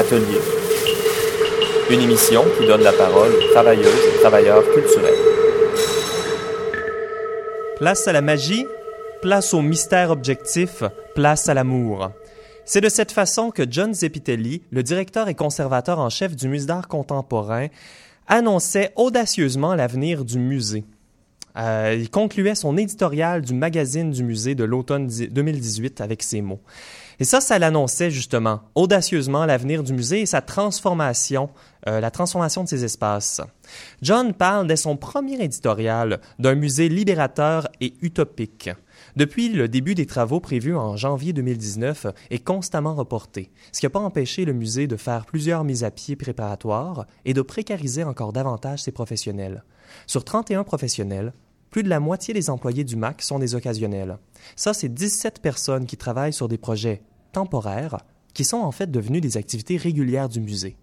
Atelier. 0.00 0.40
Une 1.90 2.00
émission 2.00 2.42
qui 2.58 2.66
donne 2.66 2.80
la 2.80 2.92
parole 2.92 3.32
aux 3.34 3.52
travailleuses 3.52 3.84
et 3.84 4.20
travailleurs 4.22 4.64
culturels. 4.72 5.12
Place 7.76 8.08
à 8.08 8.12
la 8.12 8.22
magie, 8.22 8.64
place 9.20 9.52
au 9.52 9.60
mystère 9.60 10.10
objectif, 10.10 10.82
place 11.14 11.50
à 11.50 11.54
l'amour. 11.54 12.12
C'est 12.64 12.80
de 12.80 12.88
cette 12.88 13.12
façon 13.12 13.50
que 13.50 13.70
John 13.70 13.92
Zepitelli, 13.92 14.62
le 14.70 14.82
directeur 14.82 15.28
et 15.28 15.34
conservateur 15.34 15.98
en 15.98 16.08
chef 16.08 16.34
du 16.34 16.48
Musée 16.48 16.64
d'art 16.64 16.88
contemporain, 16.88 17.66
annonçait 18.26 18.92
audacieusement 18.96 19.74
l'avenir 19.74 20.24
du 20.24 20.38
musée. 20.38 20.84
Euh, 21.58 21.94
il 21.98 22.08
concluait 22.08 22.54
son 22.54 22.78
éditorial 22.78 23.42
du 23.42 23.52
magazine 23.52 24.12
du 24.12 24.22
musée 24.22 24.54
de 24.54 24.64
l'automne 24.64 25.08
2018 25.08 26.00
avec 26.00 26.22
ces 26.22 26.40
mots. 26.40 26.62
Et 27.20 27.24
ça, 27.24 27.42
ça 27.42 27.58
l'annonçait 27.58 28.10
justement 28.10 28.62
audacieusement 28.74 29.44
l'avenir 29.44 29.82
du 29.82 29.92
musée 29.92 30.22
et 30.22 30.26
sa 30.26 30.40
transformation, 30.40 31.50
euh, 31.86 32.00
la 32.00 32.10
transformation 32.10 32.64
de 32.64 32.68
ses 32.68 32.82
espaces. 32.82 33.42
John 34.00 34.32
parle 34.32 34.66
dès 34.66 34.76
son 34.76 34.96
premier 34.96 35.38
éditorial 35.44 36.22
d'un 36.38 36.54
musée 36.54 36.88
libérateur 36.88 37.68
et 37.82 37.92
utopique. 38.00 38.70
Depuis 39.16 39.50
le 39.50 39.68
début 39.68 39.94
des 39.94 40.06
travaux 40.06 40.40
prévus 40.40 40.74
en 40.74 40.96
janvier 40.96 41.34
2019 41.34 42.06
est 42.30 42.38
constamment 42.38 42.94
reporté, 42.94 43.50
ce 43.70 43.80
qui 43.80 43.86
n'a 43.86 43.90
pas 43.90 44.00
empêché 44.00 44.46
le 44.46 44.54
musée 44.54 44.86
de 44.86 44.96
faire 44.96 45.26
plusieurs 45.26 45.62
mises 45.62 45.84
à 45.84 45.90
pied 45.90 46.16
préparatoires 46.16 47.04
et 47.26 47.34
de 47.34 47.42
précariser 47.42 48.02
encore 48.02 48.32
davantage 48.32 48.82
ses 48.82 48.92
professionnels. 48.92 49.62
Sur 50.06 50.24
31 50.24 50.64
professionnels, 50.64 51.34
plus 51.70 51.82
de 51.82 51.88
la 51.88 52.00
moitié 52.00 52.32
des 52.32 52.48
employés 52.48 52.82
du 52.82 52.96
MAC 52.96 53.22
sont 53.22 53.38
des 53.38 53.54
occasionnels. 53.54 54.18
Ça, 54.56 54.74
c'est 54.74 54.88
17 54.88 55.40
personnes 55.40 55.86
qui 55.86 55.96
travaillent 55.96 56.32
sur 56.32 56.48
des 56.48 56.58
projets 56.58 57.02
temporaires 57.32 57.98
qui 58.34 58.44
sont 58.44 58.58
en 58.58 58.70
fait 58.70 58.90
devenus 58.90 59.20
des 59.20 59.36
activités 59.36 59.76
régulières 59.76 60.28
du 60.28 60.40
musée. 60.40 60.76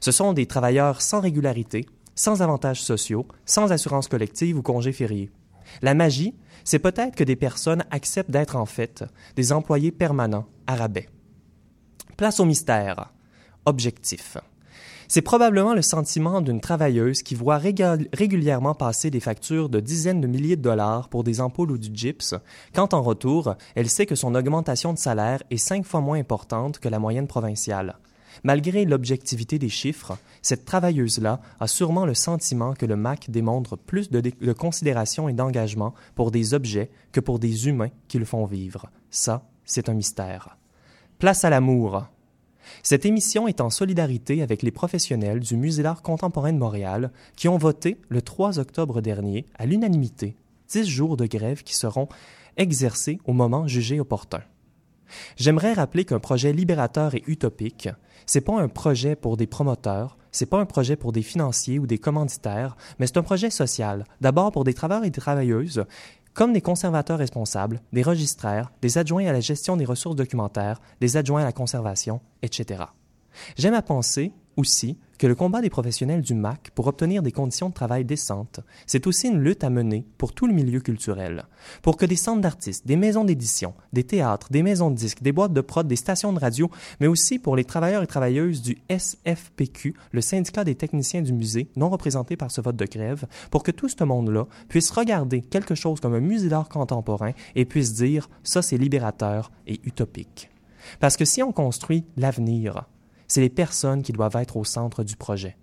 Ce 0.00 0.12
sont 0.12 0.32
des 0.32 0.46
travailleurs 0.46 1.02
sans 1.02 1.20
régularité, 1.20 1.86
sans 2.14 2.42
avantages 2.42 2.82
sociaux, 2.82 3.26
sans 3.46 3.72
assurance 3.72 4.08
collective 4.08 4.56
ou 4.56 4.62
congés 4.62 4.92
fériés. 4.92 5.30
La 5.80 5.94
magie, 5.94 6.34
c'est 6.64 6.78
peut-être 6.78 7.16
que 7.16 7.24
des 7.24 7.36
personnes 7.36 7.84
acceptent 7.90 8.30
d'être 8.30 8.56
en 8.56 8.66
fait 8.66 9.04
des 9.36 9.52
employés 9.52 9.92
permanents 9.92 10.46
à 10.66 10.76
rabais. 10.76 11.08
Place 12.16 12.40
au 12.40 12.44
mystère. 12.44 13.12
Objectif. 13.64 14.36
C'est 15.14 15.20
probablement 15.20 15.74
le 15.74 15.82
sentiment 15.82 16.40
d'une 16.40 16.62
travailleuse 16.62 17.22
qui 17.22 17.34
voit 17.34 17.58
régulièrement 17.58 18.74
passer 18.74 19.10
des 19.10 19.20
factures 19.20 19.68
de 19.68 19.78
dizaines 19.78 20.22
de 20.22 20.26
milliers 20.26 20.56
de 20.56 20.62
dollars 20.62 21.10
pour 21.10 21.22
des 21.22 21.42
ampoules 21.42 21.72
ou 21.72 21.76
du 21.76 21.90
gyps, 21.92 22.34
quand 22.74 22.94
en 22.94 23.02
retour, 23.02 23.56
elle 23.74 23.90
sait 23.90 24.06
que 24.06 24.14
son 24.14 24.34
augmentation 24.34 24.94
de 24.94 24.98
salaire 24.98 25.42
est 25.50 25.58
cinq 25.58 25.84
fois 25.84 26.00
moins 26.00 26.18
importante 26.18 26.78
que 26.78 26.88
la 26.88 26.98
moyenne 26.98 27.26
provinciale. 27.26 27.98
Malgré 28.42 28.86
l'objectivité 28.86 29.58
des 29.58 29.68
chiffres, 29.68 30.16
cette 30.40 30.64
travailleuse-là 30.64 31.42
a 31.60 31.66
sûrement 31.66 32.06
le 32.06 32.14
sentiment 32.14 32.72
que 32.72 32.86
le 32.86 32.96
MAC 32.96 33.28
démontre 33.28 33.76
plus 33.76 34.10
de, 34.10 34.22
de 34.22 34.52
considération 34.54 35.28
et 35.28 35.34
d'engagement 35.34 35.92
pour 36.14 36.30
des 36.30 36.54
objets 36.54 36.90
que 37.12 37.20
pour 37.20 37.38
des 37.38 37.68
humains 37.68 37.90
qui 38.08 38.18
le 38.18 38.24
font 38.24 38.46
vivre. 38.46 38.88
Ça, 39.10 39.44
c'est 39.66 39.90
un 39.90 39.94
mystère. 39.94 40.56
Place 41.18 41.44
à 41.44 41.50
l'amour. 41.50 42.06
Cette 42.82 43.04
émission 43.04 43.48
est 43.48 43.60
en 43.60 43.70
solidarité 43.70 44.42
avec 44.42 44.62
les 44.62 44.70
professionnels 44.70 45.40
du 45.40 45.56
Musée 45.56 45.82
d'art 45.82 46.02
contemporain 46.02 46.52
de 46.52 46.58
Montréal 46.58 47.12
qui 47.36 47.48
ont 47.48 47.58
voté 47.58 47.98
le 48.08 48.22
3 48.22 48.58
octobre 48.58 49.00
dernier, 49.00 49.46
à 49.58 49.66
l'unanimité, 49.66 50.36
10 50.68 50.86
jours 50.86 51.16
de 51.16 51.26
grève 51.26 51.62
qui 51.62 51.74
seront 51.74 52.08
exercés 52.56 53.18
au 53.24 53.32
moment 53.32 53.66
jugé 53.66 54.00
opportun. 54.00 54.42
J'aimerais 55.36 55.74
rappeler 55.74 56.04
qu'un 56.04 56.20
projet 56.20 56.52
libérateur 56.52 57.14
et 57.14 57.22
utopique, 57.26 57.88
c'est 58.26 58.40
pas 58.40 58.60
un 58.60 58.68
projet 58.68 59.16
pour 59.16 59.36
des 59.36 59.46
promoteurs, 59.46 60.16
c'est 60.30 60.46
pas 60.46 60.58
un 60.58 60.64
projet 60.64 60.96
pour 60.96 61.12
des 61.12 61.22
financiers 61.22 61.78
ou 61.78 61.86
des 61.86 61.98
commanditaires, 61.98 62.76
mais 62.98 63.06
c'est 63.06 63.18
un 63.18 63.22
projet 63.22 63.50
social, 63.50 64.04
d'abord 64.20 64.52
pour 64.52 64.64
des 64.64 64.72
travailleurs 64.72 65.04
et 65.04 65.10
des 65.10 65.20
travailleuses, 65.20 65.84
comme 66.34 66.52
des 66.52 66.60
conservateurs 66.60 67.18
responsables, 67.18 67.80
des 67.92 68.02
registraires, 68.02 68.72
des 68.80 68.98
adjoints 68.98 69.26
à 69.26 69.32
la 69.32 69.40
gestion 69.40 69.76
des 69.76 69.84
ressources 69.84 70.16
documentaires, 70.16 70.80
des 71.00 71.16
adjoints 71.16 71.42
à 71.42 71.44
la 71.44 71.52
conservation, 71.52 72.20
etc. 72.42 72.84
J'aime 73.56 73.74
à 73.74 73.82
penser 73.82 74.32
aussi 74.56 74.98
que 75.22 75.28
le 75.28 75.36
combat 75.36 75.60
des 75.60 75.70
professionnels 75.70 76.20
du 76.20 76.34
MAC 76.34 76.72
pour 76.74 76.88
obtenir 76.88 77.22
des 77.22 77.30
conditions 77.30 77.68
de 77.68 77.74
travail 77.74 78.04
décentes, 78.04 78.58
c'est 78.88 79.06
aussi 79.06 79.28
une 79.28 79.38
lutte 79.38 79.62
à 79.62 79.70
mener 79.70 80.04
pour 80.18 80.32
tout 80.32 80.48
le 80.48 80.52
milieu 80.52 80.80
culturel, 80.80 81.44
pour 81.80 81.96
que 81.96 82.06
des 82.06 82.16
centres 82.16 82.40
d'artistes, 82.40 82.88
des 82.88 82.96
maisons 82.96 83.22
d'édition, 83.22 83.72
des 83.92 84.02
théâtres, 84.02 84.48
des 84.50 84.64
maisons 84.64 84.90
de 84.90 84.96
disques, 84.96 85.22
des 85.22 85.30
boîtes 85.30 85.52
de 85.52 85.60
prod, 85.60 85.86
des 85.86 85.94
stations 85.94 86.32
de 86.32 86.40
radio, 86.40 86.68
mais 86.98 87.06
aussi 87.06 87.38
pour 87.38 87.54
les 87.54 87.64
travailleurs 87.64 88.02
et 88.02 88.08
travailleuses 88.08 88.62
du 88.62 88.78
SFPQ, 88.90 89.94
le 90.10 90.20
syndicat 90.20 90.64
des 90.64 90.74
techniciens 90.74 91.22
du 91.22 91.32
musée, 91.32 91.70
non 91.76 91.88
représenté 91.88 92.36
par 92.36 92.50
ce 92.50 92.60
vote 92.60 92.74
de 92.74 92.86
grève, 92.86 93.26
pour 93.52 93.62
que 93.62 93.70
tout 93.70 93.88
ce 93.88 94.02
monde-là 94.02 94.48
puisse 94.68 94.90
regarder 94.90 95.40
quelque 95.40 95.76
chose 95.76 96.00
comme 96.00 96.14
un 96.14 96.20
musée 96.20 96.48
d'art 96.48 96.68
contemporain 96.68 97.30
et 97.54 97.64
puisse 97.64 97.94
dire 97.94 98.28
ça 98.42 98.60
c'est 98.60 98.76
libérateur 98.76 99.52
et 99.68 99.78
utopique. 99.84 100.50
Parce 100.98 101.16
que 101.16 101.24
si 101.24 101.44
on 101.44 101.52
construit 101.52 102.04
l'avenir, 102.16 102.86
c'est 103.32 103.40
les 103.40 103.48
personnes 103.48 104.02
qui 104.02 104.12
doivent 104.12 104.36
être 104.36 104.58
au 104.58 104.64
centre 104.64 105.04
du 105.04 105.16
projet. 105.16 105.56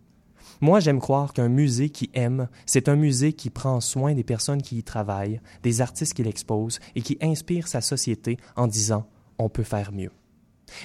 Moi, 0.60 0.80
j'aime 0.80 1.00
croire 1.00 1.34
qu'un 1.34 1.50
musée 1.50 1.92
qui 1.92 2.10
aime, 2.16 2.50
c'est 2.66 2.90
un 2.90 2.96
musée 2.96 3.32
qui 3.34 3.52
prend 3.52 3.80
soin 3.80 4.16
des 4.16 4.24
personnes 4.24 4.64
qui 4.64 4.80
y 4.80 4.84
travaillent, 4.84 5.40
des 5.62 5.80
artistes 5.80 6.16
qui 6.16 6.24
l'exposent 6.24 6.80
et 6.96 7.04
qui 7.04 7.20
inspire 7.22 7.68
sa 7.68 7.82
société 7.82 8.38
en 8.56 8.66
disant 8.66 9.06
on 9.38 9.50
peut 9.50 9.62
faire 9.62 9.92
mieux. 9.92 10.10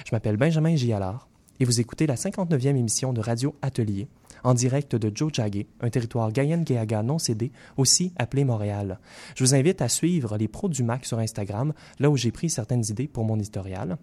Je 0.05 0.11
m'appelle 0.11 0.37
Benjamin 0.37 0.75
Gialard 0.75 1.27
et 1.59 1.65
vous 1.65 1.79
écoutez 1.79 2.05
la 2.05 2.17
59e 2.17 2.75
émission 2.75 3.13
de 3.13 3.21
Radio 3.21 3.55
Atelier 3.63 4.07
en 4.43 4.53
direct 4.53 4.95
de 4.95 5.11
Joe 5.11 5.33
Jagé, 5.33 5.67
un 5.81 5.89
territoire 5.89 6.31
Gayen-Geaga 6.31 7.01
non 7.01 7.17
cédé, 7.17 7.51
aussi 7.77 8.13
appelé 8.17 8.43
Montréal. 8.43 8.99
Je 9.35 9.43
vous 9.43 9.55
invite 9.55 9.81
à 9.81 9.89
suivre 9.89 10.37
les 10.37 10.47
pros 10.47 10.69
du 10.69 10.83
MAC 10.83 11.07
sur 11.07 11.17
Instagram, 11.17 11.73
là 11.97 12.11
où 12.11 12.15
j'ai 12.15 12.31
pris 12.31 12.51
certaines 12.51 12.85
idées 12.91 13.07
pour 13.07 13.25
mon 13.25 13.39
historial. 13.39 13.97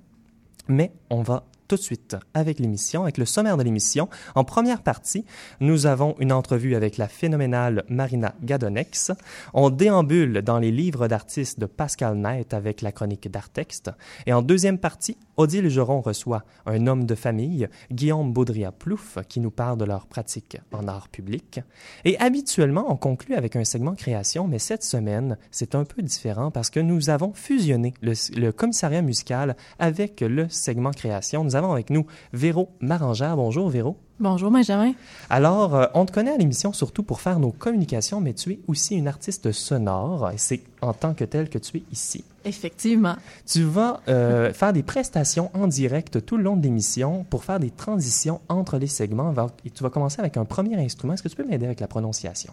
Mais 0.67 0.93
on 1.11 1.23
va 1.23 1.45
tout 1.73 1.77
de 1.77 1.83
suite 1.83 2.17
avec 2.35 2.59
l'émission, 2.59 3.05
avec 3.05 3.17
le 3.17 3.25
sommaire 3.25 3.57
de 3.57 3.63
l'émission. 3.63 4.11
En 4.35 4.45
première 4.45 4.83
partie, 4.83 5.25
nous 5.61 5.87
avons 5.87 6.15
une 6.19 6.31
entrevue 6.31 6.75
avec 6.75 6.99
la 6.99 7.09
phénoménale 7.09 7.85
Marina 7.89 8.35
Gadonex. 8.43 9.11
On 9.55 9.71
déambule 9.71 10.43
dans 10.43 10.59
les 10.59 10.71
livres 10.71 11.09
d'artistes 11.09 11.59
de 11.59 11.65
Pascal 11.65 12.19
Net 12.19 12.53
avec 12.53 12.83
la 12.83 12.93
chronique 12.93 13.31
d'Artexte. 13.31 13.91
Et 14.27 14.35
en 14.35 14.43
deuxième 14.43 14.77
partie, 14.77 15.17
Odile 15.39 15.71
Geron 15.71 16.03
reçoit 16.03 16.45
un 16.67 16.87
homme 16.87 17.07
de 17.07 17.15
famille, 17.15 17.71
Guillaume 17.91 18.35
Baudria-Plouf, 18.35 19.17
qui 19.27 19.41
nous 19.41 19.51
parle 19.51 19.79
de 19.79 19.87
leur 19.87 20.07
pratique 20.07 20.59
en 20.73 20.87
art 20.89 21.09
public. 21.09 21.61
Et 22.05 22.19
habituellement, 22.19 22.85
on 22.93 22.97
conclut 22.97 23.35
avec 23.35 23.57
un 23.57 23.65
segment 23.65 23.95
création, 23.95 24.47
mais 24.47 24.59
cette 24.59 24.85
semaine, 24.85 25.39
c'est 25.51 25.75
un 25.75 25.85
peu 25.85 26.03
différent 26.03 26.51
parce 26.51 26.69
que 26.69 26.81
nous 26.81 27.09
avons 27.09 27.33
fusionné 27.33 27.95
le, 28.03 28.13
le 28.39 28.53
commissariat 28.53 29.01
musical 29.01 29.57
avec 29.79 30.21
le 30.21 30.51
segment 30.51 30.91
création. 30.91 31.45
Nous 31.45 31.57
avons 31.57 31.62
avec 31.71 31.91
nous 31.91 32.07
Véro 32.33 32.71
Marangère. 32.81 33.37
Bonjour 33.37 33.69
Véro. 33.69 33.97
Bonjour 34.19 34.51
Benjamin. 34.51 34.93
Alors, 35.31 35.75
euh, 35.75 35.87
on 35.95 36.07
te 36.07 36.13
connaît 36.13 36.31
à 36.31 36.37
l'émission 36.37 36.73
surtout 36.73 37.03
pour 37.03 37.21
faire 37.21 37.39
nos 37.39 37.51
communications, 37.51 38.21
mais 38.21 38.35
tu 38.35 38.53
es 38.53 38.61
aussi 38.69 38.97
une 38.97 39.09
artiste 39.09 39.53
sonore 39.53 40.31
et 40.31 40.39
c'est 40.39 40.63
en 40.81 40.93
tant 40.93 41.13
que 41.13 41.25
telle 41.25 41.49
que 41.49 41.59
tu 41.59 41.79
es 41.79 41.83
ici. 41.91 42.25
Effectivement. 42.45 43.17
Tu 43.47 43.63
vas 43.63 44.01
euh, 44.09 44.53
faire 44.55 44.73
des 44.73 44.83
prestations 44.83 45.51
en 45.55 45.67
direct 45.67 46.25
tout 46.25 46.37
le 46.37 46.45
long 46.45 46.57
de 46.57 46.63
l'émission 46.63 47.25
pour 47.31 47.45
faire 47.45 47.59
des 47.59 47.71
transitions 47.71 48.41
entre 48.49 48.79
les 48.79 48.87
segments. 48.87 49.35
Et 49.65 49.71
tu 49.71 49.83
vas 49.83 49.91
commencer 49.91 50.21
avec 50.21 50.37
un 50.37 50.45
premier 50.45 50.77
instrument. 50.77 51.15
Est-ce 51.15 51.23
que 51.23 51.29
tu 51.29 51.37
peux 51.37 51.45
m'aider 51.45 51.67
avec 51.67 51.81
la 51.81 51.87
prononciation? 51.87 52.53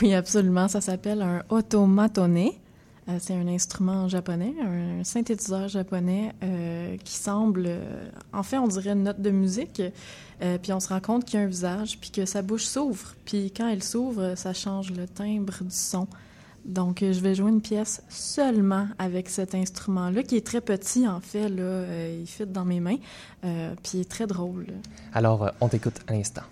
Oui, 0.00 0.14
absolument. 0.14 0.68
Ça 0.68 0.80
s'appelle 0.80 1.22
un 1.22 1.42
automatone. 1.50 2.50
Euh, 3.08 3.18
c'est 3.20 3.34
un 3.34 3.46
instrument 3.46 4.08
japonais, 4.08 4.54
un 4.60 5.04
synthétiseur 5.04 5.68
japonais 5.68 6.32
euh, 6.42 6.96
qui 7.04 7.14
semble, 7.14 7.64
euh, 7.66 8.08
en 8.32 8.42
fait, 8.42 8.58
on 8.58 8.66
dirait 8.66 8.90
une 8.90 9.04
note 9.04 9.20
de 9.20 9.30
musique. 9.30 9.82
puis 10.62 10.72
on 10.72 10.80
se 10.80 10.88
rend 10.88 11.00
compte 11.00 11.24
qu'il 11.24 11.38
y 11.38 11.42
a 11.42 11.46
un 11.46 11.48
visage, 11.48 11.98
puis 12.00 12.10
que 12.10 12.26
sa 12.26 12.42
bouche 12.42 12.64
s'ouvre. 12.64 13.14
Puis 13.24 13.52
quand 13.56 13.68
elle 13.68 13.82
s'ouvre, 13.82 14.34
ça 14.36 14.52
change 14.52 14.90
le 14.92 15.06
timbre 15.06 15.54
du 15.62 15.74
son. 15.74 16.06
Donc, 16.64 16.98
je 17.00 17.20
vais 17.20 17.36
jouer 17.36 17.50
une 17.50 17.60
pièce 17.60 18.02
seulement 18.08 18.88
avec 18.98 19.28
cet 19.28 19.54
instrument-là, 19.54 20.24
qui 20.24 20.36
est 20.36 20.44
très 20.44 20.60
petit, 20.60 21.06
en 21.06 21.20
fait. 21.20 21.48
Là, 21.48 21.84
il 22.08 22.26
fit 22.26 22.44
dans 22.44 22.64
mes 22.64 22.80
mains, 22.80 22.98
puis 23.40 23.92
il 23.94 24.00
est 24.00 24.10
très 24.10 24.26
drôle. 24.26 24.66
Alors, 25.14 25.52
on 25.60 25.68
t'écoute 25.68 26.00
à 26.08 26.12
l'instant. 26.12 26.42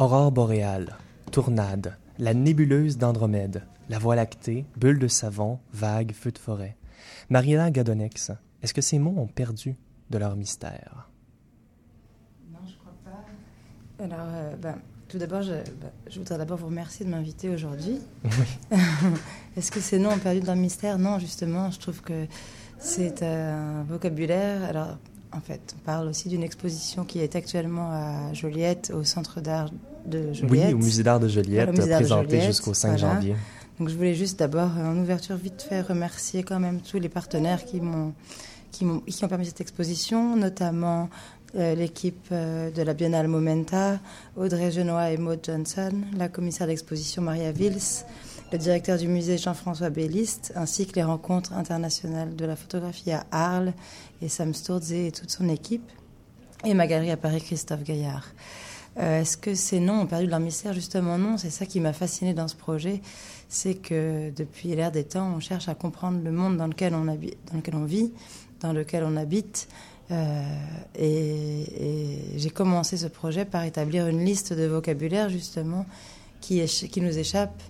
Aurore 0.00 0.32
boréale, 0.32 0.96
tournade, 1.30 1.98
la 2.18 2.32
nébuleuse 2.32 2.96
d'Andromède, 2.96 3.64
la 3.90 3.98
Voie 3.98 4.16
lactée, 4.16 4.64
bulle 4.78 4.98
de 4.98 5.08
savon, 5.08 5.58
vague, 5.74 6.12
feu 6.12 6.32
de 6.32 6.38
forêt. 6.38 6.78
Mariana 7.28 7.70
Gadonex, 7.70 8.32
est-ce 8.62 8.72
que 8.72 8.80
ces 8.80 8.98
mots 8.98 9.14
ont 9.18 9.26
perdu 9.26 9.76
de 10.08 10.16
leur 10.16 10.36
mystère? 10.36 11.10
Non, 12.50 12.60
je 12.66 12.76
crois 12.78 12.94
pas. 13.04 14.02
Alors, 14.02 14.26
euh, 14.26 14.56
ben, 14.56 14.76
tout 15.06 15.18
d'abord, 15.18 15.42
je, 15.42 15.52
ben, 15.52 15.90
je 16.08 16.18
voudrais 16.18 16.38
d'abord 16.38 16.56
vous 16.56 16.68
remercier 16.68 17.04
de 17.04 17.10
m'inviter 17.10 17.50
aujourd'hui. 17.50 17.98
Oui. 18.24 18.78
Est-ce 19.58 19.70
que 19.70 19.80
ces 19.80 19.98
noms 19.98 20.12
ont 20.12 20.18
perdu 20.18 20.40
de 20.40 20.46
leur 20.46 20.56
mystère? 20.56 20.98
Non, 20.98 21.18
justement, 21.18 21.70
je 21.70 21.78
trouve 21.78 22.00
que 22.00 22.24
c'est 22.78 23.22
un 23.22 23.82
vocabulaire. 23.82 24.64
Alors, 24.64 24.96
en 25.32 25.40
fait, 25.40 25.74
on 25.76 25.84
parle 25.84 26.08
aussi 26.08 26.30
d'une 26.30 26.42
exposition 26.42 27.04
qui 27.04 27.20
est 27.20 27.36
actuellement 27.36 27.90
à 27.92 28.32
Joliette, 28.32 28.92
au 28.94 29.04
Centre 29.04 29.42
d'art 29.42 29.68
de 30.06 30.32
Joliette. 30.32 30.66
Oui, 30.68 30.74
au 30.74 30.78
Musée 30.78 31.02
d'art 31.02 31.20
de 31.20 31.28
Joliette, 31.28 31.72
présenté 31.72 32.40
jusqu'au 32.40 32.74
5 32.74 32.98
voilà. 32.98 33.14
janvier. 33.14 33.36
Donc 33.78 33.88
je 33.88 33.94
voulais 33.96 34.14
juste 34.14 34.38
d'abord, 34.38 34.70
en 34.76 34.96
ouverture, 34.98 35.36
vite 35.36 35.62
fait 35.66 35.80
remercier 35.80 36.42
quand 36.42 36.60
même 36.60 36.80
tous 36.80 36.98
les 36.98 37.08
partenaires 37.08 37.64
qui 37.64 37.80
m'ont 37.80 38.12
qui, 38.72 38.84
m'ont- 38.84 39.00
qui 39.00 39.24
ont 39.24 39.28
permis 39.28 39.46
cette 39.46 39.60
exposition, 39.60 40.36
notamment 40.36 41.08
euh, 41.56 41.74
l'équipe 41.74 42.26
euh, 42.30 42.70
de 42.70 42.82
la 42.82 42.94
Biennale 42.94 43.26
Momenta, 43.26 43.98
Audrey 44.36 44.70
Genois 44.70 45.10
et 45.10 45.16
Maud 45.16 45.40
Johnson, 45.42 45.90
la 46.16 46.28
commissaire 46.28 46.68
d'exposition 46.68 47.20
Maria 47.20 47.50
Vils, 47.50 48.04
le 48.52 48.58
directeur 48.58 48.96
du 48.96 49.08
musée 49.08 49.38
Jean-François 49.38 49.90
Belliste, 49.90 50.52
ainsi 50.54 50.86
que 50.86 50.94
les 50.94 51.02
rencontres 51.02 51.52
internationales 51.54 52.36
de 52.36 52.44
la 52.44 52.54
photographie 52.54 53.10
à 53.10 53.24
Arles 53.32 53.72
et 54.22 54.28
Sam 54.28 54.54
Sturze 54.54 54.92
et 54.92 55.10
toute 55.10 55.30
son 55.30 55.48
équipe, 55.48 55.90
et 56.64 56.72
ma 56.74 56.86
galerie 56.86 57.10
à 57.10 57.16
Paris 57.16 57.40
Christophe 57.40 57.82
Gaillard. 57.82 58.26
Euh, 58.98 59.20
Est-ce 59.20 59.36
que 59.36 59.54
ces 59.54 59.80
noms 59.80 60.00
ont 60.02 60.06
perdu 60.06 60.26
leur 60.26 60.40
mystère? 60.40 60.72
Justement 60.72 61.16
non, 61.18 61.36
c'est 61.38 61.50
ça 61.50 61.64
qui 61.66 61.80
m'a 61.80 61.92
fasciné 61.92 62.34
dans 62.34 62.48
ce 62.48 62.56
projet, 62.56 63.00
c'est 63.48 63.74
que 63.74 64.30
depuis 64.30 64.74
l'ère 64.74 64.90
des 64.92 65.04
temps, 65.04 65.32
on 65.36 65.40
cherche 65.40 65.68
à 65.68 65.74
comprendre 65.74 66.20
le 66.22 66.32
monde 66.32 66.56
dans 66.56 66.66
lequel 66.66 66.94
on, 66.94 67.06
habite, 67.08 67.36
dans 67.50 67.56
lequel 67.58 67.74
on 67.76 67.84
vit, 67.84 68.12
dans 68.60 68.72
lequel 68.72 69.04
on 69.04 69.16
habite. 69.16 69.68
Euh, 70.10 70.42
et 70.98 72.34
et 72.34 72.38
j'ai 72.38 72.50
commencé 72.50 72.96
ce 72.96 73.06
projet 73.06 73.44
par 73.44 73.64
établir 73.64 74.08
une 74.08 74.24
liste 74.24 74.52
de 74.52 74.64
vocabulaire 74.66 75.28
justement 75.28 75.86
qui, 76.40 76.60
nous 77.00 77.18
échappe 77.18 77.62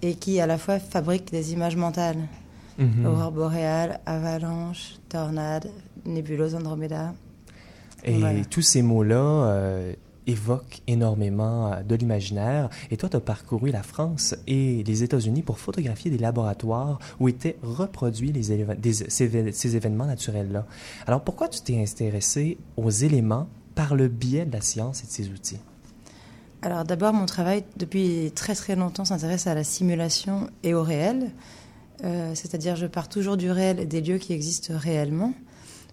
et 0.00 0.14
qui 0.14 0.40
à 0.40 0.46
la 0.46 0.56
fois 0.56 0.78
fabrique 0.78 1.30
des 1.30 1.52
images 1.52 1.76
mentales. 1.76 2.18
Mhm. 2.78 3.06
Aurore 3.06 3.32
boréale, 3.32 4.00
avalanche, 4.06 4.94
tornade, 5.08 5.70
nébuleuse 6.06 6.54
Andromeda. 6.54 7.14
Et 8.02 8.18
Voilà. 8.18 8.44
tous 8.46 8.62
ces 8.62 8.82
mots-là 8.82 9.16
euh, 9.16 9.92
évoquent 10.26 10.80
énormément 10.86 11.72
euh, 11.72 11.82
de 11.82 11.94
l'imaginaire. 11.94 12.70
Et 12.90 12.96
toi, 12.96 13.08
tu 13.08 13.16
as 13.16 13.20
parcouru 13.20 13.70
la 13.70 13.82
France 13.82 14.34
et 14.46 14.82
les 14.84 15.02
États-Unis 15.02 15.42
pour 15.42 15.58
photographier 15.58 16.10
des 16.10 16.18
laboratoires 16.18 16.98
où 17.20 17.28
étaient 17.28 17.56
reproduits 17.62 18.32
les 18.32 18.64
des- 18.76 18.92
ces 19.10 19.76
événements 19.76 20.06
naturels-là. 20.06 20.66
Alors, 21.06 21.22
pourquoi 21.22 21.48
tu 21.48 21.60
t'es 21.60 21.80
intéressé 21.80 22.58
aux 22.76 22.90
éléments 22.90 23.48
par 23.74 23.94
le 23.94 24.08
biais 24.08 24.46
de 24.46 24.52
la 24.52 24.60
science 24.60 25.02
et 25.02 25.06
de 25.06 25.12
ses 25.12 25.28
outils? 25.28 25.60
Alors 26.62 26.84
d'abord, 26.84 27.12
mon 27.12 27.26
travail 27.26 27.64
depuis 27.76 28.32
très 28.34 28.54
très 28.54 28.74
longtemps 28.74 29.04
s'intéresse 29.04 29.46
à 29.46 29.54
la 29.54 29.64
simulation 29.64 30.48
et 30.62 30.72
au 30.72 30.82
réel. 30.82 31.30
Euh, 32.04 32.34
C'est-à-dire 32.34 32.74
je 32.74 32.86
pars 32.86 33.08
toujours 33.08 33.36
du 33.36 33.50
réel 33.50 33.78
et 33.80 33.86
des 33.86 34.00
lieux 34.00 34.16
qui 34.18 34.32
existent 34.32 34.72
réellement 34.74 35.34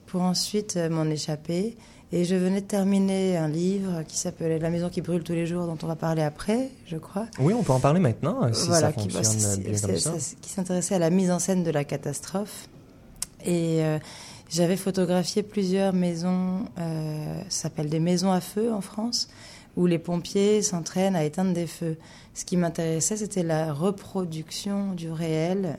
pour 0.06 0.22
ensuite 0.22 0.78
euh, 0.78 0.90
m'en 0.90 1.04
échapper. 1.06 1.76
Et 2.14 2.26
je 2.26 2.36
venais 2.36 2.60
de 2.60 2.66
terminer 2.66 3.38
un 3.38 3.48
livre 3.48 4.04
qui 4.06 4.18
s'appelait 4.18 4.60
La 4.60 4.70
maison 4.70 4.90
qui 4.90 5.00
brûle 5.02 5.24
tous 5.24 5.32
les 5.32 5.48
jours, 5.48 5.66
dont 5.66 5.78
on 5.82 5.88
va 5.88 5.96
parler 5.96 6.22
après, 6.22 6.70
je 6.86 6.98
crois. 6.98 7.28
Oui, 7.40 7.54
on 7.54 7.64
peut 7.64 7.72
en 7.72 7.80
parler 7.80 8.02
maintenant, 8.02 8.44
euh, 8.44 8.50
si 8.54 8.68
ça 8.70 8.92
qui, 8.92 9.08
bah, 9.08 9.24
fonctionne 9.24 9.40
c'est- 9.40 9.58
bien 9.62 9.80
comme 9.80 9.98
ça. 9.98 10.20
ça- 10.20 10.36
qui 10.42 10.50
s'intéressait 10.50 10.96
à 10.96 11.00
la 11.00 11.10
mise 11.10 11.32
en 11.32 11.40
scène 11.40 11.64
de 11.64 11.72
la 11.72 11.86
catastrophe. 11.86 12.68
Et 13.46 13.82
euh, 13.84 13.98
j'avais 14.50 14.76
photographié 14.76 15.42
plusieurs 15.42 15.94
maisons, 15.94 16.66
euh, 16.80 17.42
ça 17.48 17.64
s'appelle 17.64 17.90
des 17.90 18.02
maisons 18.02 18.32
à 18.34 18.42
feu 18.42 18.74
en 18.74 18.82
France, 18.82 19.30
où 19.78 19.86
les 19.86 19.98
pompiers 20.00 20.62
s'entraînent 20.62 21.16
à 21.16 21.24
éteindre 21.24 21.54
des 21.54 21.66
feux. 21.68 21.96
Ce 22.34 22.44
qui 22.44 22.58
m'intéressait, 22.58 23.16
c'était 23.16 23.44
la 23.44 23.72
reproduction 23.72 24.92
du 24.94 25.10
réel 25.10 25.78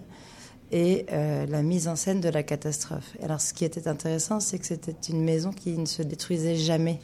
et 0.72 1.06
euh, 1.12 1.46
la 1.46 1.62
mise 1.62 1.86
en 1.86 1.96
scène 1.96 2.20
de 2.20 2.28
la 2.28 2.42
catastrophe. 2.42 3.14
Alors, 3.22 3.40
ce 3.40 3.52
qui 3.52 3.64
était 3.64 3.86
intéressant, 3.86 4.40
c'est 4.40 4.58
que 4.58 4.66
c'était 4.66 4.96
une 5.08 5.22
maison 5.22 5.52
qui 5.52 5.76
ne 5.78 5.84
se 5.84 6.02
détruisait 6.02 6.56
jamais, 6.56 6.98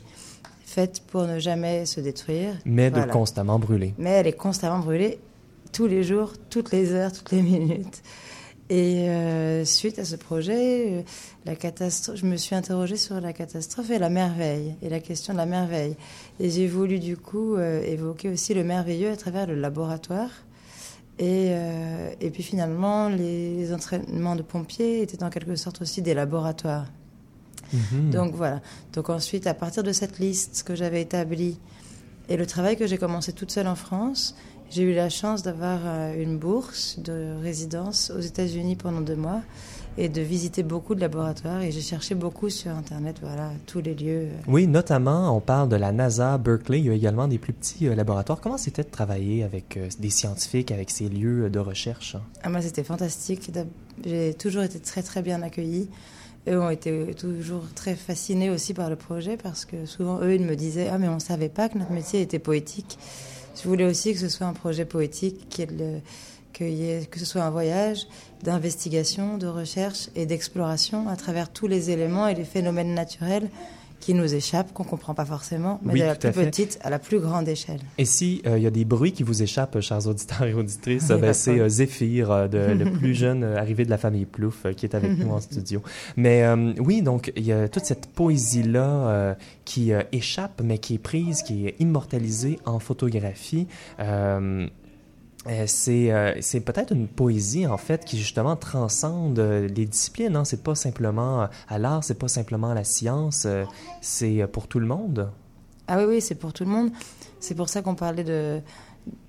faite 0.65 1.03
pour 1.07 1.27
ne 1.27 1.39
jamais 1.39 1.87
se 1.87 2.01
détruire. 2.01 2.55
Mais 2.65 2.91
de 2.91 3.03
constamment 3.03 3.59
brûler. 3.59 3.95
Mais 3.99 4.11
elle 4.11 4.27
est 4.27 4.33
constamment 4.33 4.79
brûlée 4.79 5.19
tous 5.73 5.87
les 5.87 6.03
jours, 6.03 6.33
toutes 6.51 6.73
les 6.73 6.93
heures, 6.93 7.13
toutes 7.13 7.31
les 7.31 7.43
minutes. 7.43 8.03
Et 8.71 9.09
euh, 9.09 9.65
suite 9.65 9.99
à 9.99 10.05
ce 10.05 10.17
projet, 10.17 10.93
euh, 10.93 11.03
la 11.47 11.57
catastrophe, 11.57 12.17
je 12.17 12.27
me 12.27 12.37
suis 12.37 12.55
interrogée 12.55 12.97
sur 12.97 13.19
la 13.19 13.33
catastrophe 13.33 13.91
et 13.91 13.99
la 13.99 14.11
merveille, 14.11 14.75
et 14.83 14.91
la 14.91 15.01
question 15.01 15.33
de 15.33 15.39
la 15.39 15.47
merveille. 15.47 15.97
Et 16.39 16.51
j'ai 16.51 16.67
voulu 16.67 16.99
du 16.99 17.17
coup 17.17 17.57
euh, 17.57 17.83
évoquer 17.83 18.29
aussi 18.29 18.53
le 18.53 18.65
merveilleux 18.65 19.11
à 19.11 19.17
travers 19.17 19.47
le 19.47 19.55
laboratoire. 19.55 20.31
Et, 21.19 21.49
euh, 21.51 22.11
et 22.21 22.31
puis 22.31 22.43
finalement, 22.43 23.09
les 23.09 23.73
entraînements 23.73 24.37
de 24.37 24.43
pompiers 24.43 25.03
étaient 25.03 25.23
en 25.23 25.31
quelque 25.31 25.57
sorte 25.57 25.83
aussi 25.83 26.01
des 26.01 26.15
laboratoires. 26.15 26.87
Mhm. 27.73 28.11
Donc 28.11 28.35
voilà. 28.35 28.61
Donc 28.93 29.11
ensuite, 29.11 29.47
à 29.47 29.55
partir 29.55 29.83
de 29.83 29.93
cette 29.93 30.19
liste 30.19 30.63
que 30.65 30.75
j'avais 30.75 31.03
établie 31.03 31.59
et 32.29 32.37
le 32.37 32.47
travail 32.47 32.77
que 32.77 32.87
j'ai 32.87 32.99
commencé 32.99 33.33
toute 33.33 33.51
seule 33.51 33.67
en 33.67 33.75
France, 33.75 34.37
j'ai 34.71 34.83
eu 34.83 34.95
la 34.95 35.09
chance 35.09 35.43
d'avoir 35.43 35.81
euh, 35.85 36.23
une 36.23 36.39
bourse 36.39 36.99
de 36.99 37.35
résidence 37.43 38.13
aux 38.15 38.21
États-Unis 38.21 38.77
pendant 38.77 39.01
deux 39.01 39.17
mois 39.17 39.43
et 39.99 40.09
de 40.09 40.23
visiter 40.23 40.63
beaucoup 40.63 40.95
de 40.95 41.01
laboratoires. 41.01 41.61
Et 41.61 41.73
j'ai 41.73 41.81
cherché 41.81 42.15
beaucoup 42.15 42.49
sur 42.51 42.71
Internet, 42.71 43.17
voilà, 43.21 43.51
tous 43.67 43.81
les 43.81 43.95
lieux. 43.95 44.29
Oui, 44.47 44.69
notamment, 44.69 45.37
on 45.37 45.41
parle 45.41 45.69
de 45.69 45.75
la 45.75 45.91
NASA, 45.91 46.39
Berkeley. 46.39 46.79
Il 46.79 46.87
y 46.87 46.91
a 46.91 46.95
également 46.95 47.27
des 47.27 47.39
plus 47.39 47.53
petits 47.53 47.89
euh, 47.89 47.97
laboratoires. 47.97 48.41
Comment 48.41 48.59
c'était 48.59 48.85
de 48.85 48.91
travailler 48.91 49.43
avec 49.43 49.77
euh, 49.77 49.89
des 49.99 50.11
scientifiques, 50.11 50.71
avec 50.71 50.91
ces 50.91 51.09
lieux 51.09 51.47
euh, 51.47 51.51
de 51.51 51.59
recherche? 51.59 52.17
Ah, 52.45 52.49
moi, 52.49 52.63
c'était 52.63 52.85
fantastique. 52.85 53.51
J'ai 54.05 54.35
toujours 54.35 54.63
été 54.63 54.79
très, 54.79 55.03
très 55.03 55.21
bien 55.21 55.43
accueillie. 55.43 55.89
Eux 56.49 56.61
ont 56.61 56.71
été 56.71 57.15
toujours 57.17 57.65
très 57.75 57.97
fascinés 57.97 58.51
aussi 58.51 58.75
par 58.75 58.89
le 58.89 58.97
projet 58.97 59.37
parce 59.37 59.65
que 59.65 59.85
souvent, 59.85 60.21
eux, 60.23 60.35
ils 60.35 60.45
me 60.45 60.55
disaient 60.55 60.89
Ah, 60.91 60.99
mais 60.99 61.09
on 61.09 61.17
ne 61.17 61.21
savait 61.21 61.49
pas 61.49 61.69
que 61.69 61.77
notre 61.77 61.91
métier 61.91 62.23
était 62.23 62.39
poétique. 62.39 62.99
Je 63.61 63.69
voulais 63.69 63.85
aussi 63.85 64.13
que 64.13 64.21
ce 64.21 64.29
soit 64.29 64.47
un 64.47 64.53
projet 64.53 64.85
poétique, 64.85 65.49
qu'il, 65.49 66.01
qu'il 66.53 66.71
y 66.75 66.91
ait- 66.91 67.07
que 67.11 67.19
ce 67.19 67.25
soit 67.27 67.43
un 67.43 67.51
voyage 67.51 68.07
d'investigation, 68.43 69.39
de 69.39 69.47
recherche 69.47 70.09
et 70.17 70.27
d'exploration 70.27 71.09
à 71.09 71.17
travers 71.17 71.51
tous 71.53 71.67
les 71.67 71.91
éléments 71.91 72.27
et 72.29 72.35
les 72.35 72.45
phénomènes 72.45 72.95
naturels 72.95 73.49
qui 74.01 74.15
nous 74.15 74.33
échappent, 74.33 74.73
qu'on 74.73 74.85
ne 74.85 74.89
comprend 74.89 75.13
pas 75.13 75.25
forcément, 75.25 75.81
mais 75.83 75.95
Oui, 75.95 76.01
de 76.01 76.05
la 76.07 76.15
plus 76.15 76.31
petite 76.31 76.79
à 76.83 76.89
la 76.89 77.01
plus 77.01 77.19
grande 77.19 77.49
échelle. 77.49 77.81
Et 77.99 78.05
si 78.05 78.41
euh, 78.47 78.57
il 78.57 78.63
y 78.63 78.67
a 78.69 78.71
des 78.71 78.85
bruits 78.85 79.11
qui 79.11 79.25
vous 79.25 79.43
échappent, 79.43 79.81
chers 79.81 80.07
auditeurs 80.07 80.45
et 80.45 80.55
auditrices, 80.55 81.09
ben, 81.21 81.33
c'est 81.33 81.59
euh, 81.59 81.69
Zéphyr, 81.69 82.31
euh, 82.31 82.47
de- 82.47 82.59
le 82.85 82.93
plus 82.99 83.13
jeune 83.13 83.43
euh, 83.43 83.57
arrivé 83.59 83.85
de 83.85 83.91
la 83.91 83.99
famille 83.99 84.25
Plouf, 84.25 84.67
euh, 84.67 84.73
qui 84.73 84.87
est 84.87 84.95
avec 84.95 85.19
nous 85.19 85.31
en 85.33 85.41
studio. 85.41 85.83
Mais 86.17 86.45
oui, 86.79 87.03
donc 87.03 87.33
il 87.35 87.45
y 87.45 87.51
a 87.53 87.69
toute 87.69 87.85
cette 87.87 88.07
poésie-là 88.07 89.37
qui 89.65 89.91
échappe, 90.13 90.61
mais 90.63 90.79
qui 90.79 90.95
est 90.95 90.99
prise, 90.99 91.43
qui 91.43 91.67
est 91.67 91.75
immortalisée 91.81 92.61
en 92.67 92.79
photographie. 92.79 93.67
Euh, 95.47 95.67
euh, 95.89 96.35
c'est 96.41 96.61
peut-être 96.61 96.93
une 96.93 97.07
poésie 97.07 97.67
en 97.67 97.77
fait 97.77 98.05
qui 98.05 98.19
justement 98.19 98.57
transcende 98.57 99.39
euh, 99.39 99.69
les 99.69 99.87
disciplines. 99.87 100.35
Hein? 100.37 100.45
C'est 100.45 100.63
pas 100.63 100.75
simplement 100.75 101.49
à 101.69 101.79
l'art, 101.79 102.03
c'est 102.03 102.19
pas 102.19 102.29
simplement 102.29 102.71
à 102.71 102.75
la 102.75 102.85
science, 102.85 103.47
c'est 104.01 104.47
pour 104.49 104.67
tout 104.67 104.81
le 104.81 104.87
monde. 104.87 105.31
Ah 105.87 105.99
oui, 105.99 106.05
oui, 106.09 106.21
c'est 106.21 106.35
pour 106.35 106.53
tout 106.53 106.65
le 106.65 106.71
monde. 106.71 106.91
C'est 107.41 107.55
pour 107.55 107.69
ça 107.69 107.83
qu'on 107.83 107.95
parlait 107.95 108.25
de. 108.25 108.61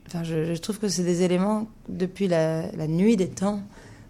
Enfin, 0.07 0.23
je, 0.23 0.57
trouve 0.57 0.79
que 0.79 0.89
c'est 0.89 1.03
des 1.03 1.21
éléments 1.21 1.67
depuis 1.87 2.27
la, 2.27 2.71
nuit 2.87 3.15
des 3.15 3.29
temps 3.29 3.61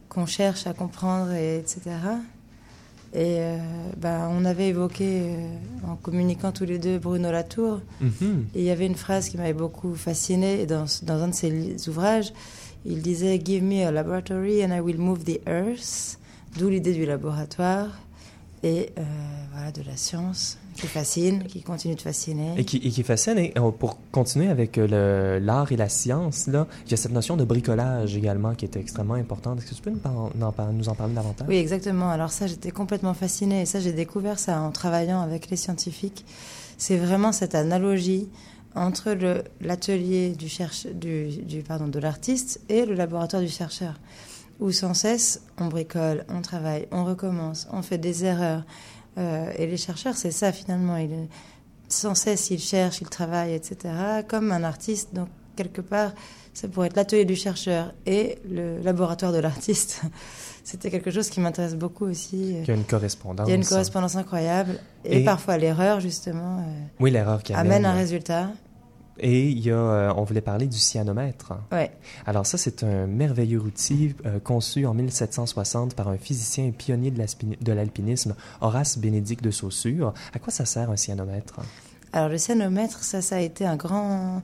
qu'on 0.08 0.26
cherche 0.26 0.66
à 0.66 0.74
comprendre, 0.74 1.34
et, 1.34 1.58
etc. 1.58 1.82
Et 3.14 3.38
euh, 3.40 3.58
bah, 3.98 4.30
on 4.32 4.46
avait 4.46 4.68
évoqué, 4.68 5.22
euh, 5.24 5.88
en 5.88 5.96
communiquant 5.96 6.52
tous 6.52 6.66
les 6.66 6.78
deux, 6.78 7.00
Bruno 7.00 7.32
Latour. 7.32 7.82
Mhm. 8.02 8.46
Et 8.54 8.60
il 8.60 8.66
y 8.66 8.70
avait 8.70 8.86
une 8.86 8.96
phrase 8.96 9.30
qui 9.30 9.38
m'avait 9.38 9.54
beaucoup 9.54 9.96
fascinée 9.96 10.66
dans, 10.66 10.86
dans 11.04 11.24
un 11.24 11.30
de 11.30 11.34
ses 11.34 11.90
ouvrages. 11.90 12.34
Il 12.86 13.02
disait 13.02 13.42
Give 13.44 13.64
me 13.64 13.86
a 13.86 13.92
laboratory 13.92 14.64
and 14.64 14.74
I 14.74 14.80
will 14.80 15.00
move 15.00 15.24
the 15.24 15.40
earth. 15.48 16.18
D'où 16.58 16.70
l'idée 16.70 16.94
du 16.94 17.06
laboratoire 17.06 18.00
et 18.64 18.90
euh, 18.98 19.04
voilà, 19.70 19.84
de 19.84 19.90
la 19.90 19.98
science 19.98 20.58
qui 20.76 20.88
fascine, 20.88 21.44
qui 21.44 21.62
continue 21.62 21.96
de 21.96 22.02
fasciner. 22.02 22.54
Et 22.58 22.66
qui, 22.66 22.78
et 22.78 22.90
qui 22.90 23.04
fascine. 23.04 23.38
Et 23.38 23.54
euh, 23.58 23.72
pour 23.72 23.98
continuer 24.12 24.48
avec 24.48 24.78
euh, 24.78 25.40
l'art 25.40 25.72
et 25.72 25.78
la 25.78 25.90
science, 25.90 26.48
là, 26.48 26.68
il 26.86 26.92
y 26.92 26.94
a 26.94 26.98
cette 26.98 27.12
notion 27.12 27.38
de 27.38 27.44
bricolage 27.44 28.16
également 28.16 28.56
qui 28.56 28.66
est 28.66 28.76
extrêmement 28.76 29.16
importante. 29.16 29.60
Est-ce 29.60 29.70
que 29.72 29.76
tu 29.76 29.82
peux 29.82 29.92
nous, 29.92 30.00
en 30.46 30.52
par- 30.52 30.72
nous 30.72 30.90
en 30.90 30.96
parler 30.96 31.14
davantage? 31.14 31.48
Oui, 31.48 31.58
exactement. 31.58 32.10
Alors 32.10 32.32
ça, 32.32 32.48
j'étais 32.48 32.72
complètement 32.72 33.14
fascinée. 33.14 33.62
Et 33.62 33.66
ça, 33.66 33.80
j'ai 33.80 33.94
découvert 33.94 34.40
ça 34.40 34.60
en 34.62 34.72
travaillant 34.72 35.22
avec 35.22 35.50
les 35.50 35.58
scientifiques. 35.58 36.26
C'est 36.78 36.98
vraiment 36.98 37.32
cette 37.32 37.56
analogie 37.56 38.30
entre 38.76 39.18
l'atelier 39.60 40.30
du, 40.30 40.48
du, 40.94 41.28
du, 41.44 41.64
pardon, 41.64 41.88
de 41.88 42.00
l'artiste 42.00 42.62
et 42.70 42.86
le 42.86 42.94
laboratoire 42.94 43.42
du 43.42 43.50
chercheur, 43.50 44.00
où 44.60 44.72
sans 44.72 44.94
cesse 44.94 45.42
on 45.58 45.66
bricole, 45.66 46.24
on 46.30 46.42
travaille, 46.42 46.88
on 46.92 47.04
recommence, 47.04 47.68
on 47.74 47.82
fait 47.82 47.98
des 47.98 48.24
erreurs. 48.26 48.64
Euh, 49.18 49.52
et 49.58 49.68
les 49.68 49.78
chercheurs, 49.78 50.16
c'est 50.16 50.32
ça 50.32 50.52
finalement. 50.52 50.98
Ils, 50.98 51.28
sans 51.88 52.16
cesse, 52.16 52.50
ils 52.52 52.60
cherchent, 52.60 53.02
ils 53.02 53.10
travaillent, 53.10 53.54
etc. 53.54 53.94
Comme 54.28 54.52
un 54.52 54.64
artiste, 54.64 55.14
donc 55.14 55.28
quelque 55.56 55.82
part, 55.82 56.12
ça 56.54 56.68
pourrait 56.68 56.88
être 56.88 56.96
l'atelier 56.96 57.26
du 57.26 57.36
chercheur 57.36 57.94
et 58.06 58.38
le 58.50 58.80
laboratoire 58.82 59.32
de 59.34 59.40
l'artiste. 59.40 60.02
C'était 60.64 60.92
quelque 60.92 61.10
chose 61.10 61.30
qui 61.30 61.40
m'intéresse 61.40 61.76
beaucoup 61.76 62.06
aussi. 62.06 62.60
Il 62.60 62.68
y 62.68 62.72
a 62.72 62.76
une 62.76 62.84
correspondance. 62.84 63.48
Il 63.48 63.50
y 63.50 63.54
a 63.54 63.56
une 63.56 63.66
correspondance 63.66 64.16
incroyable. 64.16 64.80
Et, 65.04 65.24
parfois 65.24 65.58
l'erreur, 65.58 66.00
justement, 66.00 66.60
euh, 66.60 66.84
oui, 67.00 67.10
l'erreur 67.10 67.42
qui 67.42 67.54
amène, 67.54 67.86
un 67.86 67.94
résultat. 67.94 68.52
Et 69.20 69.50
il 69.50 69.60
y 69.60 69.72
a, 69.72 69.76
euh, 69.76 70.14
on 70.16 70.24
voulait 70.24 70.42
parler 70.42 70.68
du 70.68 70.78
cyanomètre. 70.78 71.54
Ouais. 71.72 71.92
Alors 72.26 72.46
ça, 72.46 72.58
c'est 72.58 72.84
un 72.84 73.06
merveilleux 73.06 73.60
outil 73.60 74.16
euh, 74.26 74.40
conçu 74.40 74.86
en 74.86 74.94
1760 74.94 75.94
par 75.94 76.08
un 76.08 76.18
physicien 76.18 76.66
et 76.66 76.72
pionnier 76.72 77.12
de 77.12 77.74
l'alpinisme, 77.74 78.36
Horace 78.62 78.98
Bénédicte 78.98 79.44
de 79.44 79.52
Saussure. 79.52 80.14
À 80.34 80.40
quoi 80.40 80.52
ça 80.54 80.66
sert 80.66 80.90
un 80.90 80.96
cyanomètre? 80.96 81.60
Alors 82.14 82.30
le 82.30 82.38
cyanomètre, 82.38 83.04
ça, 83.04 83.22
ça 83.22 83.36
a 83.36 83.40
été 83.40 83.66
un 83.66 83.76
grand... 83.76 84.42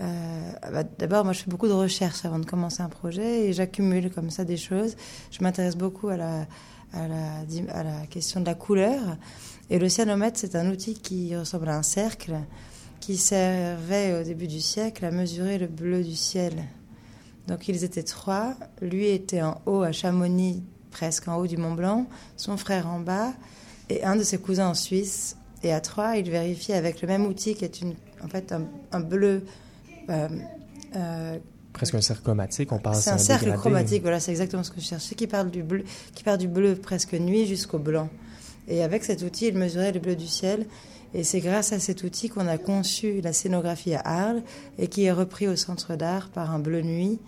Euh, 0.00 0.52
bah, 0.72 0.82
D'abord, 0.98 1.24
moi, 1.24 1.32
je 1.32 1.40
fais 1.40 1.50
beaucoup 1.50 1.68
de 1.68 1.72
recherches 1.72 2.24
avant 2.24 2.38
de 2.38 2.46
commencer 2.46 2.82
un 2.82 2.88
projet 2.88 3.46
et 3.48 3.52
j'accumule 3.52 4.10
comme 4.10 4.30
ça 4.30 4.44
des 4.44 4.56
choses. 4.56 4.96
Je 5.30 5.42
m'intéresse 5.42 5.76
beaucoup 5.76 6.08
à 6.08 6.16
la, 6.16 6.46
à, 6.92 7.06
la, 7.06 7.72
à 7.72 7.82
la 7.82 8.06
question 8.06 8.40
de 8.40 8.46
la 8.46 8.54
couleur. 8.54 9.16
Et 9.70 9.78
le 9.78 9.88
cyanomètre, 9.88 10.38
c'est 10.38 10.56
un 10.56 10.70
outil 10.70 10.94
qui 10.94 11.36
ressemble 11.36 11.68
à 11.68 11.76
un 11.76 11.82
cercle 11.82 12.34
qui 13.04 13.18
servait 13.18 14.18
au 14.18 14.24
début 14.24 14.46
du 14.46 14.62
siècle 14.62 15.04
à 15.04 15.10
mesurer 15.10 15.58
le 15.58 15.66
bleu 15.66 16.02
du 16.02 16.16
ciel. 16.16 16.54
Donc 17.46 17.68
ils 17.68 17.84
étaient 17.84 18.02
trois. 18.02 18.54
Lui 18.80 19.08
était 19.08 19.42
en 19.42 19.60
haut 19.66 19.82
à 19.82 19.92
Chamonix, 19.92 20.62
presque 20.90 21.28
en 21.28 21.36
haut 21.36 21.46
du 21.46 21.58
Mont 21.58 21.74
Blanc, 21.74 22.06
son 22.38 22.56
frère 22.56 22.88
en 22.88 23.00
bas, 23.00 23.34
et 23.90 24.04
un 24.04 24.16
de 24.16 24.22
ses 24.22 24.38
cousins 24.38 24.68
en 24.68 24.74
Suisse. 24.74 25.36
Et 25.62 25.70
à 25.70 25.82
trois, 25.82 26.16
ils 26.16 26.30
vérifiaient 26.30 26.76
avec 26.76 27.02
le 27.02 27.08
même 27.08 27.26
outil 27.26 27.54
qui 27.54 27.66
est 27.66 27.82
une, 27.82 27.94
en 28.22 28.28
fait 28.28 28.54
un, 28.92 29.00
bleu. 29.00 29.44
Euh, 30.08 30.28
euh, 30.96 31.38
presque 31.74 31.96
un 31.96 32.00
cercle 32.00 32.22
chromatique, 32.22 32.72
on 32.72 32.78
parle 32.78 32.96
C'est 32.96 33.10
un, 33.10 33.18
cercle 33.18 33.52
chromatique, 33.52 34.00
voilà, 34.00 34.18
c'est 34.18 34.30
exactement 34.30 34.62
ce 34.62 34.70
que 34.70 34.80
je 34.80 34.86
cherchais, 34.86 35.14
qui 35.14 35.26
part 35.26 35.44
du 35.44 35.62
bleu, 35.62 35.84
qui 36.14 36.24
part 36.24 36.38
du 36.38 36.48
bleu 36.48 36.74
presque 36.74 37.12
nuit 37.12 37.44
jusqu'au 37.44 37.78
blanc. 37.78 38.08
Et 38.68 38.82
avec 38.82 39.04
cet 39.04 39.22
outil, 39.22 39.48
il 39.48 39.58
mesurait 39.58 39.92
le 39.92 40.00
bleu 40.00 40.16
du 40.16 40.26
ciel. 40.26 40.66
Et 41.12 41.22
c'est 41.22 41.40
grâce 41.40 41.72
à 41.72 41.78
cet 41.78 42.02
outil 42.02 42.28
qu'on 42.28 42.48
a 42.48 42.58
conçu 42.58 43.20
la 43.20 43.32
scénographie 43.32 43.94
à 43.94 44.00
Arles 44.00 44.42
et 44.78 44.88
qui 44.88 45.04
est 45.04 45.12
repris 45.12 45.46
au 45.46 45.54
Centre 45.54 45.94
d'art 45.94 46.28
par 46.28 46.52
un 46.52 46.58
bleu 46.58 46.82
nuit 46.82 47.20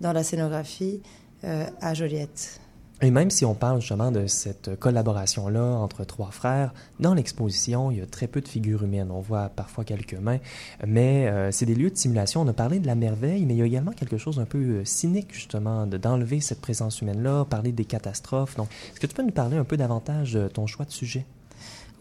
dans 0.00 0.12
la 0.12 0.22
scénographie 0.22 1.00
euh, 1.44 1.66
à 1.80 1.94
Joliette. 1.94 2.60
Et 3.02 3.10
même 3.10 3.30
si 3.30 3.46
on 3.46 3.54
parle 3.54 3.80
justement 3.80 4.12
de 4.12 4.26
cette 4.26 4.78
collaboration-là 4.78 5.62
entre 5.62 6.04
trois 6.04 6.30
frères, 6.30 6.74
dans 6.98 7.14
l'exposition, 7.14 7.90
il 7.90 7.98
y 7.98 8.00
a 8.02 8.06
très 8.06 8.26
peu 8.26 8.42
de 8.42 8.48
figures 8.48 8.84
humaines. 8.84 9.10
On 9.10 9.20
voit 9.20 9.48
parfois 9.48 9.84
quelques 9.84 10.14
mains, 10.14 10.38
mais 10.86 11.26
euh, 11.28 11.50
c'est 11.50 11.64
des 11.64 11.74
lieux 11.74 11.90
de 11.90 11.96
simulation. 11.96 12.42
On 12.42 12.48
a 12.48 12.52
parlé 12.52 12.78
de 12.78 12.86
la 12.86 12.94
merveille, 12.94 13.46
mais 13.46 13.54
il 13.54 13.58
y 13.58 13.62
a 13.62 13.66
également 13.66 13.92
quelque 13.92 14.18
chose 14.18 14.38
un 14.38 14.44
peu 14.44 14.58
euh, 14.58 14.84
cynique, 14.84 15.32
justement, 15.32 15.86
d'enlever 15.86 16.40
cette 16.40 16.60
présence 16.60 17.00
humaine-là, 17.00 17.46
parler 17.46 17.72
des 17.72 17.86
catastrophes. 17.86 18.56
Donc, 18.56 18.68
est-ce 18.92 19.00
que 19.00 19.06
tu 19.06 19.14
peux 19.14 19.22
nous 19.22 19.32
parler 19.32 19.56
un 19.56 19.64
peu 19.64 19.78
davantage 19.78 20.34
de 20.34 20.48
ton 20.48 20.66
choix 20.66 20.84
de 20.84 20.90
sujet? 20.90 21.24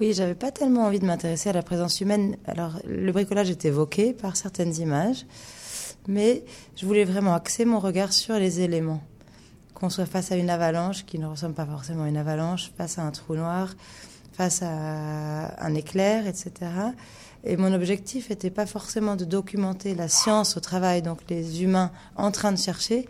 Oui, 0.01 0.12
j'avais 0.13 0.36
pas 0.36 0.51
tellement 0.51 0.86
envie 0.86 1.00
de 1.00 1.06
m'intéresser 1.06 1.50
à 1.50 1.53
la 1.53 1.63
présence 1.63 2.01
humaine. 2.01 2.36
Alors, 2.46 2.74
le 2.86 3.12
bricolage 3.13 3.50
est 3.50 3.63
évoqué 3.63 4.12
par 4.12 4.36
certaines 4.36 4.75
images, 4.75 5.25
mais 6.10 6.44
je 6.75 6.86
voulais 6.86 7.06
vraiment 7.06 7.36
axer 7.36 7.63
mon 7.63 7.79
regard 7.79 8.12
sur 8.12 8.36
les 8.36 8.60
éléments. 8.60 9.01
Qu'on 9.79 9.89
soit 9.89 10.05
face 10.05 10.31
à 10.31 10.36
une 10.36 10.50
avalanche, 10.50 11.05
qui 11.05 11.19
ne 11.19 11.27
ressemble 11.27 11.53
pas 11.53 11.65
forcément 11.65 12.03
à 12.03 12.09
une 12.09 12.17
avalanche, 12.17 12.71
face 12.77 12.98
à 12.98 13.03
un 13.03 13.12
trou 13.12 13.36
noir, 13.36 13.75
face 14.33 14.62
à 14.62 15.63
un 15.63 15.74
éclair, 15.74 16.27
etc. 16.27 16.51
Et 17.45 17.55
mon 17.55 17.74
objectif 17.74 18.29
n'était 18.29 18.50
pas 18.50 18.65
forcément 18.65 19.15
de 19.15 19.25
documenter 19.25 19.95
la 19.95 20.09
science 20.09 20.57
au 20.57 20.59
travail, 20.59 21.01
donc 21.01 21.19
les 21.29 21.63
humains 21.63 21.91
en 22.17 22.31
train 22.31 22.51
de 22.51 22.57
chercher, 22.57 23.07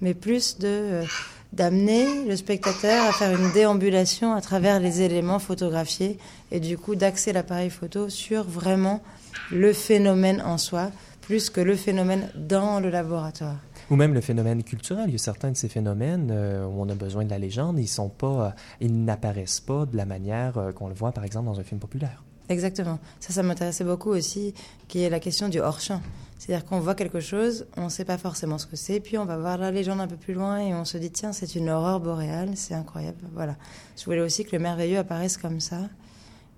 mais 0.00 0.14
plus 0.14 0.58
de 0.58 0.68
euh, 0.68 1.04
d'amener 1.52 2.24
le 2.26 2.36
spectateur 2.36 3.06
à 3.06 3.12
faire 3.12 3.38
une 3.38 3.50
déambulation 3.52 4.34
à 4.34 4.40
travers 4.40 4.78
les 4.78 5.02
éléments 5.02 5.40
photographiés 5.40 6.18
et 6.52 6.60
du 6.60 6.78
coup 6.78 6.94
d'axer 6.94 7.32
l'appareil 7.32 7.70
photo 7.70 8.08
sur 8.08 8.44
vraiment 8.44 9.02
le 9.50 9.72
phénomène 9.72 10.40
en 10.42 10.58
soi 10.58 10.90
plus 11.22 11.50
que 11.50 11.60
le 11.60 11.76
phénomène 11.76 12.28
dans 12.34 12.80
le 12.80 12.90
laboratoire. 12.90 13.56
Ou 13.90 13.96
même 13.96 14.14
le 14.14 14.20
phénomène 14.20 14.62
culturel. 14.62 15.06
Il 15.08 15.12
y 15.12 15.14
a 15.16 15.18
certains 15.18 15.50
de 15.50 15.56
ces 15.56 15.68
phénomènes 15.68 16.30
euh, 16.30 16.64
où 16.64 16.80
on 16.80 16.88
a 16.88 16.94
besoin 16.94 17.24
de 17.24 17.30
la 17.30 17.38
légende, 17.38 17.78
ils 17.78 17.90
euh, 17.98 18.50
n'apparaissent 18.88 19.60
pas 19.60 19.84
de 19.84 19.96
la 19.96 20.06
manière 20.06 20.58
euh, 20.58 20.72
qu'on 20.72 20.88
le 20.88 20.94
voit 20.94 21.10
par 21.10 21.24
exemple 21.24 21.46
dans 21.46 21.58
un 21.58 21.64
film 21.64 21.80
populaire. 21.80 22.22
Exactement. 22.48 22.98
Ça, 23.20 23.32
ça 23.32 23.42
m'intéressait 23.42 23.84
beaucoup 23.84 24.10
aussi, 24.10 24.54
qui 24.88 25.02
est 25.02 25.10
la 25.10 25.20
question 25.20 25.48
du 25.48 25.60
hors-champ. 25.60 26.00
C'est-à-dire 26.38 26.64
qu'on 26.64 26.80
voit 26.80 26.94
quelque 26.94 27.20
chose, 27.20 27.66
on 27.76 27.84
ne 27.84 27.88
sait 27.88 28.04
pas 28.04 28.16
forcément 28.16 28.58
ce 28.58 28.66
que 28.66 28.74
c'est, 28.74 28.98
puis 28.98 29.18
on 29.18 29.24
va 29.24 29.36
voir 29.36 29.58
la 29.58 29.70
légende 29.70 30.00
un 30.00 30.08
peu 30.08 30.16
plus 30.16 30.34
loin 30.34 30.58
et 30.58 30.74
on 30.74 30.84
se 30.84 30.96
dit, 30.96 31.10
tiens, 31.10 31.32
c'est 31.32 31.54
une 31.54 31.68
aurore 31.68 32.00
boréale, 32.00 32.50
c'est 32.54 32.74
incroyable. 32.74 33.18
Voilà. 33.34 33.56
Je 33.96 34.04
voulais 34.04 34.20
aussi 34.20 34.44
que 34.44 34.56
le 34.56 34.62
merveilleux 34.62 34.98
apparaisse 34.98 35.36
comme 35.36 35.60
ça 35.60 35.80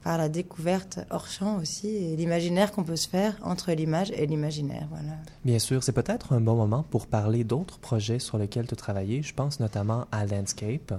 par 0.02 0.18
la 0.18 0.28
découverte 0.28 1.00
hors 1.11 1.28
champ 1.28 1.59
aussi 1.59 1.88
et 1.88 2.16
l'imaginaire 2.16 2.73
qu'on 2.73 2.85
peut 2.85 2.97
se 2.97 3.09
faire 3.09 3.37
entre 3.42 3.73
l'image 3.73 4.11
et 4.12 4.26
l'imaginaire. 4.26 4.87
Voilà. 4.90 5.16
Bien 5.44 5.59
sûr, 5.59 5.82
c'est 5.82 5.92
peut-être 5.92 6.32
un 6.32 6.40
bon 6.40 6.56
moment 6.56 6.82
pour 6.82 7.06
parler 7.06 7.44
d'autres 7.44 7.78
projets 7.78 8.18
sur 8.18 8.38
lesquels 8.38 8.66
tu 8.66 8.76
travaillais. 8.76 9.23
Je 9.23 9.35
pense 9.35 9.61
notamment 9.61 10.06
à 10.12 10.26
Landscape, 10.26 10.94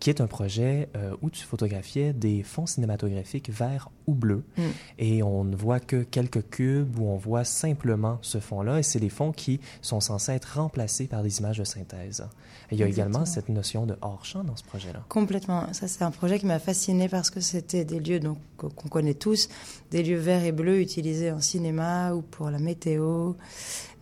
qui 0.00 0.10
est 0.10 0.20
un 0.20 0.26
projet 0.26 0.88
euh, 0.96 1.14
où 1.22 1.30
tu 1.30 1.44
photographiais 1.44 2.12
des 2.12 2.42
fonds 2.42 2.66
cinématographiques 2.66 3.50
verts 3.50 3.90
ou 4.06 4.14
bleus. 4.14 4.44
Mm. 4.56 4.62
Et 4.98 5.22
on 5.22 5.44
ne 5.44 5.56
voit 5.56 5.80
que 5.80 6.02
quelques 6.02 6.48
cubes 6.50 6.98
où 6.98 7.06
on 7.06 7.16
voit 7.16 7.44
simplement 7.44 8.18
ce 8.22 8.38
fond-là. 8.38 8.78
Et 8.78 8.82
c'est 8.82 9.00
des 9.00 9.08
fonds 9.08 9.32
qui 9.32 9.60
sont 9.80 10.00
censés 10.00 10.32
être 10.32 10.58
remplacés 10.58 11.06
par 11.06 11.22
des 11.22 11.38
images 11.38 11.58
de 11.58 11.64
synthèse. 11.64 12.24
il 12.70 12.78
y 12.78 12.82
a 12.82 12.86
également 12.86 13.24
cette 13.24 13.48
notion 13.48 13.86
de 13.86 13.96
hors-champ 14.00 14.44
dans 14.44 14.56
ce 14.56 14.64
projet-là. 14.64 15.02
Complètement. 15.08 15.72
Ça, 15.72 15.88
c'est 15.88 16.02
un 16.02 16.10
projet 16.10 16.38
qui 16.38 16.46
m'a 16.46 16.58
fasciné 16.58 17.08
parce 17.08 17.30
que 17.30 17.40
c'était 17.40 17.84
des 17.84 18.00
lieux 18.00 18.20
donc 18.20 18.38
qu'on 18.56 18.88
connaît 18.88 19.14
tous, 19.14 19.48
des 19.90 20.02
lieux 20.02 20.18
verts 20.18 20.44
et 20.44 20.52
bleus 20.52 20.80
utilisés 20.80 21.30
en 21.30 21.40
cinéma 21.40 22.14
ou 22.14 22.22
pour 22.22 22.50
la 22.50 22.58
météo. 22.58 23.34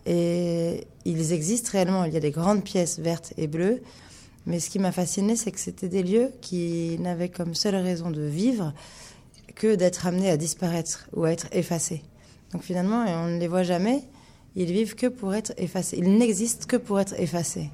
Et 0.05 0.87
ils 1.05 1.33
existent 1.33 1.69
réellement. 1.71 2.05
Il 2.05 2.13
y 2.13 2.17
a 2.17 2.21
des 2.21 2.31
grandes 2.31 2.63
pièces 2.63 2.99
vertes 2.99 3.33
et 3.37 3.47
bleues. 3.47 3.81
Mais 4.45 4.59
ce 4.59 4.69
qui 4.69 4.79
m'a 4.79 4.91
fasciné, 4.91 5.35
c'est 5.35 5.51
que 5.51 5.59
c'était 5.59 5.89
des 5.89 6.03
lieux 6.03 6.31
qui 6.41 6.97
n'avaient 6.99 7.29
comme 7.29 7.53
seule 7.53 7.75
raison 7.75 8.09
de 8.09 8.23
vivre 8.23 8.73
que 9.55 9.75
d'être 9.75 10.07
amenés 10.07 10.31
à 10.31 10.37
disparaître 10.37 11.07
ou 11.13 11.25
à 11.25 11.31
être 11.31 11.47
effacés. 11.51 12.01
Donc 12.51 12.63
finalement, 12.63 13.05
on 13.07 13.27
ne 13.27 13.39
les 13.39 13.47
voit 13.47 13.63
jamais. 13.63 14.01
Ils 14.55 14.71
vivent 14.71 14.95
que 14.95 15.07
pour 15.07 15.33
être 15.33 15.53
effacés. 15.57 15.97
Ils 15.97 16.17
n'existent 16.17 16.65
que 16.67 16.77
pour 16.77 16.99
être 16.99 17.13
effacés. 17.19 17.69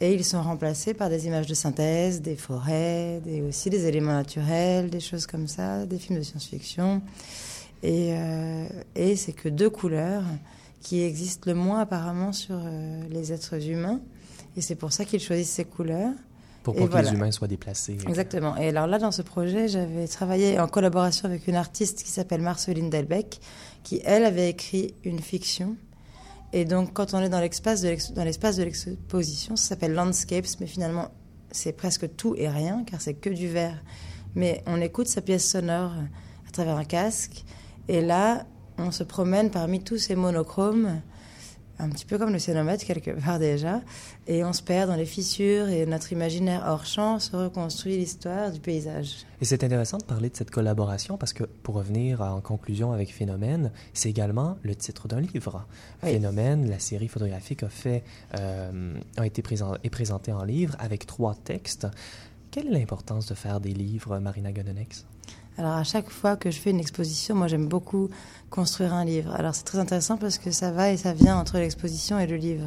Et 0.00 0.14
ils 0.14 0.24
sont 0.24 0.42
remplacés 0.42 0.94
par 0.94 1.10
des 1.10 1.26
images 1.26 1.46
de 1.46 1.54
synthèse, 1.54 2.22
des 2.22 2.36
forêts, 2.36 3.20
des, 3.24 3.42
aussi 3.42 3.68
des 3.68 3.86
éléments 3.86 4.14
naturels, 4.14 4.88
des 4.88 5.00
choses 5.00 5.26
comme 5.26 5.46
ça, 5.46 5.84
des 5.84 5.98
films 5.98 6.18
de 6.18 6.24
science-fiction. 6.24 7.02
Et, 7.82 8.14
euh, 8.14 8.66
et 8.94 9.16
c'est 9.16 9.32
que 9.32 9.48
deux 9.48 9.68
couleurs 9.68 10.24
qui 10.80 11.02
existent 11.02 11.50
le 11.50 11.54
moins 11.54 11.80
apparemment 11.80 12.32
sur 12.32 12.56
euh, 12.58 13.02
les 13.10 13.32
êtres 13.32 13.68
humains. 13.68 14.00
Et 14.56 14.62
c'est 14.62 14.74
pour 14.74 14.92
ça 14.92 15.04
qu'ils 15.04 15.20
choisissent 15.20 15.50
ces 15.50 15.64
couleurs. 15.64 16.12
Pour 16.62 16.74
que 16.74 16.80
les 16.80 17.12
humains 17.12 17.30
soient 17.30 17.48
déplacés. 17.48 17.96
Exactement. 18.06 18.56
Et 18.56 18.68
alors 18.68 18.86
là, 18.86 18.98
dans 18.98 19.12
ce 19.12 19.22
projet, 19.22 19.68
j'avais 19.68 20.06
travaillé 20.06 20.60
en 20.60 20.68
collaboration 20.68 21.26
avec 21.26 21.46
une 21.48 21.54
artiste 21.54 22.02
qui 22.02 22.10
s'appelle 22.10 22.42
Marceline 22.42 22.90
Delbecq, 22.90 23.38
qui, 23.82 24.00
elle, 24.04 24.24
avait 24.24 24.50
écrit 24.50 24.94
une 25.04 25.20
fiction 25.20 25.76
et 26.52 26.64
donc, 26.64 26.92
quand 26.92 27.14
on 27.14 27.20
est 27.20 27.28
dans 27.28 27.40
l'espace 27.40 27.80
de 27.80 27.88
l'exposition, 28.62 29.56
ça 29.56 29.68
s'appelle 29.68 29.92
Landscapes, 29.94 30.46
mais 30.60 30.66
finalement, 30.66 31.08
c'est 31.50 31.72
presque 31.72 32.16
tout 32.16 32.34
et 32.36 32.48
rien, 32.48 32.84
car 32.84 33.00
c'est 33.00 33.14
que 33.14 33.30
du 33.30 33.48
verre. 33.48 33.82
Mais 34.34 34.62
on 34.66 34.80
écoute 34.80 35.06
sa 35.06 35.20
pièce 35.20 35.48
sonore 35.48 35.92
à 36.46 36.50
travers 36.52 36.76
un 36.76 36.84
casque, 36.84 37.44
et 37.88 38.00
là, 38.00 38.46
on 38.78 38.90
se 38.90 39.04
promène 39.04 39.50
parmi 39.50 39.82
tous 39.82 39.98
ces 39.98 40.16
monochromes 40.16 41.00
un 41.80 41.88
petit 41.88 42.04
peu 42.04 42.18
comme 42.18 42.32
le 42.32 42.38
cénomètre 42.38 42.84
quelque 42.84 43.10
part 43.10 43.38
déjà, 43.38 43.80
et 44.26 44.44
on 44.44 44.52
se 44.52 44.62
perd 44.62 44.90
dans 44.90 44.96
les 44.96 45.06
fissures 45.06 45.68
et 45.68 45.86
notre 45.86 46.12
imaginaire 46.12 46.64
hors 46.66 46.84
champ 46.84 47.18
se 47.18 47.34
reconstruit 47.34 47.96
l'histoire 47.96 48.50
du 48.50 48.60
paysage. 48.60 49.26
Et 49.40 49.44
c'est 49.44 49.64
intéressant 49.64 49.98
de 49.98 50.04
parler 50.04 50.28
de 50.28 50.36
cette 50.36 50.50
collaboration 50.50 51.16
parce 51.16 51.32
que 51.32 51.44
pour 51.44 51.74
revenir 51.74 52.20
en 52.20 52.40
conclusion 52.40 52.92
avec 52.92 53.12
Phénomène, 53.12 53.72
c'est 53.94 54.10
également 54.10 54.58
le 54.62 54.74
titre 54.74 55.08
d'un 55.08 55.20
livre. 55.20 55.66
Phénomène, 56.02 56.68
la 56.68 56.78
série 56.78 57.08
photographique 57.08 57.62
a 57.62 57.68
fait 57.68 58.04
euh, 58.38 58.94
a 59.16 59.26
été 59.26 59.42
présent, 59.42 59.74
est 59.82 59.90
présentée 59.90 60.32
en 60.32 60.44
livre 60.44 60.76
avec 60.78 61.06
trois 61.06 61.34
textes. 61.34 61.86
Quelle 62.50 62.66
est 62.66 62.78
l'importance 62.78 63.26
de 63.26 63.34
faire 63.34 63.60
des 63.60 63.72
livres, 63.72 64.18
Marina 64.18 64.52
Godonex? 64.52 65.06
Alors 65.60 65.74
à 65.74 65.84
chaque 65.84 66.08
fois 66.08 66.36
que 66.36 66.50
je 66.50 66.58
fais 66.58 66.70
une 66.70 66.80
exposition, 66.80 67.34
moi 67.34 67.46
j'aime 67.46 67.66
beaucoup 67.66 68.08
construire 68.48 68.94
un 68.94 69.04
livre. 69.04 69.34
Alors 69.34 69.54
c'est 69.54 69.64
très 69.64 69.76
intéressant 69.76 70.16
parce 70.16 70.38
que 70.38 70.50
ça 70.52 70.70
va 70.70 70.90
et 70.90 70.96
ça 70.96 71.12
vient 71.12 71.36
entre 71.36 71.58
l'exposition 71.58 72.18
et 72.18 72.26
le 72.26 72.36
livre. 72.36 72.64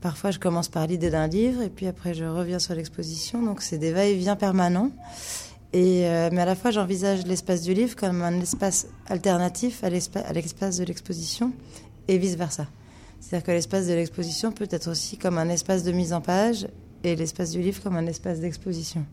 Parfois 0.00 0.32
je 0.32 0.40
commence 0.40 0.68
par 0.68 0.84
l'idée 0.88 1.10
d'un 1.10 1.28
livre 1.28 1.62
et 1.62 1.68
puis 1.68 1.86
après 1.86 2.14
je 2.14 2.24
reviens 2.24 2.58
sur 2.58 2.74
l'exposition. 2.74 3.40
Donc 3.40 3.62
c'est 3.62 3.78
des 3.78 3.92
va-et-vient 3.92 4.34
permanents. 4.34 4.90
Et, 5.72 6.08
euh, 6.08 6.28
mais 6.32 6.40
à 6.40 6.44
la 6.44 6.56
fois 6.56 6.72
j'envisage 6.72 7.24
l'espace 7.24 7.62
du 7.62 7.72
livre 7.72 7.94
comme 7.94 8.20
un 8.22 8.40
espace 8.40 8.88
alternatif 9.06 9.84
à 9.84 9.88
l'espace 9.88 10.78
de 10.78 10.84
l'exposition 10.84 11.52
et 12.08 12.18
vice-versa. 12.18 12.66
C'est-à-dire 13.20 13.46
que 13.46 13.52
l'espace 13.52 13.86
de 13.86 13.94
l'exposition 13.94 14.50
peut 14.50 14.66
être 14.72 14.90
aussi 14.90 15.18
comme 15.18 15.38
un 15.38 15.50
espace 15.50 15.84
de 15.84 15.92
mise 15.92 16.12
en 16.12 16.20
page 16.20 16.66
et 17.04 17.14
l'espace 17.14 17.52
du 17.52 17.60
livre 17.60 17.80
comme 17.80 17.94
un 17.94 18.06
espace 18.08 18.40
d'exposition. 18.40 19.06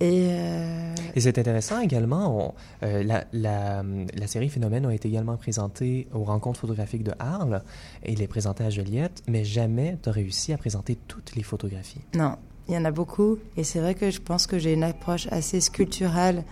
Et, 0.00 0.26
euh, 0.28 0.94
Et 1.14 1.20
c'est 1.20 1.38
intéressant 1.38 1.80
également, 1.80 2.54
euh, 2.82 3.04
la, 3.04 3.24
la, 3.32 3.84
la, 4.14 4.26
série 4.26 4.48
Phénomène 4.48 4.86
a 4.86 4.94
été 4.94 5.08
également 5.08 5.36
présentée 5.36 6.08
aux 6.12 6.24
rencontres 6.24 6.60
photographiques 6.60 7.04
de 7.04 7.12
Arles 7.20 7.62
et 8.02 8.12
il 8.12 8.20
est 8.20 8.26
présenté 8.26 8.64
à 8.64 8.70
Joliette, 8.70 9.22
mais 9.28 9.44
jamais 9.44 9.96
tu 10.02 10.08
as 10.08 10.12
réussi 10.12 10.52
à 10.52 10.58
présenter 10.58 10.98
toutes 11.06 11.36
les 11.36 11.44
photographies. 11.44 12.00
Non, 12.14 12.36
il 12.68 12.74
y 12.74 12.76
en 12.76 12.84
a 12.84 12.90
beaucoup 12.90 13.38
et 13.56 13.62
c'est 13.62 13.78
vrai 13.78 13.94
que 13.94 14.10
je 14.10 14.20
pense 14.20 14.48
que 14.48 14.58
j'ai 14.58 14.72
une 14.72 14.82
approche 14.82 15.28
assez 15.30 15.60
sculpturale, 15.60 16.42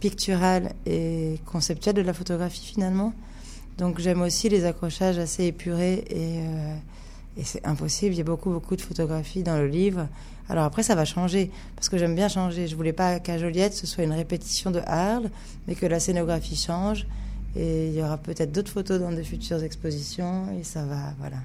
picturale 0.00 0.72
et 0.84 1.38
conceptuelle 1.46 1.94
de 1.94 2.02
la 2.02 2.14
photographie 2.14 2.66
finalement. 2.66 3.12
Donc 3.78 4.00
j'aime 4.00 4.22
aussi 4.22 4.48
les 4.48 4.64
accrochages 4.64 5.18
assez 5.18 5.44
épurés 5.44 6.04
et, 6.10 6.40
euh, 6.40 6.74
et 7.36 7.44
c'est 7.44 7.64
impossible. 7.64 8.14
Il 8.14 8.18
y 8.18 8.22
a 8.22 8.24
beaucoup, 8.24 8.50
beaucoup 8.50 8.74
de 8.74 8.82
photographies 8.82 9.44
dans 9.44 9.56
le 9.56 9.68
livre. 9.68 10.08
Alors 10.52 10.64
après, 10.64 10.82
ça 10.82 10.94
va 10.94 11.06
changer, 11.06 11.50
parce 11.76 11.88
que 11.88 11.96
j'aime 11.96 12.14
bien 12.14 12.28
changer. 12.28 12.68
Je 12.68 12.76
voulais 12.76 12.92
pas 12.92 13.20
qu'à 13.20 13.38
Joliette, 13.38 13.72
ce 13.72 13.86
soit 13.86 14.04
une 14.04 14.12
répétition 14.12 14.70
de 14.70 14.80
Arles, 14.84 15.30
mais 15.66 15.74
que 15.74 15.86
la 15.86 15.98
scénographie 15.98 16.56
change. 16.56 17.06
Et 17.56 17.88
il 17.88 17.94
y 17.94 18.02
aura 18.02 18.18
peut-être 18.18 18.52
d'autres 18.52 18.70
photos 18.70 19.00
dans 19.00 19.12
de 19.12 19.22
futures 19.22 19.64
expositions, 19.64 20.44
et 20.60 20.62
ça 20.62 20.84
va, 20.84 21.14
voilà. 21.18 21.38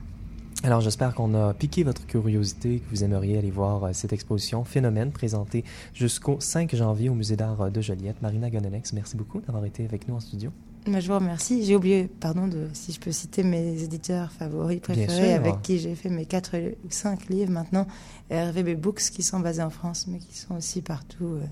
Alors 0.63 0.81
j'espère 0.81 1.13
qu'on 1.15 1.33
a 1.35 1.53
piqué 1.53 1.83
votre 1.83 2.05
curiosité, 2.05 2.79
que 2.79 2.89
vous 2.89 3.05
aimeriez 3.05 3.37
aller 3.37 3.51
voir 3.51 3.85
euh, 3.85 3.89
cette 3.93 4.11
exposition 4.11 4.65
Phénomène 4.65 5.11
présentée 5.11 5.63
jusqu'au 5.93 6.37
5 6.41 6.75
janvier 6.75 7.07
au 7.07 7.13
Musée 7.13 7.37
d'art 7.37 7.71
de 7.71 7.79
Joliette. 7.79 8.21
Marina 8.21 8.49
Gonenex, 8.49 8.91
merci 8.91 9.15
beaucoup 9.15 9.39
d'avoir 9.39 9.63
été 9.63 9.85
avec 9.85 10.09
nous 10.09 10.15
en 10.15 10.19
studio 10.19 10.51
je 10.99 11.07
vous 11.07 11.15
remercie. 11.15 11.63
J'ai 11.65 11.75
oublié, 11.75 12.09
pardon, 12.19 12.47
de, 12.47 12.67
si 12.73 12.91
je 12.91 12.99
peux 12.99 13.11
citer 13.11 13.43
mes 13.43 13.83
éditeurs 13.83 14.31
favoris 14.31 14.79
préférés, 14.79 15.33
avec 15.33 15.61
qui 15.61 15.79
j'ai 15.79 15.95
fait 15.95 16.09
mes 16.09 16.25
4 16.25 16.55
ou 16.85 16.89
5 16.89 17.27
livres 17.29 17.51
maintenant, 17.51 17.85
RVB 18.31 18.75
Books, 18.75 19.01
qui 19.11 19.23
sont 19.23 19.39
basés 19.39 19.61
en 19.61 19.69
France, 19.69 20.05
mais 20.07 20.19
qui 20.19 20.37
sont 20.37 20.55
aussi 20.55 20.81
partout. 20.81 21.25
Euh, 21.25 21.45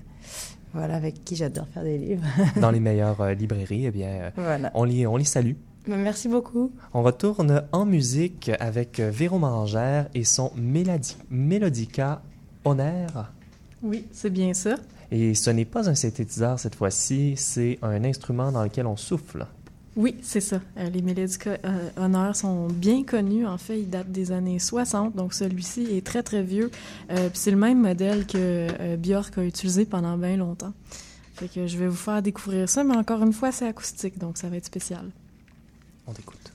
voilà, 0.72 0.96
avec 0.96 1.24
qui 1.24 1.36
j'adore 1.36 1.66
faire 1.68 1.84
des 1.84 1.98
livres. 1.98 2.24
Dans 2.60 2.70
les 2.70 2.80
meilleures 2.88 3.20
euh, 3.20 3.34
librairies, 3.34 3.86
eh 3.86 3.90
bien, 3.90 4.08
euh, 4.08 4.30
voilà. 4.36 4.70
on, 4.74 4.84
les, 4.84 5.06
on 5.06 5.16
les 5.16 5.24
salue. 5.24 5.54
Ben, 5.86 5.96
merci 5.96 6.28
beaucoup. 6.28 6.72
On 6.94 7.02
retourne 7.02 7.62
en 7.72 7.86
musique 7.86 8.50
avec 8.58 9.00
Véro 9.00 9.38
Mangère 9.38 10.08
et 10.14 10.24
son 10.24 10.50
Mélodie, 10.56 11.16
Mélodica 11.30 12.22
Honor. 12.64 13.26
Oui, 13.82 14.06
c'est 14.12 14.30
bien 14.30 14.52
ça. 14.52 14.76
Et 15.10 15.34
ce 15.34 15.50
n'est 15.50 15.64
pas 15.64 15.88
un 15.88 15.94
synthétiseur 15.94 16.58
cette 16.58 16.74
fois-ci, 16.74 17.34
c'est 17.36 17.78
un 17.82 18.02
instrument 18.04 18.50
dans 18.52 18.62
lequel 18.62 18.86
on 18.86 18.96
souffle. 18.96 19.46
Oui, 19.96 20.14
c'est 20.20 20.40
ça. 20.40 20.60
Euh, 20.76 20.90
les 20.90 21.00
Melodica 21.00 21.56
euh, 21.64 21.88
Honor 21.96 22.36
sont 22.36 22.66
bien 22.66 23.02
connus. 23.02 23.46
En 23.46 23.56
fait, 23.56 23.80
ils 23.80 23.88
datent 23.88 24.12
des 24.12 24.30
années 24.30 24.58
60, 24.58 25.16
donc 25.16 25.32
celui-ci 25.32 25.86
est 25.96 26.06
très, 26.06 26.22
très 26.22 26.42
vieux. 26.42 26.70
Euh, 27.10 27.30
c'est 27.32 27.50
le 27.50 27.56
même 27.56 27.80
modèle 27.80 28.26
que 28.26 28.96
Björk 28.96 29.38
a 29.38 29.44
utilisé 29.44 29.86
pendant 29.86 30.18
bien 30.18 30.36
longtemps. 30.36 30.74
Fait 31.34 31.48
que 31.48 31.66
je 31.66 31.78
vais 31.78 31.88
vous 31.88 31.96
faire 31.96 32.20
découvrir 32.20 32.68
ça, 32.68 32.84
mais 32.84 32.94
encore 32.94 33.22
une 33.22 33.32
fois, 33.32 33.52
c'est 33.52 33.66
acoustique, 33.66 34.18
donc 34.18 34.36
ça 34.36 34.50
va 34.50 34.56
être 34.56 34.66
spécial. 34.66 35.10
On 36.06 36.12
écoute. 36.12 36.52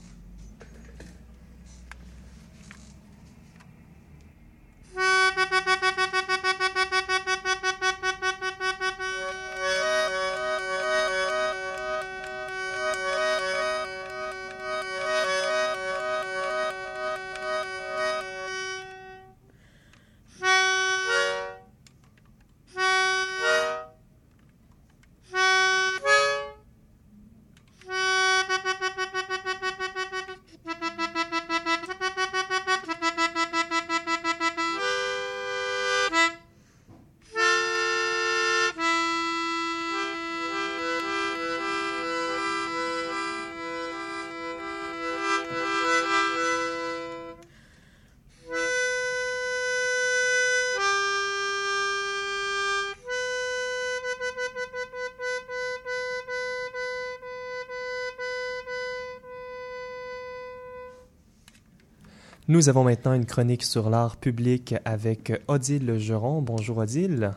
Nous 62.51 62.67
avons 62.67 62.83
maintenant 62.83 63.13
une 63.13 63.25
chronique 63.25 63.63
sur 63.63 63.89
l'art 63.89 64.17
public 64.17 64.75
avec 64.83 65.41
Odile 65.47 65.97
Geron. 65.97 66.41
Bonjour 66.41 66.79
Odile. 66.79 67.31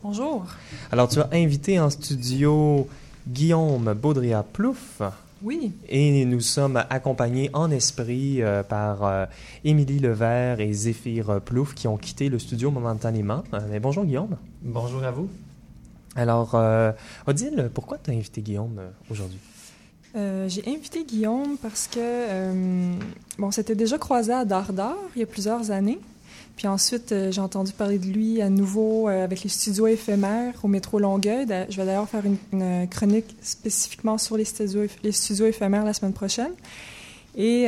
Bonjour. 0.00 0.46
Alors 0.92 1.08
tu 1.08 1.18
as 1.18 1.28
invité 1.32 1.80
en 1.80 1.90
studio 1.90 2.86
Guillaume 3.26 3.94
Baudrillard-Plouf. 3.94 5.02
Oui. 5.42 5.72
Et 5.88 6.24
nous 6.24 6.38
sommes 6.38 6.76
accompagnés 6.88 7.50
en 7.52 7.68
esprit 7.72 8.42
euh, 8.42 8.62
par 8.62 9.02
euh, 9.02 9.26
Émilie 9.64 9.98
Levert 9.98 10.60
et 10.60 10.72
Zéphir 10.72 11.40
Plouf 11.40 11.74
qui 11.74 11.88
ont 11.88 11.96
quitté 11.96 12.28
le 12.28 12.38
studio 12.38 12.70
momentanément. 12.70 13.42
Euh, 13.54 13.58
mais 13.68 13.80
bonjour 13.80 14.04
Guillaume. 14.04 14.36
Bonjour 14.62 15.02
à 15.02 15.10
vous. 15.10 15.28
Alors, 16.14 16.56
Odile, 17.26 17.72
pourquoi 17.74 17.98
tu 17.98 18.12
as 18.12 18.14
invité 18.14 18.40
Guillaume 18.40 18.80
aujourd'hui? 19.10 19.40
Euh, 20.16 20.48
j'ai 20.48 20.62
invité 20.68 21.04
Guillaume 21.04 21.56
parce 21.60 21.88
que, 21.88 21.98
euh, 21.98 22.92
bon, 23.38 23.50
c'était 23.50 23.74
déjà 23.74 23.98
croisé 23.98 24.32
à 24.32 24.44
Dardar 24.44 24.96
il 25.16 25.20
y 25.20 25.22
a 25.22 25.26
plusieurs 25.26 25.70
années. 25.70 25.98
Puis 26.56 26.68
ensuite, 26.68 27.10
euh, 27.10 27.32
j'ai 27.32 27.40
entendu 27.40 27.72
parler 27.72 27.98
de 27.98 28.06
lui 28.06 28.40
à 28.40 28.48
nouveau 28.48 29.08
avec 29.08 29.42
les 29.42 29.48
studios 29.48 29.88
éphémères 29.88 30.54
au 30.62 30.68
métro 30.68 31.00
Longueuil. 31.00 31.46
Je 31.68 31.76
vais 31.76 31.86
d'ailleurs 31.86 32.08
faire 32.08 32.22
une, 32.24 32.88
chronique 32.88 33.34
spécifiquement 33.42 34.18
sur 34.18 34.36
les 34.36 34.44
studios, 34.44 34.82
les 35.02 35.12
studios 35.12 35.46
éphémères 35.46 35.84
la 35.84 35.94
semaine 35.94 36.12
prochaine. 36.12 36.52
Et 37.36 37.66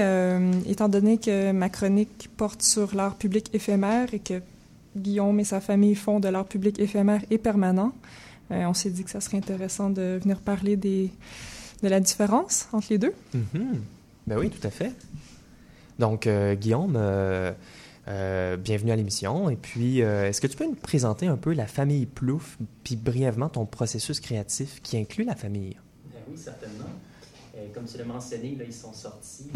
étant 0.68 0.88
donné 0.88 1.18
que 1.18 1.50
ma 1.50 1.68
chronique 1.68 2.30
porte 2.36 2.62
sur 2.62 2.94
l'art 2.94 3.16
public 3.16 3.50
éphémère 3.52 4.14
et 4.14 4.20
que 4.20 4.40
Guillaume 4.96 5.40
et 5.40 5.44
sa 5.44 5.60
famille 5.60 5.96
font 5.96 6.20
de 6.20 6.28
l'art 6.28 6.44
public 6.44 6.78
éphémère 6.78 7.22
et 7.32 7.38
permanent, 7.38 7.92
on 8.50 8.74
s'est 8.74 8.90
dit 8.90 9.02
que 9.02 9.10
ça 9.10 9.20
serait 9.20 9.38
intéressant 9.38 9.90
de 9.90 10.20
venir 10.22 10.38
parler 10.38 10.76
des 10.76 11.10
de 11.82 11.88
la 11.88 12.00
différence 12.00 12.68
entre 12.72 12.88
les 12.90 12.98
deux? 12.98 13.14
Mm-hmm. 13.34 13.78
Ben 14.26 14.38
oui, 14.38 14.50
tout 14.50 14.66
à 14.66 14.70
fait. 14.70 14.92
Donc, 15.98 16.26
euh, 16.26 16.54
Guillaume, 16.54 16.94
euh, 16.96 17.52
euh, 18.08 18.56
bienvenue 18.56 18.90
à 18.90 18.96
l'émission. 18.96 19.48
Et 19.50 19.56
puis, 19.56 20.00
est-ce 20.00 20.40
que 20.40 20.46
tu 20.46 20.56
peux 20.56 20.66
nous 20.66 20.74
présenter 20.74 21.26
un 21.26 21.36
peu 21.36 21.52
la 21.52 21.66
famille 21.66 22.06
Plouf, 22.06 22.58
puis 22.84 22.96
brièvement 22.96 23.48
ton 23.48 23.66
processus 23.66 24.20
créatif 24.20 24.80
qui 24.82 24.96
inclut 24.98 25.24
la 25.24 25.36
famille? 25.36 25.76
Ben 26.12 26.20
oui, 26.28 26.36
certainement. 26.36 26.84
Comme 27.74 27.84
tu 27.84 27.98
l'as 27.98 28.04
mentionné, 28.04 28.56
là, 28.58 28.64
ils 28.66 28.72
sont 28.72 28.92
sortis. 28.92 29.50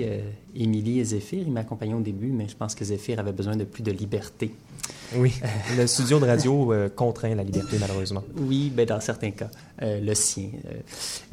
Émilie 0.55 1.01
et 1.01 1.05
Zéphir, 1.05 1.43
ils 1.47 1.53
m'accompagnaient 1.53 1.95
au 1.95 2.01
début, 2.01 2.31
mais 2.33 2.49
je 2.49 2.57
pense 2.57 2.75
que 2.75 2.85
Zéphir 2.85 3.19
avait 3.19 3.33
besoin 3.33 3.57
de 3.57 3.65
plus 3.65 3.83
de 3.83 3.93
liberté. 3.93 4.55
Oui, 5.17 5.35
le 5.77 5.87
studio 5.89 6.21
de 6.21 6.27
radio 6.27 6.73
euh, 6.73 6.89
contraint 6.89 7.35
la 7.35 7.43
liberté, 7.43 7.79
malheureusement. 7.81 8.23
Oui, 8.37 8.71
ben 8.73 8.87
dans 8.87 9.01
certains 9.01 9.33
cas, 9.33 9.51
euh, 9.83 10.01
le 10.01 10.15
sien. 10.15 10.51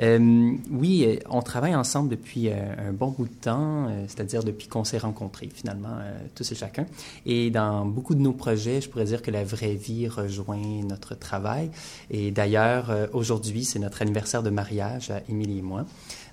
Euh, 0.02 0.52
oui, 0.72 1.20
on 1.30 1.42
travaille 1.44 1.76
ensemble 1.76 2.10
depuis 2.10 2.50
un 2.50 2.92
bon 2.92 3.10
bout 3.10 3.26
de 3.28 3.34
temps, 3.34 3.88
c'est-à-dire 4.08 4.44
depuis 4.44 4.68
qu'on 4.68 4.84
s'est 4.84 4.98
rencontrés, 4.98 5.50
finalement, 5.54 5.98
tous 6.34 6.52
et 6.52 6.56
chacun. 6.56 6.86
Et 7.26 7.52
dans 7.52 7.86
beaucoup 7.86 8.16
de 8.16 8.22
nos 8.22 8.34
projets, 8.34 8.82
je 8.82 8.90
pourrais 8.90 9.06
dire 9.06 9.22
que 9.22 9.32
la 9.32 9.44
vraie 9.44 9.76
vie 9.76 10.08
rejoint 10.08 10.84
notre 10.84 11.16
travail. 11.16 11.70
Et 12.10 12.32
d'ailleurs, 12.32 12.92
aujourd'hui, 13.14 13.64
c'est 13.64 13.80
notre 13.80 14.02
anniversaire 14.02 14.42
de 14.42 14.50
mariage 14.50 15.12
à 15.12 15.22
Émilie 15.30 15.60
et 15.60 15.64
moi. 15.64 15.86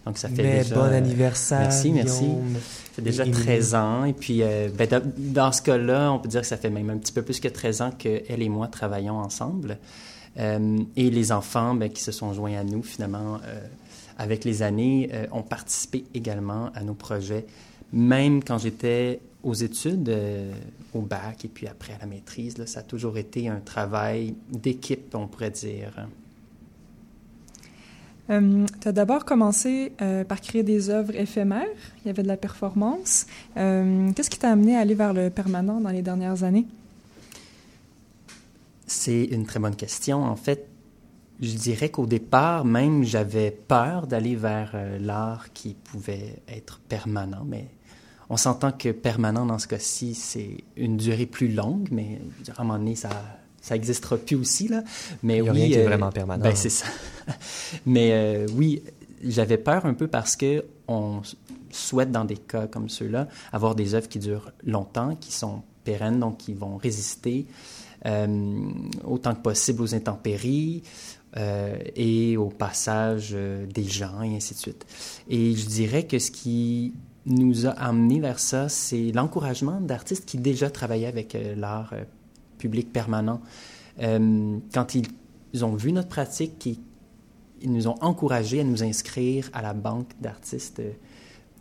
Donc, 0.07 0.19
ça 0.19 0.29
fait 0.29 0.43
Mais 0.43 0.63
déjà... 0.63 0.75
bon 0.75 0.93
anniversaire, 0.93 1.61
Merci, 1.61 1.93
merci. 1.93 2.25
Ça 2.25 2.97
fait 2.97 3.03
déjà 3.03 3.27
13 3.27 3.75
ans. 3.75 4.05
Et 4.05 4.13
puis, 4.13 4.43
euh, 4.43 4.69
ben, 4.77 4.89
dans 5.17 5.53
ce 5.53 5.63
cas-là, 5.63 6.13
on 6.13 6.19
peut 6.19 6.29
dire 6.29 6.43
que 6.43 6.47
ça 6.47 6.57
fait 6.57 6.71
même 6.71 6.91
un 6.91 6.99
petit 6.99 7.13
peu 7.13 7.23
plus 7.23 7.41
que 7.41 7.49
13 7.49 7.83
ans 7.83 7.91
qu'elle 7.91 8.43
et 8.43 8.49
moi 8.49 8.69
travaillons 8.69 9.19
ensemble. 9.19 9.79
et 10.37 11.11
les 11.11 11.33
enfants 11.33 11.75
ben, 11.75 11.89
qui 11.89 12.03
se 12.03 12.13
sont 12.13 12.33
joints 12.35 12.59
à 12.59 12.65
nous, 12.65 12.83
finalement, 12.83 13.41
avec 14.19 14.45
les 14.45 14.63
années, 14.63 15.11
ont 15.33 15.43
participé 15.43 16.05
également 16.15 16.71
à 16.75 16.83
nos 16.83 16.95
projets. 16.95 17.47
Même 17.93 18.43
quand 18.45 18.59
j'étais 18.59 19.21
aux 19.43 19.55
études, 19.55 20.15
au 20.95 21.01
bac 21.01 21.45
et 21.45 21.49
puis 21.49 21.67
après 21.67 21.95
à 21.95 21.99
la 21.99 22.07
maîtrise, 22.07 22.59
là, 22.59 22.67
ça 22.67 22.81
a 22.81 22.83
toujours 22.83 23.19
été 23.19 23.49
un 23.49 23.61
travail 23.61 24.35
d'équipe, 24.51 25.15
on 25.15 25.27
pourrait 25.27 25.51
dire. 25.51 26.07
Euh, 28.31 28.67
tu 28.81 28.89
as 28.89 28.93
d'abord 28.93 29.25
commencé 29.25 29.93
euh, 30.01 30.25
par 30.25 30.41
créer 30.41 30.63
des 30.63 30.91
œuvres 30.91 31.15
éphémères. 31.15 31.67
Il 32.05 32.09
y 32.09 32.11
avait 32.11 32.23
de 32.23 32.29
la 32.29 32.37
performance. 32.37 33.27
Euh, 33.57 34.11
qu'est-ce 34.13 34.31
qui 34.31 34.39
t'a 34.39 34.51
amené 34.51 34.77
à 34.77 34.81
aller 34.81 34.95
vers 34.95 35.13
le 35.13 35.31
permanent 35.31 35.81
dans 35.81 35.91
les 35.91 36.03
dernières 36.03 36.43
années? 36.43 36.67
C'est 38.87 39.25
une 39.25 39.45
très 39.45 39.61
bonne 39.61 39.77
question. 39.77 40.23
En 40.23 40.37
fait, 40.37 40.69
je 41.41 41.55
dirais 41.55 41.91
qu'au 41.91 42.07
départ, 42.07 42.65
même, 42.65 43.05
j'avais 43.05 43.51
peur 43.51 44.07
d'aller 44.07 44.37
vers 44.37 44.77
l'art 45.01 45.53
qui 45.53 45.75
pouvait 45.75 46.37
être 46.49 46.81
permanent, 46.89 47.45
mais 47.47 47.67
on 48.31 48.37
s'entend 48.37 48.73
que 48.73 48.91
permanent 48.91 49.45
dans 49.45 49.59
ce 49.59 49.67
cas-ci, 49.67 50.15
c'est 50.15 50.65
une 50.77 50.97
durée 50.97 51.27
plus 51.27 51.49
longue, 51.49 51.89
mais 51.91 52.21
à 52.57 52.63
un 52.63 52.65
moment 52.65 52.79
donné, 52.79 52.95
ça 52.95 53.11
ça 53.65 53.75
existera 53.77 54.19
plus 54.19 54.37
aussi 54.37 54.69
là. 54.69 54.85
Mais 55.23 55.39
Il 55.39 55.45
y 55.47 55.49
a 55.49 55.53
oui, 55.53 55.59
rien 55.59 55.69
qui 55.69 55.75
est 55.75 55.85
euh, 55.85 55.89
vraiment 55.89 56.13
permanent. 56.13 56.45
Ben 56.45 56.55
c'est 56.55 56.69
ça. 56.69 56.85
mais 57.87 58.11
euh, 58.13 58.47
oui, 58.55 58.83
j'avais 59.25 59.57
peur 59.57 59.87
un 59.87 59.95
peu 59.95 60.07
parce 60.07 60.37
que 60.37 60.67
on 60.87 61.23
souhaite 61.71 62.13
dans 62.13 62.27
des 62.27 62.37
cas 62.37 62.67
comme 62.67 62.91
ceux-là 62.91 63.27
avoir 63.53 63.75
des 63.75 63.95
œuvres 63.95 64.07
qui 64.07 64.19
durent 64.19 64.53
longtemps, 64.67 65.17
qui 65.17 65.33
sont 65.33 65.63
pérennes, 65.83 66.21
donc 66.21 66.37
qui 66.37 66.53
vont 66.53 66.77
résister 66.77 67.47
euh, 68.05 68.69
autant 69.03 69.35
que 69.35 69.41
possible 69.41 69.81
aux 69.81 69.95
intempéries. 69.95 70.83
et 71.97 72.37
au 72.37 72.49
passage 72.49 73.33
des 73.33 73.85
gens 73.85 74.23
et 74.23 74.37
ainsi 74.37 74.55
de 74.55 74.59
suite. 74.59 74.87
Et 75.29 75.57
je 75.57 75.67
dirais 75.67 76.07
que 76.07 76.21
ce 76.21 76.31
qui 76.31 76.95
nous 77.27 77.67
a 77.67 77.71
amené 77.71 78.21
vers 78.21 78.39
ça, 78.39 78.69
c'est 78.69 79.11
l'encouragement 79.11 79.81
d'artistes 79.81 80.27
qui 80.27 80.39
déjà 80.39 80.71
travaillaient 80.71 81.09
avec 81.09 81.37
l'art 81.57 81.93
public 82.59 82.93
permanent. 82.93 83.41
Euh, 84.01 84.59
quand 84.73 84.95
ils, 84.95 85.07
ils, 85.53 85.65
ont 85.65 85.75
vu 85.75 85.93
notre 85.93 86.09
pratique, 86.09 86.67
ils, 86.67 86.79
ils, 87.61 87.73
nous 87.73 87.89
ont 87.89 87.97
encouragés 88.01 88.61
à 88.61 88.65
nous 88.65 88.83
inscrire 88.83 89.51
à 89.53 89.63
la 89.63 89.75
banque 89.75 90.11
d'artistes 90.21 90.83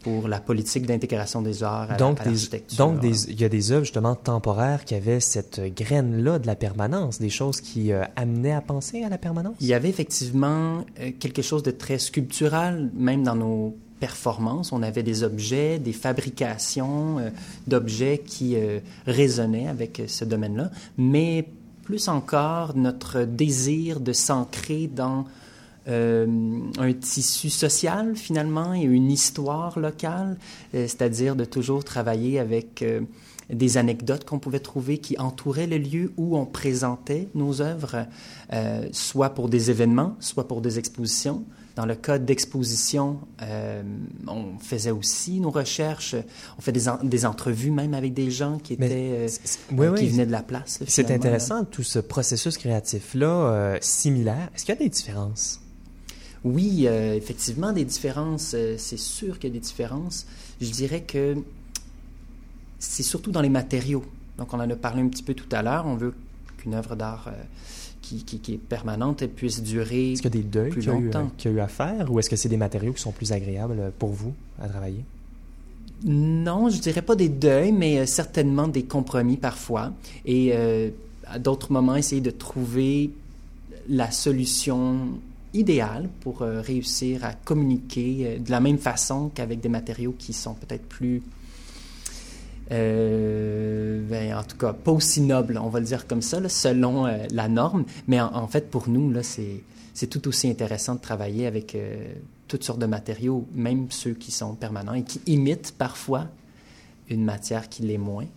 pour 0.04 0.28
la 0.28 0.40
politique 0.40 0.86
d'intégration 0.86 1.42
des 1.42 1.64
arts 1.64 1.92
à 1.92 1.96
donc, 1.96 2.24
l'architecture. 2.24 2.78
Donc, 2.78 3.00
des, 3.00 3.32
il 3.32 3.40
y 3.40 3.46
a 3.46 3.50
des 3.50 3.72
œuvres 3.72 3.86
justement 3.86 4.16
temporaires 4.16 4.86
qui 4.86 4.96
avaient 4.96 5.22
cette 5.22 5.62
graine-là 5.74 6.40
de 6.40 6.46
la 6.46 6.56
permanence, 6.56 7.20
des 7.20 7.30
choses 7.30 7.62
qui 7.62 7.92
euh, 7.92 8.04
amenaient 8.16 8.52
à 8.52 8.62
penser 8.62 9.04
à 9.04 9.10
la 9.10 9.18
permanence? 9.18 9.56
Il 9.62 9.68
y 9.68 9.74
avait 9.74 9.90
effectivement 9.90 10.86
euh, 11.00 11.12
quelque 11.18 11.42
chose 11.42 11.64
de 11.64 11.72
très 11.72 11.98
sculptural, 11.98 12.92
même 12.94 13.24
dans 13.24 13.36
nos 13.36 13.76
performances. 14.04 14.74
On 14.74 14.84
avait 14.84 15.02
des 15.02 15.24
objets, 15.24 15.80
des 15.80 15.94
fabrications 15.94 17.20
euh, 17.20 17.30
d'objets 17.68 18.22
qui 18.26 18.58
euh, 18.58 18.82
résonnaient 19.08 19.70
avec 19.70 20.02
ce 20.08 20.26
domaine-là, 20.26 20.72
mais 20.98 21.48
plus 21.84 22.10
encore 22.10 22.76
notre 22.76 23.24
désir 23.24 24.02
de 24.02 24.12
s'ancrer 24.12 24.88
dans 24.88 25.24
euh, 25.88 26.28
un 26.80 26.94
tissu 26.94 27.50
social 27.50 28.16
finalement 28.18 28.74
et 28.74 28.82
une 28.82 29.10
histoire 29.10 29.80
locale, 29.80 30.38
euh, 30.76 30.84
c'est-à-dire 30.88 31.38
de 31.38 31.46
toujours 31.46 31.86
travailler 31.86 32.40
avec 32.40 32.82
euh, 32.82 33.02
des 33.50 33.78
anecdotes 33.78 34.26
qu'on 34.26 34.40
pouvait 34.40 34.60
trouver 34.60 34.98
qui 34.98 35.18
entouraient 35.18 35.68
le 35.68 35.78
lieu 35.78 36.12
où 36.18 36.38
on 36.38 36.46
présentait 36.46 37.30
nos 37.36 37.62
œuvres, 37.62 38.06
euh, 38.52 38.88
soit 38.92 39.30
pour 39.30 39.48
des 39.48 39.72
événements, 39.72 40.16
soit 40.20 40.48
pour 40.48 40.62
des 40.62 40.78
expositions. 40.78 41.44
Dans 41.76 41.88
le 41.88 41.96
cas 41.96 42.20
d'exposition, 42.20 43.20
euh, 43.42 43.82
on 44.28 44.60
faisait 44.60 44.92
aussi 44.92 45.40
nos 45.40 45.50
recherches, 45.50 46.16
on 46.58 46.62
fait 46.62 46.72
des, 46.72 46.88
en, 46.88 47.04
des 47.04 47.26
entrevues 47.26 47.72
même 47.72 47.96
avec 47.96 48.14
des 48.14 48.30
gens 48.30 48.60
qui 48.60 48.74
étaient, 48.74 49.26
oui, 49.72 49.88
qui 49.96 50.04
oui. 50.04 50.08
venaient 50.10 50.28
de 50.28 50.32
la 50.32 50.44
place. 50.44 50.84
C'est 50.88 51.10
intéressant 51.10 51.62
là. 51.62 51.66
tout 51.70 51.82
ce 51.82 51.98
processus 51.98 52.58
créatif-là 52.60 53.28
euh, 53.28 53.78
similaire. 53.82 54.50
Est-ce 54.54 54.66
qu'il 54.66 54.76
y 54.76 54.78
a 54.78 54.82
des 54.82 54.90
différences? 54.90 55.64
Oui, 56.44 56.88
euh, 56.88 57.16
effectivement, 57.16 57.72
des 57.72 57.86
différences. 57.86 58.54
Euh, 58.54 58.76
c'est 58.78 59.00
sûr 59.00 59.40
qu'il 59.40 59.50
y 59.50 59.54
a 59.54 59.60
des 59.60 59.66
différences. 59.66 60.26
Je 60.60 60.70
dirais 60.70 61.02
que 61.02 61.36
c'est 62.80 63.04
surtout 63.04 63.32
dans 63.32 63.42
les 63.42 63.50
matériaux. 63.50 64.04
Donc, 64.38 64.54
on 64.54 64.60
en 64.60 64.70
a 64.70 64.76
parlé 64.76 65.02
un 65.02 65.08
petit 65.08 65.24
peu 65.24 65.34
tout 65.34 65.48
à 65.54 65.62
l'heure. 65.62 65.86
On 65.88 65.96
veut 65.96 66.14
qu'une 66.58 66.74
œuvre 66.74 66.96
d'art 66.96 67.30
euh, 67.30 67.44
qui, 68.04 68.24
qui, 68.24 68.40
qui, 68.40 68.54
est 68.54 68.58
permanente 68.58 69.22
elle 69.24 69.30
puisse 69.30 69.64
durer 69.64 70.12
Est-ce 70.12 70.22
qu'il 70.22 70.36
y 70.36 70.40
a 70.40 70.42
des 70.42 70.48
deuils 70.48 70.70
plus 70.70 70.82
qu'il 70.82 70.92
longtemps. 70.92 71.32
qu'il 71.38 71.52
y 71.52 71.54
a 71.56 71.58
eu 71.58 71.62
à 71.62 71.68
faire 71.68 72.12
ou 72.12 72.20
est-ce 72.20 72.30
que 72.30 72.36
c'est 72.36 72.50
des 72.50 72.58
matériaux 72.58 72.94
qui 72.94 73.02
sont 73.02 73.12
plus 73.12 73.32
agréables 73.32 73.92
pour 73.98 74.10
vous 74.10 74.34
à 74.62 74.68
travailler? 74.68 75.04
Non, 76.04 76.70
je 76.70 76.80
dirais 76.80 77.02
pas 77.02 77.16
des 77.16 77.30
deuils, 77.30 77.72
mais 77.72 78.00
euh, 78.00 78.06
certainement 78.06 78.68
des 78.68 78.84
compromis 78.84 79.38
parfois. 79.38 79.94
Et 80.26 80.52
euh, 80.54 80.90
à 81.26 81.40
d'autres 81.40 81.72
moments, 81.72 81.96
essayer 81.96 82.22
de 82.22 82.30
trouver 82.30 83.12
la 83.88 84.12
solution 84.12 85.08
idéal 85.54 86.10
pour 86.22 86.42
euh, 86.42 86.62
réussir 86.62 87.24
à 87.24 87.34
communiquer 87.34 88.18
euh, 88.22 88.40
de 88.40 88.52
la 88.52 88.60
même 88.60 88.78
façon 88.78 89.30
qu'avec 89.34 89.62
des 89.62 89.70
matériaux 89.70 90.16
qui 90.18 90.34
sont 90.34 90.56
peut-être 90.56 90.86
plus, 90.88 91.22
euh, 92.72 94.02
ben, 94.08 94.36
en 94.36 94.44
tout 94.44 94.58
cas, 94.58 94.74
pas 94.74 94.92
aussi 94.92 95.22
nobles, 95.22 95.60
on 95.62 95.70
va 95.70 95.80
le 95.80 95.86
dire 95.86 96.08
comme 96.08 96.22
ça, 96.22 96.40
là, 96.40 96.50
selon 96.50 97.06
euh, 97.06 97.26
la 97.32 97.48
norme. 97.48 97.86
Mais 98.08 98.20
en, 98.22 98.34
en, 98.34 98.48
fait, 98.48 98.70
pour 98.70 98.90
nous, 98.90 99.12
là, 99.12 99.22
c'est, 99.24 99.64
tout 100.10 100.28
aussi 100.28 100.50
intéressant 100.50 100.96
de 100.96 101.02
travailler 101.02 101.46
avec 101.46 101.76
euh, 101.76 102.14
toutes 102.48 102.64
sortes 102.64 102.80
de 102.80 102.86
matériaux, 102.86 103.46
même 103.54 103.88
ceux 103.90 104.14
qui 104.14 104.32
sont 104.32 104.56
permanents 104.56 104.94
et 104.94 105.04
qui 105.04 105.22
imitent 105.26 105.76
parfois 105.78 106.28
une 107.10 107.24
matière 107.24 107.70
qui 107.70 107.84
l'est 107.84 107.98
moins. 107.98 108.28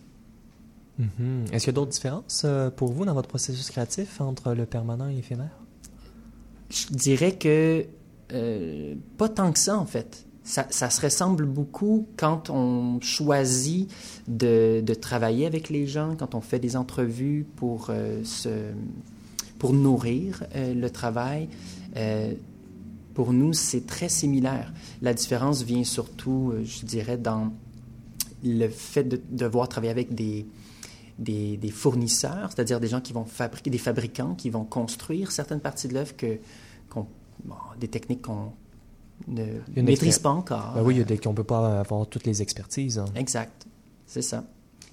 Mm-hmm. 0.99 1.53
Est-ce 1.53 1.65
qu'il 1.65 1.67
y 1.67 1.69
a 1.69 1.73
d'autres 1.73 1.91
différences 1.91 2.45
pour 2.75 2.91
vous 2.91 3.05
dans 3.05 3.13
votre 3.13 3.29
processus 3.29 3.69
créatif 3.69 4.19
entre 4.19 4.53
le 4.53 4.65
permanent 4.65 5.07
et 5.07 5.13
l'éphémère? 5.13 5.55
Je 6.69 6.87
dirais 6.89 7.35
que 7.35 7.85
pas 9.17 9.29
tant 9.29 9.53
que 9.53 9.59
ça, 9.59 9.77
en 9.77 9.85
fait. 9.85 10.26
Ça, 10.47 10.89
se 10.89 11.01
ressemble 11.01 11.45
beaucoup 11.45 12.07
quand 12.15 12.49
on 12.49 13.01
choisit 13.01 13.91
de, 14.29 14.81
travailler 14.93 15.45
avec 15.45 15.69
les 15.69 15.87
gens, 15.87 16.15
quand 16.17 16.35
on 16.35 16.41
fait 16.41 16.57
des 16.59 16.77
entrevues 16.77 17.45
pour, 17.57 17.87
euh, 17.89 18.23
pour 19.59 19.73
nourrir 19.73 20.45
euh, 20.55 20.73
le 20.73 20.89
travail. 20.89 21.49
Euh, 21.97 22.33
pour 23.13 23.33
nous, 23.33 23.51
c'est 23.51 23.85
très 23.85 24.07
similaire. 24.07 24.73
La 25.01 25.13
différence 25.13 25.63
vient 25.63 25.83
surtout, 25.83 26.53
je 26.63 26.85
dirais, 26.85 27.17
dans 27.17 27.51
le 28.41 28.69
fait 28.69 29.03
de 29.03 29.19
devoir 29.29 29.67
travailler 29.67 29.91
avec 29.91 30.15
des, 30.15 30.47
des, 31.19 31.71
fournisseurs, 31.71 32.51
c'est-à-dire 32.55 32.79
des 32.79 32.87
gens 32.87 33.01
qui 33.01 33.11
vont 33.11 33.25
fabriquer, 33.25 33.69
des 33.69 33.77
fabricants 33.77 34.33
qui 34.33 34.49
vont 34.49 34.63
construire 34.63 35.29
certaines 35.33 35.59
parties 35.59 35.89
de 35.89 35.93
l'œuvre 35.93 36.15
que, 36.15 36.39
des 37.81 37.89
techniques 37.89 38.21
qu'on 38.21 38.53
ne 39.27 39.81
maîtrise 39.81 40.19
pas 40.19 40.29
encore. 40.29 40.73
Ben 40.75 40.83
oui, 40.83 40.95
il 40.95 40.97
y 40.99 41.01
a 41.01 41.05
des, 41.05 41.17
qu'on 41.17 41.31
ne 41.31 41.35
peut 41.35 41.43
pas 41.43 41.79
avoir 41.79 42.07
toutes 42.07 42.25
les 42.25 42.41
expertises. 42.41 42.99
Hein. 42.99 43.05
Exact, 43.15 43.65
c'est 44.05 44.21
ça. 44.21 44.43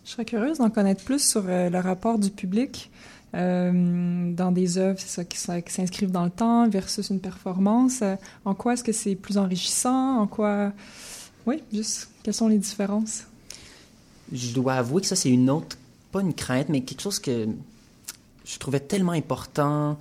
Je 0.05 0.11
serais 0.11 0.25
curieuse 0.25 0.59
d'en 0.59 0.71
connaître 0.71 1.03
plus 1.05 1.27
sur 1.27 1.45
euh, 1.47 1.71
le 1.71 1.79
rapport 1.79 2.19
du 2.19 2.31
public 2.31 2.91
euh, 3.35 4.33
dans 4.33 4.53
des 4.53 4.77
œuvres, 4.79 4.99
c'est 5.01 5.09
ça, 5.09 5.25
qui, 5.25 5.39
qui 5.39 5.73
s'inscrivent 5.73 6.11
dans 6.11 6.25
le 6.25 6.31
temps 6.31 6.69
versus 6.69 7.09
une 7.11 7.21
performance. 7.21 8.03
Euh, 8.03 8.17
en 8.45 8.55
quoi 8.55 8.75
est-ce 8.75 8.85
que 8.85 8.93
c'est 8.93 9.15
plus 9.15 9.39
enrichissant? 9.39 10.21
En 10.21 10.27
quoi... 10.27 10.73
Oui, 11.47 11.63
juste, 11.73 12.11
quelles 12.23 12.35
sont 12.35 12.49
les 12.49 12.59
différences? 12.59 13.25
Je 14.33 14.53
dois 14.53 14.75
avouer 14.75 15.01
que 15.01 15.07
ça, 15.07 15.17
c'est 15.17 15.31
une 15.31 15.51
autre, 15.51 15.77
pas 16.13 16.21
une 16.21 16.35
crainte, 16.35 16.69
mais 16.69 16.83
quelque 16.83 17.01
chose 17.01 17.19
que 17.19 17.49
je 18.45 18.59
trouvais 18.59 18.81
tellement 18.81 19.13
important, 19.13 19.99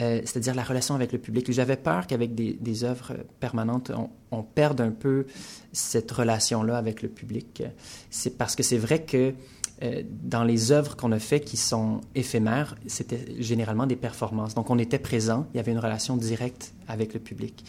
euh, 0.00 0.20
c'est-à-dire 0.24 0.54
la 0.54 0.62
relation 0.62 0.94
avec 0.94 1.12
le 1.12 1.18
public. 1.18 1.50
J'avais 1.52 1.76
peur 1.76 2.06
qu'avec 2.06 2.34
des, 2.34 2.84
œuvres 2.84 3.12
permanentes, 3.38 3.92
on, 4.30 4.42
perde 4.42 4.80
un 4.80 4.90
peu 4.90 5.26
cette 5.72 6.10
relation-là 6.10 6.76
avec 6.78 7.02
le 7.02 7.08
public. 7.08 7.62
C'est 8.08 8.38
parce 8.38 8.56
que 8.56 8.62
c'est 8.62 8.78
vrai 8.78 9.02
que 9.02 9.34
euh, 9.82 10.02
dans 10.22 10.44
les 10.44 10.72
œuvres 10.72 10.96
qu'on 10.96 11.12
a 11.12 11.18
fait 11.18 11.40
qui 11.40 11.56
sont 11.56 12.00
éphémères, 12.14 12.76
c'était 12.86 13.26
généralement 13.38 13.86
des 13.86 13.96
performances. 13.96 14.54
Donc 14.54 14.70
on 14.70 14.78
était 14.78 14.98
présent, 14.98 15.46
il 15.52 15.58
y 15.58 15.60
avait 15.60 15.72
une 15.72 15.78
relation 15.78 16.16
directe 16.16 16.72
avec 16.88 17.12
le 17.12 17.20
public. 17.20 17.64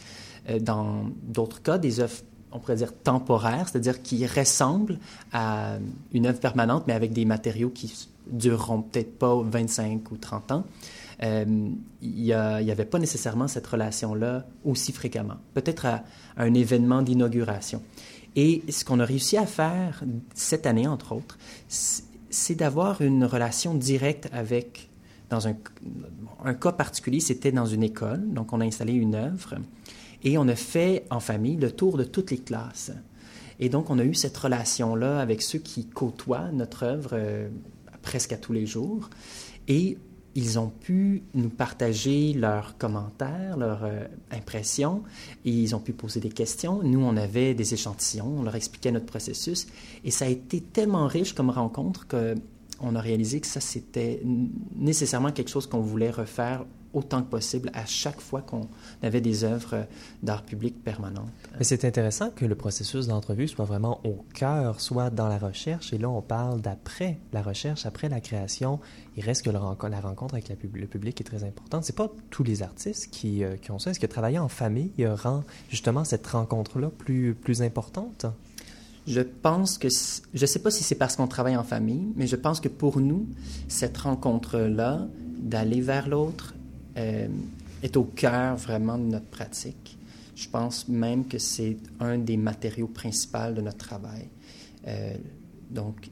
Euh, 0.49 0.59
dans 0.59 1.05
d'autres 1.23 1.61
cas, 1.61 1.77
des 1.77 1.99
œuvres 1.99 2.21
on 2.53 2.59
pourrait 2.59 2.75
dire 2.75 2.93
temporaires, 2.93 3.69
c'est-à-dire 3.69 4.01
qui 4.01 4.25
ressemblent 4.25 4.99
à 5.31 5.77
une 6.11 6.25
œuvre 6.25 6.39
permanente, 6.39 6.83
mais 6.85 6.93
avec 6.93 7.13
des 7.13 7.23
matériaux 7.23 7.69
qui 7.69 8.09
dureront 8.27 8.81
peut-être 8.81 9.17
pas 9.17 9.41
25 9.41 10.11
ou 10.11 10.17
30 10.17 10.51
ans. 10.51 10.65
Euh, 11.23 11.69
il 12.01 12.23
n'y 12.23 12.33
avait 12.33 12.85
pas 12.85 12.99
nécessairement 12.99 13.47
cette 13.47 13.67
relation-là 13.67 14.45
aussi 14.65 14.91
fréquemment. 14.91 15.37
Peut-être 15.53 15.85
à, 15.85 16.03
un 16.37 16.53
événement 16.53 17.01
d'inauguration. 17.01 17.81
Et 18.35 18.63
ce 18.69 18.85
qu'on 18.85 18.99
a 18.99 19.05
réussi 19.05 19.37
à 19.37 19.45
faire 19.45 20.03
cette 20.33 20.65
année, 20.65 20.87
entre 20.87 21.11
autres, 21.13 21.37
c'est 21.67 22.55
d'avoir 22.55 23.01
une 23.01 23.25
relation 23.25 23.75
directe 23.75 24.29
avec 24.31 24.89
dans 25.29 25.47
un, 25.47 25.55
un 26.43 26.53
cas 26.53 26.71
particulier, 26.73 27.19
c'était 27.19 27.51
dans 27.51 27.65
une 27.65 27.83
école. 27.83 28.21
Donc, 28.33 28.51
on 28.51 28.59
a 28.59 28.65
installé 28.65 28.93
une 28.93 29.15
œuvre 29.15 29.55
et 30.23 30.37
on 30.37 30.47
a 30.47 30.55
fait 30.55 31.05
en 31.09 31.19
famille 31.19 31.55
le 31.55 31.71
tour 31.71 31.97
de 31.97 32.03
toutes 32.03 32.31
les 32.31 32.37
classes. 32.37 32.91
Et 33.59 33.69
donc, 33.69 33.89
on 33.89 33.99
a 33.99 34.03
eu 34.03 34.13
cette 34.13 34.35
relation-là 34.35 35.19
avec 35.19 35.41
ceux 35.41 35.59
qui 35.59 35.85
côtoient 35.85 36.51
notre 36.51 36.83
œuvre 36.83 37.11
euh, 37.13 37.47
presque 38.01 38.33
à 38.33 38.37
tous 38.37 38.53
les 38.53 38.65
jours. 38.65 39.09
Et 39.67 39.97
ils 40.35 40.59
ont 40.59 40.69
pu 40.69 41.23
nous 41.33 41.49
partager 41.49 42.33
leurs 42.33 42.77
commentaires, 42.77 43.57
leurs 43.57 43.83
euh, 43.83 44.05
impressions, 44.31 45.03
et 45.45 45.51
ils 45.51 45.75
ont 45.75 45.79
pu 45.79 45.93
poser 45.93 46.19
des 46.19 46.29
questions. 46.29 46.81
Nous, 46.83 46.99
on 46.99 47.17
avait 47.17 47.53
des 47.53 47.73
échantillons, 47.73 48.39
on 48.39 48.43
leur 48.43 48.55
expliquait 48.55 48.91
notre 48.91 49.05
processus, 49.05 49.67
et 50.03 50.11
ça 50.11 50.25
a 50.25 50.29
été 50.29 50.61
tellement 50.61 51.07
riche 51.07 51.33
comme 51.33 51.49
rencontre 51.49 52.07
qu'on 52.07 52.95
a 52.95 53.01
réalisé 53.01 53.41
que 53.41 53.47
ça, 53.47 53.59
c'était 53.59 54.21
nécessairement 54.75 55.31
quelque 55.31 55.49
chose 55.49 55.67
qu'on 55.67 55.81
voulait 55.81 56.11
refaire 56.11 56.65
autant 56.93 57.21
que 57.21 57.29
possible 57.29 57.71
à 57.73 57.85
chaque 57.85 58.19
fois 58.19 58.41
qu'on 58.41 58.67
avait 59.01 59.21
des 59.21 59.43
œuvres 59.43 59.85
d'art 60.23 60.43
public 60.43 60.83
permanentes. 60.83 61.29
Mais 61.57 61.63
c'est 61.63 61.85
intéressant 61.85 62.29
que 62.31 62.45
le 62.45 62.55
processus 62.55 63.07
d'entrevue 63.07 63.47
soit 63.47 63.65
vraiment 63.65 64.01
au 64.03 64.25
cœur, 64.33 64.79
soit 64.81 65.09
dans 65.09 65.27
la 65.27 65.37
recherche. 65.37 65.93
Et 65.93 65.97
là, 65.97 66.09
on 66.09 66.21
parle 66.21 66.61
d'après 66.61 67.17
la 67.33 67.41
recherche, 67.41 67.85
après 67.85 68.09
la 68.09 68.19
création. 68.19 68.79
Il 69.17 69.23
reste 69.23 69.43
que 69.43 69.49
la 69.49 69.59
rencontre 69.99 70.35
avec 70.35 70.49
le 70.49 70.87
public 70.87 71.19
est 71.21 71.25
très 71.25 71.43
importante. 71.43 71.83
C'est 71.83 71.95
pas 71.95 72.09
tous 72.29 72.43
les 72.43 72.63
artistes 72.63 73.09
qui, 73.11 73.43
euh, 73.43 73.57
qui 73.57 73.71
ont 73.71 73.79
ça. 73.79 73.91
Est-ce 73.91 73.99
que 73.99 74.07
travailler 74.07 74.39
en 74.39 74.47
famille 74.47 74.91
rend 75.05 75.43
justement 75.69 76.03
cette 76.03 76.27
rencontre-là 76.27 76.89
plus, 76.89 77.35
plus 77.35 77.61
importante? 77.61 78.25
Je 79.07 79.21
pense 79.21 79.77
que, 79.77 79.87
je 80.33 80.41
ne 80.41 80.45
sais 80.45 80.59
pas 80.59 80.69
si 80.69 80.83
c'est 80.83 80.95
parce 80.95 81.15
qu'on 81.15 81.27
travaille 81.27 81.57
en 81.57 81.63
famille, 81.63 82.13
mais 82.15 82.27
je 82.27 82.35
pense 82.35 82.59
que 82.59 82.67
pour 82.67 82.99
nous, 82.99 83.27
cette 83.67 83.97
rencontre-là, 83.97 85.07
d'aller 85.39 85.81
vers 85.81 86.07
l'autre, 86.07 86.53
euh, 86.97 87.27
est 87.83 87.97
au 87.97 88.03
cœur 88.03 88.57
vraiment 88.57 88.97
de 88.97 89.05
notre 89.05 89.25
pratique. 89.25 89.97
Je 90.35 90.47
pense 90.49 90.87
même 90.87 91.27
que 91.27 91.37
c'est 91.37 91.77
un 91.99 92.17
des 92.17 92.37
matériaux 92.37 92.87
principaux 92.87 93.51
de 93.55 93.61
notre 93.61 93.77
travail. 93.77 94.27
Euh, 94.87 95.15
donc, 95.69 96.09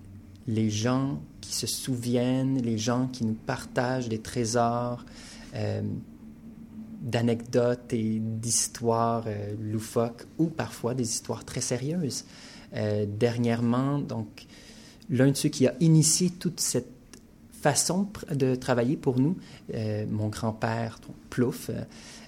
les 0.47 0.69
gens 0.69 1.21
qui 1.41 1.53
se 1.53 1.67
souviennent, 1.67 2.61
les 2.61 2.77
gens 2.77 3.07
qui 3.07 3.23
nous 3.23 3.33
partagent 3.33 4.09
des 4.09 4.19
trésors 4.19 5.05
euh, 5.55 5.81
d'anecdotes 7.01 7.93
et 7.93 8.19
d'histoires 8.19 9.25
loufoques 9.61 10.25
ou 10.37 10.47
parfois 10.47 10.93
des 10.95 11.07
histoires 11.07 11.45
très 11.45 11.61
sérieuses. 11.61 12.25
dernièrement, 13.07 13.99
donc, 13.99 14.47
l'un 15.09 15.31
de 15.31 15.35
ceux 15.35 15.49
qui 15.49 15.65
a 15.65 15.75
initié 15.79 16.29
toute 16.29 16.59
cette 16.59 16.98
façon 17.59 18.07
de 18.33 18.55
travailler 18.55 18.97
pour 18.97 19.19
nous. 19.19 19.37
Euh, 19.73 20.05
mon 20.09 20.29
grand-père, 20.29 20.99
Plouf, 21.29 21.69
euh, 21.69 21.83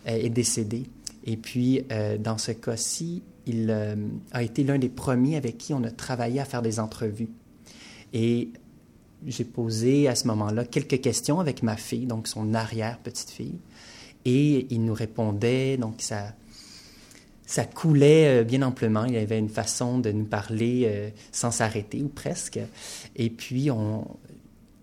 est 0.05 0.29
décédé. 0.29 0.83
Et 1.25 1.37
puis, 1.37 1.83
euh, 1.91 2.17
dans 2.17 2.37
ce 2.37 2.51
cas-ci, 2.51 3.23
il 3.47 3.71
a 4.31 4.43
été 4.43 4.63
l'un 4.63 4.77
des 4.77 4.89
premiers 4.89 5.35
avec 5.35 5.57
qui 5.57 5.73
on 5.73 5.83
a 5.83 5.89
travaillé 5.89 6.39
à 6.39 6.45
faire 6.45 6.61
des 6.61 6.79
entrevues. 6.79 7.29
Et 8.13 8.49
j'ai 9.25 9.43
posé 9.43 10.07
à 10.07 10.15
ce 10.15 10.27
moment-là 10.27 10.63
quelques 10.63 11.01
questions 11.01 11.39
avec 11.39 11.63
ma 11.63 11.75
fille, 11.75 12.05
donc 12.05 12.27
son 12.27 12.53
arrière-petite-fille. 12.53 13.57
Et 14.25 14.67
il 14.69 14.85
nous 14.85 14.93
répondait, 14.93 15.77
donc 15.77 15.95
ça, 16.01 16.33
ça 17.47 17.65
coulait 17.65 18.43
bien 18.43 18.61
amplement. 18.61 19.05
Il 19.05 19.13
y 19.13 19.17
avait 19.17 19.39
une 19.39 19.49
façon 19.49 19.97
de 19.97 20.11
nous 20.11 20.25
parler 20.25 21.11
sans 21.31 21.49
s'arrêter, 21.49 22.03
ou 22.03 22.09
presque. 22.09 22.59
Et 23.15 23.31
puis, 23.31 23.71
on, 23.71 24.05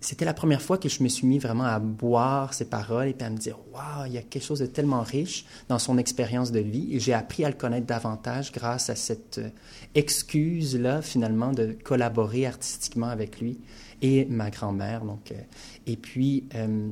c'était 0.00 0.24
la 0.24 0.34
première 0.34 0.62
fois 0.62 0.78
que 0.78 0.88
je 0.88 1.02
me 1.02 1.08
suis 1.08 1.26
mis 1.26 1.38
vraiment 1.38 1.64
à 1.64 1.80
boire 1.80 2.54
ses 2.54 2.66
paroles 2.66 3.08
et 3.08 3.14
puis 3.14 3.26
à 3.26 3.30
me 3.30 3.37
dire 3.37 3.58
waouh 3.72 4.06
il 4.06 4.12
y 4.12 4.18
a 4.18 4.22
quelque 4.22 4.44
chose 4.44 4.61
de 4.61 4.66
tellement 4.66 5.02
riche 5.02 5.44
dans 5.68 5.78
son 5.78 5.98
expérience 5.98 6.52
de 6.52 6.61
vie. 6.61 6.88
Et 6.92 7.00
j'ai 7.00 7.14
appris 7.14 7.44
à 7.44 7.48
le 7.48 7.56
connaître 7.56 7.87
davantage 7.87 8.52
grâce 8.52 8.90
à 8.90 8.94
cette 8.94 9.38
euh, 9.38 9.48
excuse 9.94 10.78
là 10.78 11.02
finalement 11.02 11.52
de 11.52 11.76
collaborer 11.82 12.46
artistiquement 12.46 13.08
avec 13.08 13.40
lui 13.40 13.58
et 14.00 14.24
ma 14.26 14.50
grand-mère. 14.50 15.04
Donc 15.04 15.32
euh, 15.32 15.40
et 15.87 15.96
puis 15.96 16.44
euh, 16.54 16.90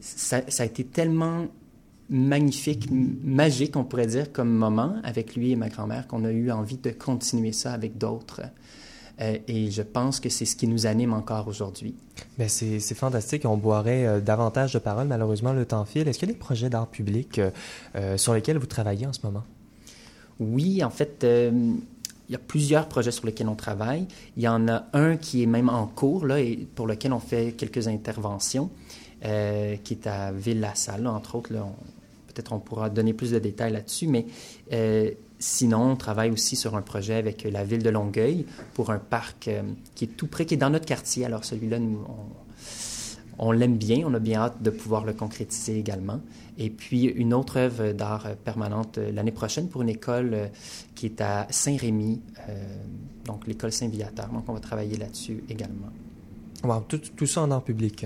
ça, 0.00 0.42
ça, 0.48 0.62
a 0.62 0.66
été 0.66 0.84
tellement 0.84 1.48
magnifique 2.08 2.88
magique 2.90 3.76
on 3.76 3.84
pourrait 3.84 4.06
dire 4.06 4.32
comme 4.32 4.50
moment 4.50 4.96
avec 5.02 5.34
lui 5.34 5.52
et 5.52 5.56
ma 5.56 5.68
grand-mère 5.68 6.06
qu'on 6.06 6.24
a 6.24 6.30
eu 6.30 6.50
envie 6.52 6.78
de 6.78 6.90
continuer 6.90 7.52
ça 7.52 7.72
avec 7.72 7.98
d'autres 7.98 8.42
euh, 9.20 9.38
et 9.48 9.70
je 9.70 9.82
pense 9.82 10.20
que 10.20 10.28
c'est 10.28 10.44
ce 10.44 10.56
qui 10.56 10.66
nous 10.66 10.86
anime 10.86 11.12
encore 11.12 11.48
aujourd'hui. 11.48 11.94
Mais 12.38 12.48
c'est 12.48 12.80
fantastique. 12.94 13.44
On 13.44 13.56
boirait 13.56 14.06
euh, 14.06 14.20
davantage 14.20 14.72
de 14.72 14.78
paroles. 14.78 15.08
Malheureusement, 15.08 15.52
le 15.52 15.66
temps 15.66 15.84
file. 15.84 16.08
Est-ce 16.08 16.18
qu'il 16.18 16.28
y 16.28 16.30
a 16.30 16.34
des 16.34 16.38
projets 16.38 16.70
d'art 16.70 16.86
public 16.86 17.40
euh, 17.94 18.16
sur 18.16 18.34
lesquels 18.34 18.58
vous 18.58 18.66
travaillez 18.66 19.06
en 19.06 19.12
ce 19.12 19.20
moment? 19.24 19.44
Oui, 20.38 20.82
en 20.82 20.90
fait, 20.90 21.22
il 21.22 22.32
y 22.32 22.34
a 22.34 22.38
plusieurs 22.38 22.88
projets 22.88 23.10
sur 23.10 23.26
lesquels 23.26 23.48
on 23.48 23.56
travaille. 23.56 24.06
Il 24.38 24.42
y 24.42 24.48
en 24.48 24.68
a 24.68 24.86
un 24.94 25.18
qui 25.18 25.42
est 25.42 25.46
même 25.46 25.68
en 25.68 25.86
cours, 25.86 26.24
là, 26.24 26.40
et 26.40 26.66
pour 26.74 26.86
lequel 26.86 27.12
on 27.12 27.20
fait 27.20 27.52
quelques 27.52 27.88
interventions, 27.88 28.70
qui 29.20 29.28
est 29.28 30.06
à 30.06 30.32
Ville-la-Salle, 30.32 31.06
entre 31.06 31.34
autres. 31.34 31.50
Peut-être 32.28 32.54
on 32.54 32.58
pourra 32.58 32.88
donner 32.88 33.12
plus 33.12 33.32
de 33.32 33.38
détails 33.38 33.72
là-dessus, 33.74 34.06
mais 34.06 34.24
Sinon, 35.42 35.92
on 35.92 35.96
travaille 35.96 36.30
aussi 36.30 36.54
sur 36.54 36.76
un 36.76 36.82
projet 36.82 37.14
avec 37.14 37.44
la 37.44 37.64
ville 37.64 37.82
de 37.82 37.88
Longueuil 37.88 38.44
pour 38.74 38.90
un 38.90 38.98
parc 38.98 39.48
euh, 39.48 39.62
qui 39.94 40.04
est 40.04 40.08
tout 40.08 40.26
près, 40.26 40.44
qui 40.44 40.52
est 40.52 40.58
dans 40.58 40.68
notre 40.68 40.84
quartier. 40.84 41.24
Alors 41.24 41.46
celui-là, 41.46 41.78
on, 43.38 43.50
l'aime 43.50 43.78
bien, 43.78 44.02
on 44.06 44.12
a 44.12 44.18
bien 44.18 44.40
hâte 44.40 44.62
de 44.62 44.68
pouvoir 44.68 45.06
le 45.06 45.14
concrétiser 45.14 45.78
également. 45.78 46.20
Et 46.58 46.68
puis 46.68 47.04
une 47.04 47.32
autre 47.32 47.56
œuvre 47.56 47.92
d'art 47.92 48.28
permanente 48.44 48.98
euh, 48.98 49.10
l'année 49.12 49.32
prochaine 49.32 49.70
pour 49.70 49.80
une 49.80 49.88
école 49.88 50.34
euh, 50.34 50.46
qui 50.94 51.06
est 51.06 51.22
à 51.22 51.46
Saint-Rémy, 51.48 52.20
donc 53.24 53.46
l'école 53.46 53.72
Saint-Viateur. 53.72 54.28
Donc 54.28 54.44
on 54.46 54.52
va 54.52 54.60
travailler 54.60 54.98
là-dessus 54.98 55.42
également. 55.48 55.88
Wow, 56.62 56.84
tout, 56.86 56.98
tout, 56.98 57.26
ça 57.26 57.40
en 57.40 57.50
art 57.50 57.64
public. 57.64 58.04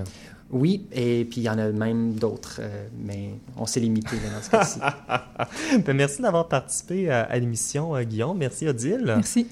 Oui, 0.54 0.86
et 0.92 1.24
puis 1.28 1.40
il 1.40 1.44
y 1.44 1.50
en 1.50 1.58
a 1.58 1.72
même 1.72 2.12
d'autres, 2.14 2.60
euh, 2.62 2.86
mais 3.04 3.30
on 3.56 3.66
s'est 3.66 3.80
limité 3.80 4.16
dans 4.32 4.40
ce 4.40 4.50
cas-ci. 4.50 4.78
Ben, 5.84 5.96
merci 5.96 6.22
d'avoir 6.22 6.46
participé 6.46 7.10
à, 7.10 7.22
à 7.22 7.36
l'émission, 7.38 7.96
euh, 7.96 8.04
Guillaume. 8.04 8.38
Merci, 8.38 8.68
Odile. 8.68 9.02
Merci. 9.04 9.48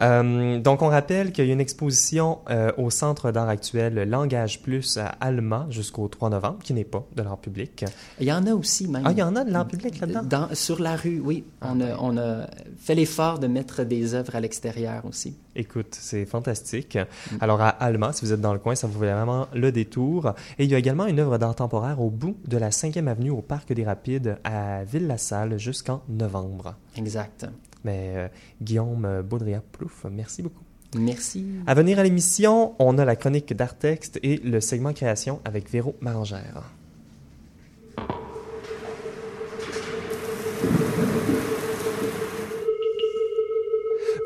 Euh, 0.00 0.58
donc, 0.58 0.82
on 0.82 0.88
rappelle 0.88 1.32
qu'il 1.32 1.46
y 1.46 1.50
a 1.50 1.52
une 1.52 1.60
exposition 1.60 2.38
euh, 2.50 2.72
au 2.78 2.90
Centre 2.90 3.30
d'art 3.32 3.48
actuel 3.48 4.08
Langage 4.08 4.62
Plus 4.62 4.96
à 4.96 5.06
Alma 5.20 5.66
jusqu'au 5.70 6.08
3 6.08 6.30
novembre, 6.30 6.58
qui 6.62 6.72
n'est 6.74 6.84
pas 6.84 7.04
de 7.14 7.22
l'art 7.22 7.38
public. 7.38 7.84
Il 8.20 8.26
y 8.26 8.32
en 8.32 8.46
a 8.46 8.54
aussi 8.54 8.88
même. 8.88 9.02
Ah, 9.04 9.12
il 9.12 9.18
y 9.18 9.22
en 9.22 9.36
a 9.36 9.44
de 9.44 9.50
l'art 9.50 9.66
public 9.66 10.00
là-dedans? 10.00 10.48
sur 10.54 10.80
la 10.80 10.96
rue, 10.96 11.20
oui. 11.24 11.44
Ah, 11.60 11.72
on, 11.74 11.80
a, 11.80 11.96
on, 11.98 12.16
a, 12.16 12.46
fait 12.78 12.94
l'effort 12.94 13.38
de 13.38 13.46
mettre 13.46 13.84
des 13.84 14.14
œuvres 14.14 14.34
à 14.34 14.40
l'extérieur 14.40 15.04
aussi. 15.04 15.36
Écoute, 15.54 15.88
c'est 15.98 16.24
fantastique. 16.24 16.96
Mm. 16.96 17.36
Alors, 17.40 17.60
à 17.60 17.68
Alma, 17.68 18.12
si 18.12 18.24
vous 18.24 18.32
êtes 18.32 18.40
dans 18.40 18.52
le 18.52 18.58
coin, 18.58 18.74
ça 18.74 18.86
vous 18.86 18.98
fait 18.98 19.12
vraiment 19.12 19.48
le 19.54 19.72
détour. 19.72 20.34
Et 20.58 20.64
il 20.64 20.70
y 20.70 20.74
a 20.74 20.78
également 20.78 21.06
une 21.06 21.20
œuvre 21.20 21.38
d'art 21.38 21.54
temporaire 21.54 22.00
au 22.00 22.10
bout 22.10 22.36
de 22.46 22.56
la 22.56 22.70
5e 22.70 23.06
avenue 23.06 23.30
au 23.30 23.42
Parc 23.42 23.72
des 23.72 23.84
Rapides 23.84 24.38
à 24.44 24.84
Ville-la-Salle 24.84 25.58
jusqu'en 25.58 26.02
novembre. 26.08 26.74
Exact. 26.96 27.46
Mais 27.84 28.12
euh, 28.16 28.28
Guillaume 28.60 29.22
Baudrillard-Plouf, 29.22 30.06
merci 30.10 30.42
beaucoup. 30.42 30.62
Merci. 30.94 31.46
À 31.66 31.74
venir 31.74 31.98
à 31.98 32.02
l'émission, 32.02 32.74
on 32.78 32.98
a 32.98 33.04
la 33.04 33.16
chronique 33.16 33.54
d'Artexte 33.54 34.18
et 34.22 34.36
le 34.36 34.60
segment 34.60 34.92
création 34.92 35.40
avec 35.44 35.70
Véro 35.70 35.96
Marangère. 36.00 36.64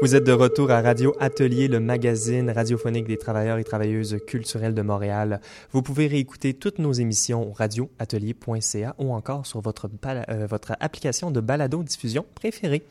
Vous 0.03 0.15
êtes 0.15 0.25
de 0.25 0.33
retour 0.33 0.71
à 0.71 0.83
Radio 0.83 1.17
Atelier, 1.21 1.69
le 1.69 1.81
magazine 1.81 2.51
radiophonique 2.51 3.07
des 3.07 3.17
travailleurs 3.17 3.57
et 3.57 3.65
travailleuses 3.65 4.19
culturelles 4.27 4.75
de 4.75 4.83
Montréal. 4.83 5.41
Vous 5.73 5.81
pouvez 5.81 6.07
réécouter 6.07 6.53
toutes 6.53 6.79
nos 6.79 6.93
émissions 6.93 7.49
au 7.49 7.53
radioatelier.ca 7.53 8.95
ou 8.99 9.15
encore 9.15 9.47
sur 9.47 9.63
votre, 9.63 9.89
euh, 10.29 10.47
votre 10.47 10.75
application 10.81 11.31
de 11.31 11.41
balado-diffusion 11.41 12.27
préférée. 12.35 12.83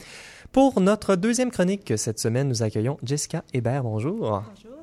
Pour 0.55 0.79
notre 0.79 1.17
deuxième 1.17 1.51
chronique 1.51 1.91
cette 1.97 2.17
semaine, 2.17 2.47
nous 2.47 2.63
accueillons 2.63 2.95
Jessica 3.03 3.43
Hébert. 3.53 3.83
Bonjour. 3.83 4.41
Bonjour. 4.41 4.77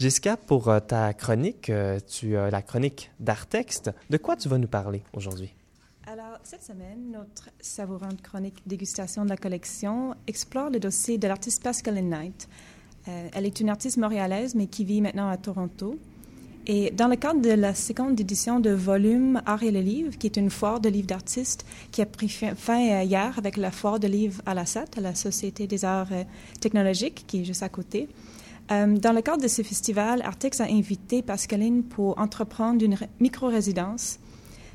Jessica, 0.00 0.36
pour 0.36 0.66
euh, 0.66 0.80
ta 0.80 1.14
chronique, 1.14 1.70
euh, 1.70 2.00
tu 2.04 2.36
as 2.36 2.50
la 2.50 2.62
chronique 2.62 3.12
d'Artexte. 3.20 3.92
De 4.10 4.16
quoi 4.16 4.34
tu 4.34 4.48
vas 4.48 4.58
nous 4.58 4.66
parler 4.66 5.04
aujourd'hui? 5.12 5.54
Alors, 6.08 6.40
cette 6.42 6.64
semaine, 6.64 7.12
notre 7.12 7.48
savourante 7.60 8.22
chronique 8.22 8.60
dégustation 8.66 9.22
de 9.24 9.28
la 9.28 9.36
collection 9.36 10.16
explore 10.26 10.68
le 10.68 10.80
dossier 10.80 11.16
de 11.16 11.28
l'artiste 11.28 11.62
Pascaline 11.62 12.10
Knight. 12.10 12.48
Euh, 13.06 13.28
elle 13.34 13.46
est 13.46 13.60
une 13.60 13.68
artiste 13.68 13.98
montréalaise, 13.98 14.56
mais 14.56 14.66
qui 14.66 14.84
vit 14.84 15.00
maintenant 15.00 15.28
à 15.28 15.36
Toronto. 15.36 15.96
Et 16.66 16.90
dans 16.90 17.08
le 17.08 17.16
cadre 17.16 17.42
de 17.42 17.50
la 17.50 17.74
seconde 17.74 18.18
édition 18.18 18.58
de 18.58 18.70
Volume 18.70 19.42
Art 19.44 19.62
et 19.62 19.70
le 19.70 19.80
Livre, 19.80 20.16
qui 20.16 20.26
est 20.26 20.38
une 20.38 20.48
foire 20.48 20.80
de 20.80 20.88
livres 20.88 21.06
d'artistes 21.06 21.66
qui 21.90 22.00
a 22.00 22.06
pris 22.06 22.28
fin 22.28 22.80
euh, 22.90 23.02
hier 23.02 23.34
avec 23.36 23.58
la 23.58 23.70
foire 23.70 24.00
de 24.00 24.06
livres 24.06 24.40
à 24.46 24.54
la 24.54 24.64
SAT, 24.64 24.86
à 24.96 25.02
la 25.02 25.14
Société 25.14 25.66
des 25.66 25.84
arts 25.84 26.08
euh, 26.12 26.24
technologiques, 26.62 27.24
qui 27.26 27.42
est 27.42 27.44
juste 27.44 27.62
à 27.62 27.68
côté, 27.68 28.08
Euh, 28.72 28.96
dans 28.96 29.12
le 29.12 29.20
cadre 29.20 29.42
de 29.42 29.48
ce 29.48 29.60
festival, 29.60 30.22
Artex 30.22 30.62
a 30.62 30.64
invité 30.64 31.20
Pascaline 31.20 31.82
pour 31.82 32.18
entreprendre 32.18 32.82
une 32.82 32.96
micro-résidence 33.20 34.18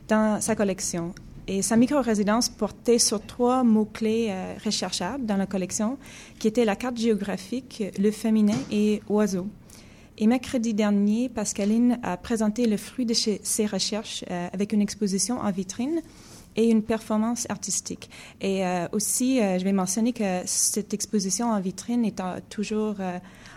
dans 0.07 0.39
sa 0.39 0.53
collection. 0.53 1.15
Et 1.47 1.63
sa 1.63 1.75
micro-résidence 1.75 2.49
portait 2.49 2.99
sur 2.99 3.19
trois 3.19 3.63
mots-clés 3.63 4.31
recherchables 4.63 5.25
dans 5.25 5.37
la 5.37 5.47
collection, 5.47 5.97
qui 6.37 6.47
étaient 6.47 6.65
la 6.65 6.75
carte 6.75 6.97
géographique, 6.97 7.83
le 7.97 8.11
féminin 8.11 8.59
et 8.69 9.01
oiseaux. 9.09 9.47
Et 10.21 10.27
mercredi 10.27 10.73
dernier, 10.73 11.29
Pascaline 11.29 11.97
a 12.03 12.17
présenté 12.17 12.67
le 12.67 12.75
fruit 12.75 13.05
de 13.05 13.13
ses 13.13 13.65
recherches 13.65 14.25
euh, 14.29 14.49
avec 14.51 14.73
une 14.73 14.81
exposition 14.81 15.39
en 15.39 15.49
vitrine 15.49 16.01
et 16.57 16.69
une 16.69 16.83
performance 16.83 17.45
artistique. 17.49 18.09
Et 18.41 18.65
euh, 18.65 18.89
aussi, 18.91 19.39
euh, 19.39 19.57
je 19.57 19.63
vais 19.63 19.71
mentionner 19.71 20.11
que 20.11 20.41
cette 20.43 20.93
exposition 20.93 21.49
en 21.49 21.61
vitrine 21.61 22.03
est 22.03 22.21
toujours 22.49 22.95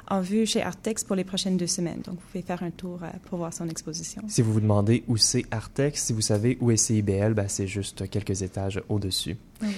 en 0.08 0.20
vue 0.20 0.46
chez 0.46 0.62
Artex 0.62 1.02
pour 1.02 1.16
les 1.16 1.24
prochaines 1.24 1.56
deux 1.56 1.66
semaines. 1.66 2.00
Donc, 2.04 2.14
vous 2.14 2.26
pouvez 2.30 2.42
faire 2.42 2.62
un 2.62 2.70
tour 2.70 3.00
pour 3.28 3.38
voir 3.38 3.52
son 3.52 3.68
exposition. 3.68 4.22
Si 4.28 4.40
vous 4.40 4.52
vous 4.52 4.60
demandez 4.60 5.02
où 5.08 5.16
c'est 5.16 5.44
Artex, 5.50 6.04
si 6.04 6.12
vous 6.12 6.20
savez 6.20 6.58
où 6.60 6.70
est 6.70 6.76
CIBL, 6.76 7.34
ben, 7.34 7.48
c'est 7.48 7.66
juste 7.66 8.08
quelques 8.08 8.42
étages 8.42 8.80
au-dessus. 8.88 9.36
Oui. 9.62 9.74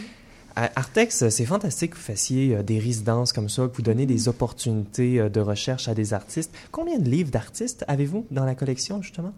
Artex, 0.56 1.28
c'est 1.30 1.44
fantastique 1.44 1.92
que 1.92 1.96
vous 1.96 2.02
fassiez 2.02 2.54
euh, 2.54 2.62
des 2.62 2.78
résidences 2.78 3.32
comme 3.32 3.48
ça, 3.48 3.66
que 3.66 3.76
vous 3.76 3.82
donnez 3.82 4.06
des 4.06 4.28
opportunités 4.28 5.18
euh, 5.18 5.28
de 5.28 5.40
recherche 5.40 5.88
à 5.88 5.94
des 5.94 6.14
artistes. 6.14 6.54
Combien 6.70 6.98
de 6.98 7.08
livres 7.08 7.30
d'artistes 7.30 7.84
avez-vous 7.88 8.26
dans 8.30 8.44
la 8.44 8.54
collection, 8.54 9.02
justement? 9.02 9.32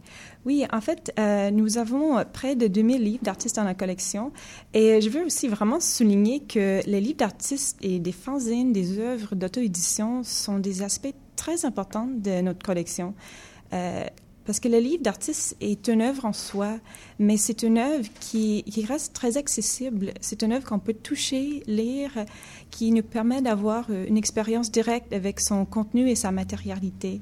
Oui, 0.45 0.67
en 0.73 0.81
fait, 0.81 1.13
euh, 1.19 1.51
nous 1.51 1.79
avons 1.79 2.23
près 2.33 2.55
de 2.55 2.67
2000 2.67 3.03
livres 3.03 3.25
d'artistes 3.25 3.57
dans 3.57 3.65
la 3.65 3.75
collection. 3.75 4.31
Et 4.75 5.01
je 5.01 5.09
veux 5.09 5.25
aussi 5.25 5.49
vraiment 5.49 5.81
souligner 5.81 6.41
que 6.41 6.81
les 6.87 7.01
livres 7.01 7.19
d'artistes 7.19 7.79
et 7.81 7.99
des 7.99 8.13
fanzines, 8.13 8.73
des 8.73 8.99
œuvres 8.99 9.35
d'auto-édition 9.35 10.23
sont 10.23 10.59
des 10.59 10.83
aspects 10.83 11.15
très 11.35 11.65
importants 11.65 12.09
de 12.09 12.43
notre 12.43 12.65
collection. 12.65 13.15
Parce 14.47 14.61
que 14.61 14.69
le 14.69 14.79
livre 14.79 15.03
d'artiste 15.03 15.57
est 15.61 15.89
une 15.89 16.01
œuvre 16.01 16.25
en 16.25 16.33
soi, 16.33 16.79
mais 17.19 17.37
c'est 17.37 17.65
une 17.65 17.79
œuvre 17.79 18.09
qui, 18.21 18.65
reste 18.87 19.13
très 19.13 19.37
accessible. 19.37 20.13
C'est 20.21 20.43
une 20.43 20.53
œuvre 20.53 20.65
qu'on 20.65 20.79
peut 20.79 20.95
toucher, 20.95 21.65
lire, 21.67 22.13
qui 22.71 22.93
nous 22.93 23.03
permet 23.03 23.43
d'avoir 23.43 23.87
euh, 23.91 24.07
une 24.07 24.17
expérience 24.17 24.71
directe 24.71 25.13
avec 25.13 25.41
son 25.41 25.65
contenu 25.65 26.09
et 26.09 26.15
sa 26.15 26.31
matérialité. 26.31 27.21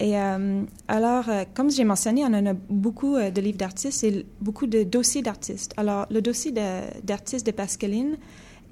Et 0.00 0.18
euh, 0.18 0.64
alors, 0.88 1.28
euh, 1.28 1.44
comme 1.54 1.70
j'ai 1.70 1.84
mentionné, 1.84 2.24
on 2.24 2.34
en 2.34 2.46
a 2.46 2.54
beaucoup 2.54 3.16
de 3.16 3.40
livres 3.40 3.58
d'artistes 3.58 4.02
et 4.02 4.26
beaucoup 4.40 4.66
de 4.66 4.82
dossiers 4.82 5.22
d'artistes. 5.22 5.72
Alors, 5.76 6.06
le 6.10 6.20
dossier 6.20 6.50
d'artiste 6.50 7.46
de, 7.46 7.52
de 7.52 7.56
Pascaline 7.56 8.16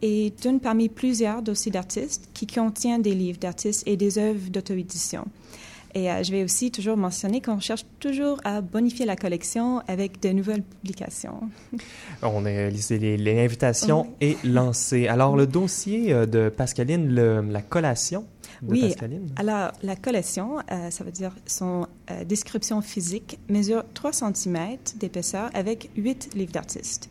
est 0.02 0.44
une 0.44 0.58
parmi 0.58 0.88
plusieurs 0.88 1.40
dossiers 1.40 1.70
d'artistes 1.70 2.30
qui 2.34 2.48
contient 2.48 2.98
des 2.98 3.14
livres 3.14 3.38
d'artistes 3.38 3.84
et 3.86 3.96
des 3.96 4.18
œuvres 4.18 4.50
d'auto-édition. 4.50 5.26
Et 5.94 6.10
euh, 6.10 6.22
je 6.22 6.30
vais 6.30 6.44
aussi 6.44 6.70
toujours 6.70 6.96
mentionner 6.96 7.40
qu'on 7.40 7.58
cherche 7.60 7.84
toujours 7.98 8.40
à 8.44 8.60
bonifier 8.60 9.06
la 9.06 9.16
collection 9.16 9.80
avec 9.88 10.20
de 10.20 10.30
nouvelles 10.30 10.62
publications. 10.62 11.40
On 12.22 12.44
est 12.46 12.70
l'invitation 13.16 14.14
est 14.20 14.42
lancée. 14.44 15.08
Alors 15.08 15.36
le 15.36 15.46
dossier 15.46 16.12
euh, 16.12 16.26
de 16.26 16.48
Pascaline, 16.48 17.08
la 17.50 17.62
collation 17.62 18.24
de 18.62 18.72
oui, 18.72 18.82
Pascaline. 18.82 19.28
alors 19.36 19.72
la 19.82 19.96
collation, 19.96 20.58
euh, 20.70 20.90
ça 20.90 21.02
veut 21.02 21.12
dire 21.12 21.34
son 21.46 21.86
description 22.26 22.82
physique, 22.82 23.38
mesure 23.48 23.84
3 23.94 24.12
cm 24.12 24.76
d'épaisseur 24.96 25.50
avec 25.54 25.90
8 25.96 26.34
livres 26.34 26.52
d'artistes. 26.52 27.08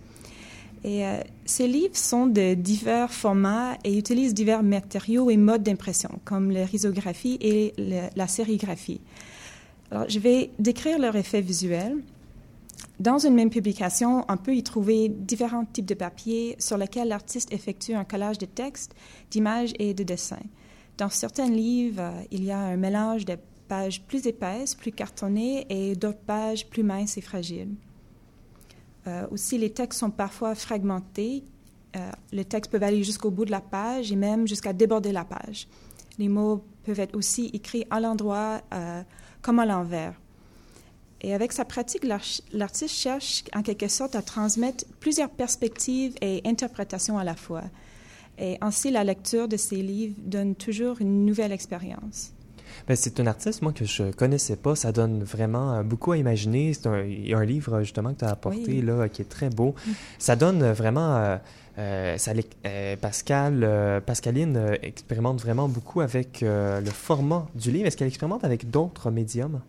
Euh, 0.86 1.22
ces 1.46 1.68
livres 1.68 1.98
sont 1.98 2.28
de 2.28 2.54
divers 2.54 3.12
formats 3.12 3.78
et 3.84 3.98
utilisent 3.98 4.34
divers 4.34 4.64
matériaux 4.64 5.30
et 5.30 5.38
modes 5.38 5.64
d'impression, 5.64 6.20
comme 6.26 6.52
la 6.52 6.66
risographie 6.66 7.38
et 7.42 7.74
la 8.16 8.28
sérigraphie. 8.28 9.02
Je 10.08 10.20
vais 10.20 10.52
décrire 10.60 11.00
leur 11.00 11.16
effet 11.16 11.42
visuel. 11.42 11.98
Dans 13.00 13.18
une 13.18 13.34
même 13.34 13.50
publication, 13.50 14.26
on 14.28 14.36
peut 14.36 14.54
y 14.54 14.62
trouver 14.62 15.08
différents 15.08 15.64
types 15.64 15.86
de 15.86 15.94
papiers 15.94 16.58
sur 16.60 16.78
lesquels 16.78 17.08
l'artiste 17.08 17.54
effectue 17.54 17.94
un 17.94 18.04
collage 18.04 18.38
de 18.38 18.46
textes, 18.46 18.94
d'images 19.32 19.72
et 19.80 19.94
de 19.94 20.04
dessins. 20.04 20.44
Dans 20.98 21.08
certains 21.10 21.50
livres, 21.50 22.02
euh, 22.02 22.22
il 22.30 22.44
y 22.44 22.52
a 22.52 22.60
un 22.60 22.76
mélange 22.76 23.24
de 23.24 23.38
pages 23.70 24.02
plus 24.04 24.28
épaisses, 24.28 24.76
plus 24.76 24.92
cartonnées 24.92 25.66
et 25.70 25.96
d'autres 25.96 26.20
pages 26.20 26.68
plus 26.68 26.84
minces 26.84 27.18
et 27.18 27.22
fragiles. 27.22 27.70
Euh, 29.10 29.28
aussi, 29.32 29.58
les 29.58 29.72
textes 29.72 30.00
sont 30.00 30.12
parfois 30.12 30.56
fragmentés. 30.56 31.44
Euh, 31.96 32.12
les 32.32 32.46
textes 32.46 32.72
peuvent 32.72 32.84
aller 32.84 33.04
jusqu'au 33.04 33.32
bout 33.32 33.46
de 33.46 33.52
la 33.52 33.62
page 33.62 34.12
et 34.12 34.16
même 34.16 34.48
jusqu'à 34.48 34.72
déborder 34.72 35.12
la 35.12 35.26
page. 35.26 35.68
Les 36.20 36.28
mots 36.28 36.64
peuvent 36.84 37.00
être 37.00 37.16
aussi 37.16 37.50
écrits 37.54 37.86
à 37.90 38.00
l'endroit 38.00 38.62
euh, 38.74 39.02
comme 39.42 39.60
à 39.60 39.66
l'envers. 39.66 40.14
Et 41.22 41.34
avec 41.34 41.52
sa 41.52 41.66
pratique, 41.66 42.06
l'artiste 42.54 42.96
cherche 42.96 43.44
en 43.54 43.62
quelque 43.62 43.88
sorte 43.88 44.16
à 44.16 44.22
transmettre 44.22 44.86
plusieurs 45.00 45.30
perspectives 45.30 46.16
et 46.22 46.42
interprétations 46.46 47.18
à 47.18 47.24
la 47.24 47.36
fois. 47.36 47.64
Et 48.38 48.58
ainsi, 48.62 48.90
la 48.90 49.04
lecture 49.04 49.50
de 49.50 49.58
ces 49.58 49.82
livres 49.82 50.16
donne 50.20 50.56
toujours 50.56 51.02
une 51.02 51.26
nouvelle 51.26 51.52
expérience. 51.52 52.32
Ben, 52.88 52.96
c'est 52.96 53.20
un 53.20 53.28
artiste, 53.28 53.62
moi, 53.62 53.74
que 53.74 53.86
je 53.86 54.12
connaissais 54.12 54.56
pas. 54.56 54.76
Ça 54.76 54.92
donne 54.92 55.24
vraiment 55.24 55.74
euh, 55.74 55.84
beaucoup 55.84 56.12
à 56.12 56.18
imaginer. 56.18 56.74
C'est 56.74 56.88
un, 56.88 57.04
il 57.04 57.28
y 57.28 57.34
a 57.34 57.38
un 57.38 57.46
livre, 57.46 57.82
justement, 57.82 58.14
que 58.14 58.20
tu 58.20 58.26
as 58.26 58.32
apporté, 58.32 58.82
là, 58.82 59.08
qui 59.10 59.22
est 59.22 59.30
très 59.30 59.50
beau. 59.50 59.76
Mm. 59.86 59.92
Ça 60.18 60.36
donne 60.36 60.72
vraiment... 60.72 61.16
Euh, 61.16 61.38
euh, 61.78 62.18
ça, 62.18 62.34
Pascal, 63.00 64.02
Pascaline 64.06 64.78
expérimente 64.82 65.40
vraiment 65.40 65.70
beaucoup 65.70 66.02
avec 66.02 66.42
le 66.42 66.92
format 66.92 67.48
du 67.56 67.72
livre. 67.72 67.88
Est-ce 67.88 67.96
qu'elle 67.96 68.10
expérimente 68.10 68.44
avec 68.44 68.70
d'autres 68.70 69.12
médiums? 69.12 69.62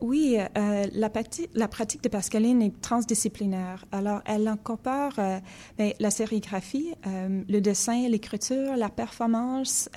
Oui, 0.00 0.38
la, 0.54 0.88
la, 0.94 1.68
pratique 1.68 2.02
de 2.02 2.08
Pascaline 2.08 2.62
est 2.62 2.80
transdisciplinaire. 2.80 3.84
Alors, 3.92 4.22
elle 4.24 4.48
incorpore 4.48 5.12
ben, 5.76 5.92
la 6.00 6.10
sérigraphie, 6.10 6.94
le 7.04 7.60
dessin, 7.60 8.08
l'écriture, 8.08 8.74
la 8.74 8.88
performance, 8.88 9.90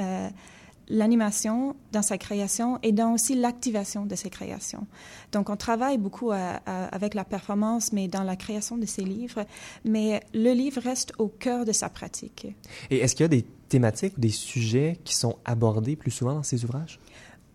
l'animation 0.89 1.75
dans 1.91 2.02
sa 2.02 2.17
création 2.17 2.80
et 2.84 2.91
dans 2.91 3.13
aussi 3.13 3.36
l'activation 3.36 4.06
de 4.06 4.15
ses 4.15 4.30
créations. 4.30 4.88
Donc, 5.32 5.49
on 5.49 5.56
travaille 5.56 5.97
beaucoup 5.97 6.32
avec 6.32 7.13
la 7.13 7.23
performance, 7.23 7.93
mais 7.93 8.08
dans 8.08 8.23
la 8.23 8.36
création 8.36 8.78
de 8.78 8.86
ses 8.86 9.04
livres, 9.04 9.45
mais 9.86 10.21
le 10.34 10.52
livre 10.54 10.82
reste 10.82 11.13
au 11.17 11.28
cœur 11.28 11.65
de 11.65 11.71
sa 11.71 11.89
pratique. 11.89 12.47
Et 12.89 12.97
est-ce 12.97 13.15
qu'il 13.15 13.23
y 13.23 13.25
a 13.25 13.30
des 13.30 13.45
thématiques, 13.69 14.19
des 14.19 14.30
sujets 14.30 14.99
qui 15.04 15.15
sont 15.15 15.38
abordés 15.45 15.95
plus 15.95 16.12
souvent 16.12 16.33
dans 16.33 16.44
ses 16.44 16.63
ouvrages? 16.65 17.00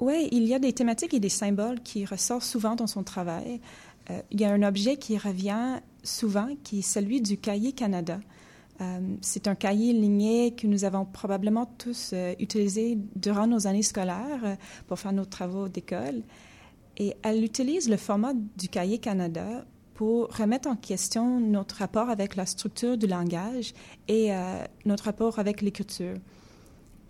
Oui, 0.01 0.29
il 0.33 0.45
y 0.45 0.55
a 0.55 0.59
des 0.59 0.73
thématiques 0.73 1.15
et 1.15 1.21
des 1.21 1.29
symboles 1.29 1.81
qui 1.81 2.05
ressortent 2.05 2.45
souvent 2.45 2.75
dans 2.75 2.87
son 2.87 3.03
travail. 3.03 3.61
Euh, 4.11 4.21
il 4.31 4.41
y 4.41 4.45
a 4.45 4.53
un 4.53 4.63
objet 4.63 4.97
qui 4.97 5.17
revient 5.17 5.81
souvent, 6.03 6.49
qui 6.63 6.81
est 6.81 6.83
celui 6.83 7.21
du 7.21 7.39
cahier 7.39 7.73
Canada. 7.73 8.21
Euh, 8.85 8.99
c'est 9.21 9.49
un 9.49 9.55
cahier 9.55 9.93
ligné 9.93 10.55
que 10.55 10.67
nous 10.67 10.85
avons 10.85 11.05
probablement 11.05 11.67
tous 11.79 12.11
euh, 12.13 12.35
utilisé 12.39 12.99
durant 13.17 13.47
nos 13.47 13.67
années 13.67 13.83
scolaires 13.83 14.45
euh, 14.45 14.57
pour 14.87 14.99
faire 14.99 15.13
nos 15.13 15.25
travaux 15.25 15.69
d'école. 15.69 16.23
Et 16.97 17.15
elle 17.23 17.43
utilise 17.43 17.89
le 17.89 17.97
format 17.97 18.35
du 18.57 18.69
cahier 18.69 18.99
Canada 18.99 19.65
pour 19.95 20.29
remettre 20.37 20.69
en 20.69 20.77
question 20.77 21.41
notre 21.41 21.77
rapport 21.77 22.09
avec 22.09 22.37
la 22.37 22.47
structure 22.47 22.97
du 22.97 23.07
langage 23.07 23.75
et 24.07 24.31
notre 24.85 25.05
rapport 25.05 25.41
avec 25.41 25.61
l'écriture. 25.61 26.15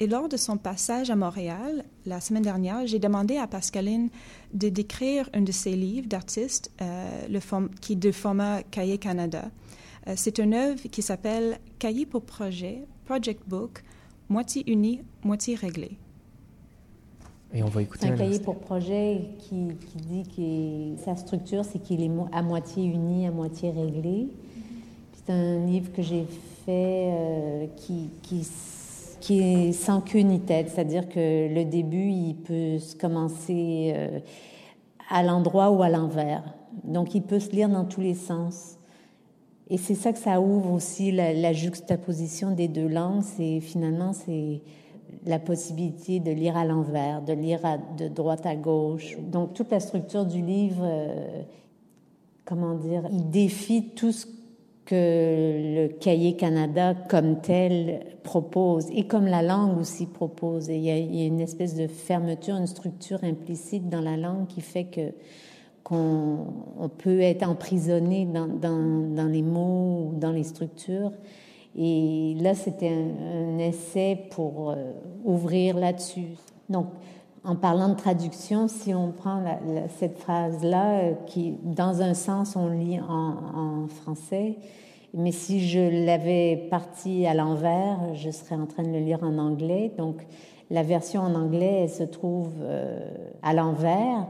Et 0.01 0.07
lors 0.07 0.29
de 0.31 0.39
son 0.39 0.57
passage 0.57 1.11
à 1.11 1.17
Montréal, 1.17 1.85
la 2.07 2.21
semaine 2.21 2.43
dernière, 2.43 2.87
j'ai 2.87 2.99
demandé 2.99 3.37
à 3.37 3.47
Pascaline 3.47 4.09
de 4.55 4.71
décrire 4.71 5.29
un 5.35 5.43
de 5.43 5.53
ses 5.53 5.77
livres 5.77 6.09
d'artiste 6.09 6.71
qui 7.83 7.93
est 7.93 7.97
de 7.97 8.13
format 8.13 8.63
Cahier 8.63 8.97
Canada. 8.97 9.51
Euh, 10.07 10.15
c'est 10.17 10.39
une 10.39 10.55
œuvre 10.55 10.83
qui 10.91 11.03
s'appelle 11.03 11.59
Cahier 11.79 12.07
pour 12.07 12.23
projet, 12.23 12.87
Project 13.05 13.43
Book, 13.47 13.83
moitié 14.29 14.71
uni, 14.71 15.01
moitié 15.23 15.55
réglé. 15.55 15.97
Et 17.55 17.63
on 17.63 17.69
va 17.69 17.83
écouter 17.83 18.09
un, 18.09 18.17
cahier 18.17 18.41
pour 18.41 18.59
projet 18.59 19.21
qui, 19.39 19.69
dit 20.09 20.25
que 20.37 21.05
sa 21.05 21.15
structure, 21.15 21.65
c'est 21.65 21.79
qu'il 21.79 22.03
est 22.03 22.11
à 22.33 22.43
moitié 22.43 22.85
uni, 22.85 23.29
à 23.29 23.31
moitié 23.31 23.71
réglé. 23.71 24.27
C'est 25.13 25.33
un 25.33 25.65
livre 25.65 25.93
que 25.93 26.03
j'ai 26.03 26.27
fait 26.67 27.13
euh, 27.13 27.67
qui, 27.77 28.11
qui, 28.23 28.47
qui, 29.21 29.41
est 29.41 29.73
sans 29.73 30.01
queue 30.01 30.21
ni 30.21 30.41
tête, 30.41 30.71
c'est-à-dire 30.71 31.09
que 31.09 31.55
le 31.55 31.65
début, 31.65 32.11
il 32.11 32.35
peut 32.35 32.79
se 32.81 32.97
commencer 32.97 33.93
euh, 33.95 34.19
à 35.09 35.23
l'endroit 35.23 35.71
ou 35.71 35.83
à 35.85 35.89
l'envers. 35.89 36.43
Donc, 36.83 37.15
il 37.15 37.23
peut 37.23 37.39
se 37.39 37.51
lire 37.51 37.69
dans 37.69 37.85
tous 37.85 38.01
les 38.01 38.15
sens. 38.15 38.79
Et 39.71 39.79
c'est 39.79 39.95
ça 39.95 40.13
que 40.13 40.19
ça 40.19 40.41
ouvre 40.41 40.73
aussi, 40.73 41.11
la, 41.11 41.53
juxtaposition 41.53 42.51
des 42.51 42.69
deux 42.69 42.89
langues. 42.89 43.23
C'est 43.23 43.61
finalement, 43.61 44.13
c'est 44.13 44.61
la 45.25 45.39
possibilité 45.39 46.21
de 46.21 46.31
lire 46.31 46.57
à 46.57 46.65
l'envers, 46.65 47.23
de 47.23 47.33
lire 47.33 47.61
de 47.97 48.09
droite 48.09 48.45
à 48.45 48.57
gauche. 48.57 49.17
Donc 49.21 49.55
toute 49.55 49.71
la 49.71 49.81
structure 49.81 50.27
du 50.27 50.43
livre, 50.43 50.83
euh, 50.85 51.43
comment 52.45 52.75
dire, 52.75 53.09
il 53.11 53.31
défie 53.31 53.91
tout 53.97 54.13
ce 54.13 54.27
que 54.85 55.87
le 55.87 55.89
cahier 55.99 56.37
Canada 56.37 56.95
comme 57.09 57.41
tel 57.41 58.05
propose 58.23 58.91
et 58.91 59.07
comme 59.07 59.27
la 59.27 59.41
langue 59.41 59.79
aussi 59.79 60.05
propose. 60.05 60.69
Et 60.69 60.77
il, 60.77 60.83
y 60.83 60.91
a, 60.91 60.99
il 60.99 61.15
y 61.17 61.23
a 61.23 61.27
une 61.27 61.41
espèce 61.41 61.75
de 61.75 61.87
fermeture, 61.87 62.57
une 62.57 62.67
structure 62.67 63.25
implicite 63.25 63.89
dans 63.89 64.03
la 64.03 64.19
langue 64.19 64.47
qui 64.47 64.61
fait 64.61 64.85
que 64.85 65.13
qu'on 65.85 66.47
on 66.81 66.89
peut 66.89 67.21
être 67.21 67.47
emprisonné 67.49 68.27
dans, 68.27 69.29
les 69.29 69.43
mots 69.43 70.09
ou 70.09 70.19
dans 70.19 70.33
les 70.33 70.43
structures. 70.43 71.13
Et 71.77 72.35
là, 72.41 72.55
c'était 72.55 72.91
un, 72.91 73.59
essai 73.59 74.19
pour 74.31 74.71
euh, 74.71 74.93
ouvrir 75.25 75.77
là-dessus. 75.77 76.37
Donc, 76.69 76.87
en 77.45 77.57
parlant 77.57 77.91
de 77.91 77.95
traduction, 77.95 78.69
si 78.69 78.95
on 78.95 79.13
prend 79.13 79.43
cette 79.99 80.19
phrase-là, 80.19 80.99
euh, 81.01 81.13
qui, 81.27 81.55
dans 81.63 82.01
un 82.01 82.15
sens, 82.15 82.57
on 82.57 82.69
lit 82.69 83.01
en, 83.01 83.87
français, 83.89 84.57
mais 85.13 85.33
si 85.33 85.69
je 85.69 86.07
l'avais 86.07 86.67
parti 86.71 87.27
à 87.27 87.35
l'envers, 87.35 87.99
je 88.15 88.31
serais 88.31 88.57
en 88.57 88.67
train 88.67 88.83
de 88.83 88.91
le 88.91 89.01
lire 89.01 89.23
en 89.23 89.37
anglais. 89.39 89.93
Donc, 89.99 90.27
la 90.71 90.83
version 90.83 91.21
en 91.21 91.35
anglais, 91.35 91.81
elle 91.83 91.91
se 91.91 92.03
trouve 92.03 92.51
euh, 92.63 93.11
à 93.43 93.53
l'envers. 93.53 94.27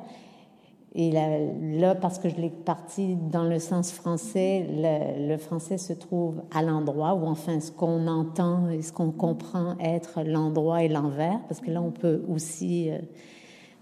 Et 0.97 1.11
là, 1.11 1.97
parce 1.97 2.20
que 2.20 2.28
je 2.28 2.36
l'ai 2.36 2.51
parti 2.51 3.16
dans 3.16 3.42
le 3.42 3.59
sens 3.59 3.90
français, 3.90 4.64
le, 4.70 5.28
le 5.28 5.36
français 5.38 5.76
se 5.76 5.92
trouve 5.92 6.42
à 6.55 6.62
l'endroit, 6.62 7.14
ou 7.14 7.26
enfin 7.26 7.59
ce 7.59 7.72
qu'on 7.72 8.07
entend 8.07 8.68
et 8.70 8.80
ce 8.80 8.92
qu'on 8.92 9.11
comprend 9.11 9.76
être 9.80 10.22
l'endroit 10.24 10.84
et 10.84 10.88
l'envers, 10.88 11.40
parce 11.49 11.61
que 11.61 11.72
là, 11.72 11.82
on 11.82 11.90
peut 11.90 12.22
aussi 12.28 12.90
euh, 12.90 12.99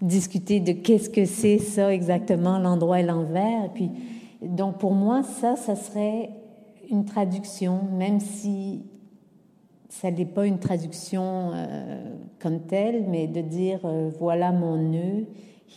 discuter 0.01 0.59
de 0.59 0.71
qu'est-ce 0.71 1.11
que 1.11 1.25
c'est 1.25 1.59
ça 1.59 1.93
exactement, 1.93 2.57
l'endroit 2.57 2.99
et 2.99 3.03
l'envers. 3.03 3.69
Puis, 3.75 3.91
donc 4.41 4.79
pour 4.79 4.93
moi, 4.93 5.21
ça, 5.21 5.55
ça 5.55 5.75
serait 5.75 6.31
une 6.89 7.05
traduction, 7.05 7.81
même 7.91 8.19
si 8.19 8.81
ça 9.89 10.09
n'est 10.09 10.25
pas 10.25 10.47
une 10.47 10.57
traduction 10.57 11.51
euh, 11.53 12.15
comme 12.39 12.61
telle, 12.61 13.05
mais 13.07 13.27
de 13.27 13.41
dire 13.41 13.81
euh, 13.85 14.09
voilà 14.19 14.51
mon 14.51 14.77
nœud, 14.77 15.27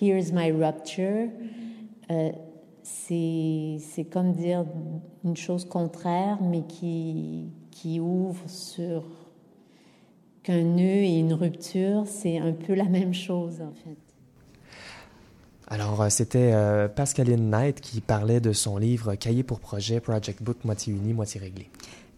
here's 0.01 0.33
my 0.33 0.51
rupture, 0.51 1.29
euh, 2.11 2.33
c'est 2.83 4.05
comme 4.11 4.33
dire 4.33 4.65
une 5.25 5.37
chose 5.37 5.65
contraire, 5.65 6.39
mais 6.41 6.63
qui, 6.63 7.51
qui 7.71 8.01
ouvre 8.01 8.49
sur 8.49 9.05
qu'un 10.43 10.63
nœud 10.63 11.03
et 11.05 11.19
une 11.19 11.33
rupture, 11.33 12.05
c'est 12.07 12.39
un 12.39 12.53
peu 12.53 12.75
la 12.75 12.85
même 12.85 13.15
chose 13.15 13.61
en 13.61 13.73
fait. 13.73 13.97
Alors, 15.69 16.01
euh, 16.01 16.09
c'était 16.11 16.53
euh, 16.55 16.87
Pascaline 16.87 17.51
Knight 17.51 17.81
qui 17.81 18.01
parlait 18.01 18.39
de 18.39 18.53
son 18.53 18.77
livre 18.77 19.17
Cahier 19.17 19.43
pour 19.43 19.59
projet, 19.59 19.99
Project 19.99 20.41
Book, 20.41 20.65
moitié 20.65 20.93
uni, 20.93 21.13
moitié 21.13 21.41
réglé. 21.41 21.69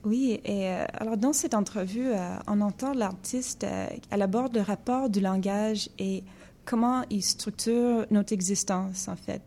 Oui, 0.05 0.41
et 0.45 0.69
euh, 0.69 0.85
alors 0.95 1.17
dans 1.17 1.33
cette 1.33 1.55
entrevue, 1.55 2.13
euh, 2.13 2.37
on 2.47 2.61
entend 2.61 2.95
l'artiste, 2.95 3.65
euh, 3.65 3.89
elle 4.11 4.23
aborde 4.23 4.55
le 4.55 4.63
rapport 4.63 5.11
du 5.11 5.21
langage 5.21 5.91
et 5.99 6.23
comment 6.69 7.03
il 7.11 7.23
structure 7.23 8.07
notre 8.11 8.33
existence, 8.33 9.09
en 9.09 9.17
fait. 9.17 9.43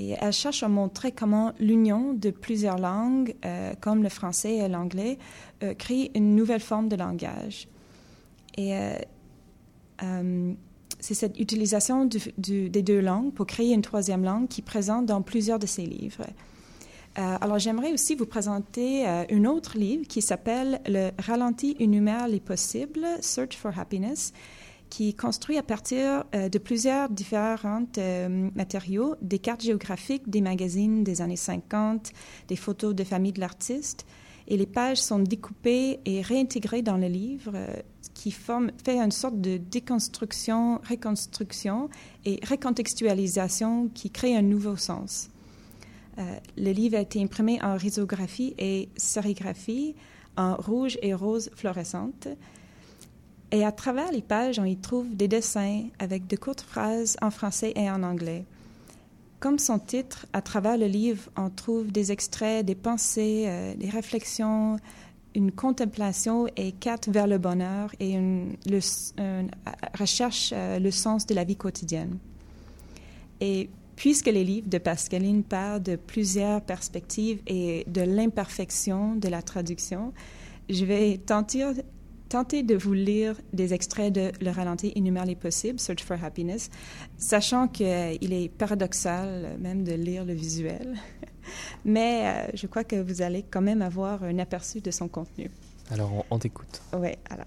Et 0.00 0.14
elle 0.20 0.32
cherche 0.32 0.62
à 0.62 0.68
montrer 0.68 1.12
comment 1.12 1.52
l'union 1.60 2.14
de 2.14 2.30
plusieurs 2.30 2.78
langues, 2.78 3.34
euh, 3.44 3.74
comme 3.80 4.02
le 4.02 4.08
français 4.08 4.56
et 4.56 4.68
l'anglais, 4.68 5.18
crée 5.78 6.10
une 6.14 6.34
nouvelle 6.34 6.60
forme 6.60 6.88
de 6.88 6.96
langage. 6.96 7.68
Et 8.58 8.74
c'est 10.98 11.14
cette 11.14 11.38
utilisation 11.38 12.06
des 12.06 12.82
deux 12.82 13.00
langues 13.00 13.32
pour 13.32 13.46
créer 13.46 13.72
une 13.72 13.82
troisième 13.82 14.24
langue 14.24 14.48
qui 14.48 14.60
est 14.60 14.64
présente 14.64 15.06
dans 15.06 15.22
plusieurs 15.22 15.60
de 15.60 15.66
ses 15.66 15.86
livres. 15.86 16.26
Euh, 17.18 17.36
alors, 17.40 17.58
j'aimerais 17.58 17.92
aussi 17.92 18.14
vous 18.14 18.24
présenter 18.24 19.06
euh, 19.06 19.24
un 19.30 19.44
autre 19.44 19.76
livre 19.76 20.06
qui 20.06 20.22
s'appelle 20.22 20.80
Le 20.86 21.10
ralenti 21.18 21.76
énumère 21.78 22.26
les 22.26 22.40
possibles, 22.40 23.06
Search 23.20 23.56
for 23.56 23.78
Happiness, 23.78 24.32
qui 24.92 25.08
est 25.08 25.18
construit 25.18 25.56
à 25.56 25.62
partir 25.62 26.24
euh, 26.34 26.50
de 26.50 26.58
plusieurs 26.58 27.08
différents 27.08 27.86
matériaux, 28.54 29.16
des 29.22 29.38
cartes 29.38 29.62
géographiques 29.62 30.28
des 30.28 30.42
magazines 30.42 31.02
des 31.02 31.22
années 31.22 31.34
50, 31.34 32.12
des 32.48 32.56
photos 32.56 32.94
de 32.94 33.02
famille 33.02 33.32
de 33.32 33.40
l'artiste, 33.40 34.04
et 34.48 34.58
les 34.58 34.66
pages 34.66 34.98
sont 34.98 35.20
découpées 35.20 36.00
et 36.04 36.20
réintégrées 36.20 36.82
dans 36.82 36.98
le 36.98 37.06
livre, 37.06 37.52
qui 38.12 38.30
forme, 38.30 38.70
fait 38.84 38.98
une 38.98 39.12
sorte 39.12 39.40
de 39.40 39.56
déconstruction, 39.56 40.78
reconstruction 40.86 41.88
et 42.26 42.38
recontextualisation 42.46 43.88
qui 43.94 44.10
crée 44.10 44.36
un 44.36 44.42
nouveau 44.42 44.76
sens. 44.76 45.30
Euh, 46.18 46.36
le 46.58 46.70
livre 46.72 46.98
a 46.98 47.00
été 47.00 47.22
imprimé 47.22 47.58
en 47.62 47.78
risographie 47.78 48.52
et 48.58 48.90
sérigraphie 48.98 49.94
en 50.36 50.54
rouge 50.56 50.98
et 51.00 51.14
rose 51.14 51.48
fluorescente. 51.54 52.28
Et 53.52 53.64
à 53.64 53.70
travers 53.70 54.10
les 54.10 54.22
pages, 54.22 54.58
on 54.58 54.64
y 54.64 54.76
trouve 54.76 55.14
des 55.14 55.28
dessins 55.28 55.84
avec 55.98 56.26
de 56.26 56.36
courtes 56.36 56.62
phrases 56.62 57.16
en 57.20 57.30
français 57.30 57.72
et 57.76 57.90
en 57.90 58.02
anglais. 58.02 58.44
Comme 59.40 59.58
son 59.58 59.78
titre, 59.78 60.26
à 60.32 60.40
travers 60.40 60.78
le 60.78 60.86
livre, 60.86 61.30
on 61.36 61.50
trouve 61.50 61.92
des 61.92 62.12
extraits, 62.12 62.64
des 62.64 62.74
pensées, 62.74 63.44
euh, 63.46 63.74
des 63.74 63.90
réflexions, 63.90 64.78
une 65.34 65.52
contemplation 65.52 66.46
et 66.56 66.72
quête 66.72 67.08
vers 67.08 67.26
le 67.26 67.38
bonheur 67.38 67.90
et 68.00 68.12
une 68.12 68.56
recherche 69.98 70.52
euh, 70.54 70.78
le 70.78 70.90
sens 70.90 71.26
de 71.26 71.34
la 71.34 71.44
vie 71.44 71.56
quotidienne. 71.56 72.18
Et 73.40 73.68
Puisque 73.96 74.26
les 74.26 74.42
livres 74.42 74.68
de 74.68 74.78
Pascaline 74.78 75.44
parlent 75.44 75.82
de 75.82 75.96
plusieurs 75.96 76.60
perspectives 76.62 77.40
et 77.46 77.84
de 77.86 78.00
l'imperfection 78.00 79.14
de 79.14 79.28
la 79.28 79.42
traduction, 79.42 80.12
je 80.68 80.84
vais 80.84 81.18
tenter, 81.18 81.64
tenter 82.32 82.62
de 82.62 82.74
vous 82.74 82.94
lire 82.94 83.36
des 83.52 83.74
extraits 83.74 84.10
de 84.10 84.32
Le 84.40 84.50
ralenti 84.50 84.90
énumère 84.96 85.26
les 85.26 85.36
possibles, 85.36 85.78
Search 85.78 86.02
for 86.02 86.16
Happiness, 86.24 86.70
sachant 87.18 87.68
qu'il 87.68 88.32
est 88.32 88.48
paradoxal 88.48 89.58
même 89.60 89.84
de 89.84 89.92
lire 89.92 90.24
le 90.24 90.32
visuel. 90.32 90.96
Mais 91.84 92.22
euh, 92.24 92.50
je 92.54 92.66
crois 92.66 92.84
que 92.84 92.96
vous 92.96 93.20
allez 93.20 93.42
quand 93.42 93.60
même 93.60 93.82
avoir 93.82 94.24
un 94.24 94.38
aperçu 94.38 94.80
de 94.80 94.90
son 94.90 95.08
contenu. 95.08 95.50
Alors, 95.90 96.10
on, 96.10 96.24
on 96.30 96.38
t'écoute. 96.38 96.80
Oui, 96.94 97.10
alors. 97.28 97.44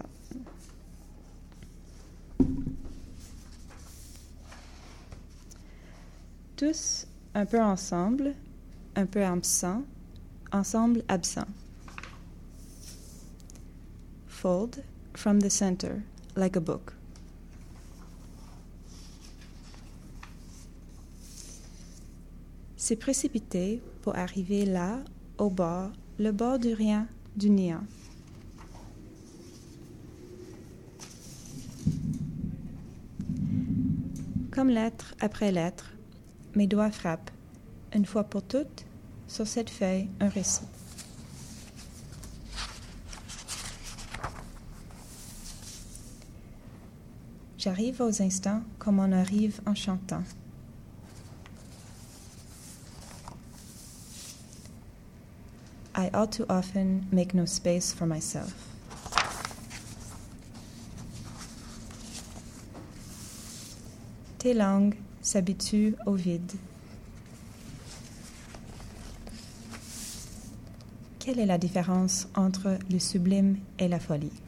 tous 6.56 7.06
un 7.34 7.46
peu 7.46 7.62
ensemble, 7.62 8.34
un 8.96 9.06
peu 9.06 9.26
absent, 9.26 9.82
ensemble 10.54 11.04
absent. 11.10 11.48
Fold 14.36 14.84
from 15.14 15.40
the 15.40 15.50
center 15.50 16.04
like 16.36 16.58
a 16.58 16.60
book. 16.60 16.92
C'est 22.76 22.98
précipité 22.98 23.82
pour 24.02 24.18
arriver 24.18 24.66
là, 24.66 25.00
au 25.38 25.50
bord, 25.50 25.92
le 26.20 26.32
bord 26.32 26.60
du 26.60 26.74
rien, 26.74 27.08
du 27.38 27.50
néant. 27.50 27.86
Comme 34.52 34.70
lettre 34.70 35.16
après 35.22 35.54
lettre, 35.54 35.94
mes 36.56 36.68
doigts 36.68 36.92
frappent, 36.92 37.32
une 37.94 38.06
fois 38.06 38.26
pour 38.26 38.44
toutes, 38.44 38.86
sur 39.28 39.48
cette 39.48 39.70
feuille 39.70 40.10
un 40.20 40.28
récit. 40.28 40.75
J'arrive 47.66 48.00
aux 48.00 48.22
instants 48.22 48.62
comme 48.78 49.00
on 49.00 49.12
arrive 49.12 49.60
en 49.66 49.74
chantant. 49.74 50.22
I 55.96 56.12
all 56.14 56.30
too 56.30 56.46
often 56.48 57.08
make 57.12 57.34
no 57.34 57.48
space 57.48 57.92
for 57.92 58.06
myself. 58.06 58.54
Tes 64.38 64.54
langues 64.54 64.94
s'habitue 65.24 65.96
au 66.06 66.14
vide. 66.14 66.52
Quelle 71.18 71.40
est 71.40 71.48
la 71.48 71.58
différence 71.58 72.28
entre 72.36 72.78
le 72.92 73.00
sublime 73.00 73.58
et 73.80 73.88
la 73.88 74.00
folie? 74.00 74.45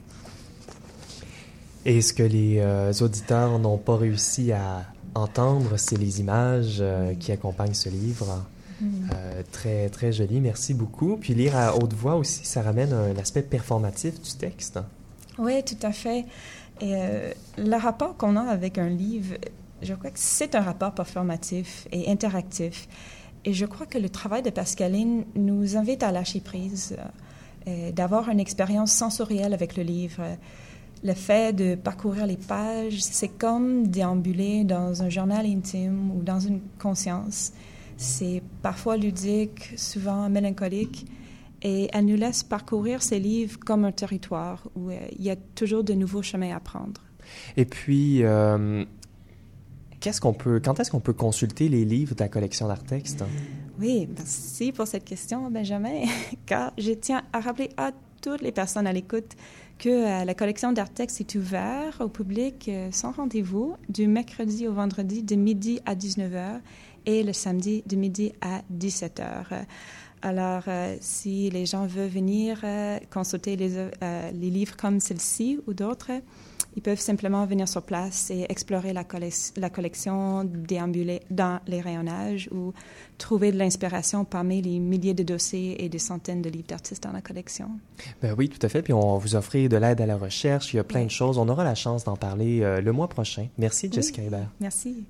Et 1.87 2.01
ce 2.01 2.11
que 2.11 2.21
les 2.21 2.59
euh, 2.59 2.91
auditeurs 2.99 3.57
n'ont 3.59 3.77
pas 3.77 3.95
réussi 3.95 4.51
à 4.51 4.85
entendre, 5.15 5.77
c'est 5.77 5.95
les 5.95 6.19
images 6.19 6.79
euh, 6.81 7.13
qui 7.13 7.31
accompagnent 7.31 7.73
ce 7.73 7.87
livre. 7.87 8.45
Mmh. 8.81 8.85
Euh, 9.13 9.41
très, 9.53 9.87
très 9.87 10.11
joli, 10.11 10.41
merci 10.41 10.73
beaucoup. 10.73 11.15
Puis 11.15 11.33
lire 11.33 11.55
à 11.55 11.77
haute 11.77 11.93
voix 11.93 12.15
aussi, 12.15 12.43
ça 12.43 12.61
ramène 12.61 12.91
un 12.91 13.15
aspect 13.15 13.41
performatif 13.41 14.21
du 14.21 14.31
texte. 14.33 14.81
Oui, 15.39 15.63
tout 15.63 15.77
à 15.81 15.93
fait. 15.93 16.25
Et 16.81 16.93
le 17.57 17.75
rapport 17.75 18.17
qu'on 18.17 18.35
a 18.35 18.41
avec 18.41 18.77
un 18.77 18.89
livre 18.89 19.35
je 19.81 19.93
crois 19.93 20.09
que 20.09 20.19
c'est 20.19 20.55
un 20.55 20.61
rapport 20.61 20.91
performatif 20.91 21.87
et 21.91 22.11
interactif. 22.11 22.87
et 23.45 23.53
je 23.53 23.65
crois 23.65 23.85
que 23.85 23.97
le 23.97 24.09
travail 24.09 24.41
de 24.43 24.49
Pascaline 24.49 25.23
nous 25.35 25.77
invite 25.77 26.03
à 26.03 26.11
lâcher 26.11 26.39
prise, 26.39 26.97
d'avoir 27.93 28.29
une 28.29 28.39
expérience 28.39 28.91
sensorielle 28.91 29.53
avec 29.53 29.75
le 29.75 29.83
livre. 29.83 30.21
Le 31.03 31.13
fait 31.13 31.55
de 31.55 31.75
parcourir 31.75 32.25
les 32.25 32.37
pages, 32.37 33.01
c'est 33.01 33.27
comme 33.27 33.87
déambuler 33.87 34.63
dans 34.63 35.03
un 35.03 35.09
journal 35.09 35.45
intime 35.45 36.11
ou 36.11 36.23
dans 36.23 36.39
une 36.39 36.61
conscience. 36.79 37.53
C'est 37.97 38.41
parfois 38.61 38.97
ludique, 38.97 39.73
souvent 39.75 40.29
mélancolique, 40.29 41.05
et 41.61 41.89
elle 41.93 42.05
nous 42.05 42.15
laisse 42.15 42.43
parcourir 42.43 43.01
ces 43.01 43.19
livres 43.19 43.59
comme 43.59 43.85
un 43.85 43.91
territoire 43.91 44.67
où 44.75 44.89
euh, 44.89 44.97
il 45.17 45.23
y 45.23 45.31
a 45.31 45.35
toujours 45.35 45.83
de 45.83 45.93
nouveaux 45.93 46.21
chemins 46.21 46.55
à 46.55 46.59
prendre. 46.59 47.01
Et 47.57 47.65
puis, 47.65 48.23
euh, 48.23 48.85
qu'est-ce 49.99 50.21
qu'on 50.21 50.33
peut, 50.33 50.61
quand 50.63 50.79
est-ce 50.79 50.91
qu'on 50.91 50.99
peut 50.99 51.13
consulter 51.13 51.69
les 51.69 51.85
livres 51.85 52.15
de 52.15 52.19
la 52.19 52.29
collection 52.29 52.67
d'art 52.67 52.83
texte? 52.83 53.23
Oui, 53.79 54.07
merci 54.15 54.71
pour 54.71 54.87
cette 54.87 55.05
question, 55.05 55.49
Benjamin, 55.49 56.03
car 56.45 56.73
je 56.77 56.91
tiens 56.91 57.23
à 57.33 57.39
rappeler 57.39 57.69
à 57.77 57.91
toutes 58.21 58.41
les 58.41 58.51
personnes 58.51 58.87
à 58.87 58.93
l'écoute 58.93 59.35
que 59.77 59.89
euh, 59.89 60.25
la 60.25 60.33
collection 60.33 60.71
d'art 60.71 60.89
texte 60.89 61.21
est 61.21 61.35
ouverte 61.35 62.01
au 62.01 62.09
public 62.09 62.69
sans 62.91 63.11
rendez-vous 63.11 63.75
du 63.89 64.07
mercredi 64.07 64.67
au 64.67 64.73
vendredi 64.73 65.23
de 65.23 65.35
midi 65.35 65.79
à 65.85 65.95
19h 65.95 66.61
et 67.05 67.23
le 67.23 67.33
samedi 67.33 67.83
de 67.87 67.95
midi 67.95 68.33
à 68.41 68.61
17h. 68.73 69.65
Alors, 70.21 70.63
euh, 70.67 70.95
si 70.99 71.49
les 71.51 71.65
gens 71.65 71.85
veulent 71.85 72.09
venir 72.09 72.61
euh, 72.63 72.97
consulter 73.11 73.55
les, 73.55 73.77
euh, 73.77 74.31
les, 74.31 74.49
livres 74.49 74.75
comme 74.75 74.99
celle-ci 74.99 75.59
ou 75.67 75.73
d'autres, 75.73 76.11
ils 76.77 76.81
peuvent 76.81 76.99
simplement 76.99 77.43
venir 77.47 77.67
sur 77.67 77.81
place 77.81 78.29
et 78.29 78.45
explorer 78.49 78.93
la, 78.93 79.03
la, 79.57 79.69
collection, 79.69 80.43
déambuler 80.43 81.21
dans 81.31 81.59
les 81.65 81.81
rayonnages 81.81 82.49
ou 82.53 82.71
trouver 83.17 83.51
de 83.51 83.57
l'inspiration 83.57 84.23
parmi 84.23 84.61
les 84.61 84.77
milliers 84.77 85.15
de 85.15 85.23
dossiers 85.23 85.83
et 85.83 85.89
des 85.89 85.97
centaines 85.97 86.43
de 86.43 86.49
livres 86.49 86.67
d'artistes 86.67 87.01
dans 87.01 87.11
la 87.11 87.21
collection. 87.21 87.71
Ben 88.21 88.35
oui, 88.37 88.47
tout 88.47 88.63
à 88.63 88.69
fait. 88.69 88.83
Puis 88.83 88.93
on 88.93 89.17
vous 89.17 89.35
offre 89.35 89.57
de 89.57 89.75
l'aide 89.75 90.01
à 90.01 90.05
la 90.05 90.17
recherche. 90.17 90.71
Il 90.71 90.77
y 90.77 90.79
a 90.79 90.83
plein 90.83 91.03
de 91.03 91.09
choses. 91.09 91.39
On 91.39 91.49
aura 91.49 91.63
la 91.63 91.73
chance 91.73 92.03
d'en 92.03 92.15
parler 92.15 92.59
le 92.79 92.91
mois 92.91 93.09
prochain. 93.09 93.47
Merci, 93.57 93.89
Jessica 93.91 94.21
Hébert. 94.21 94.51
Merci. 94.59 95.03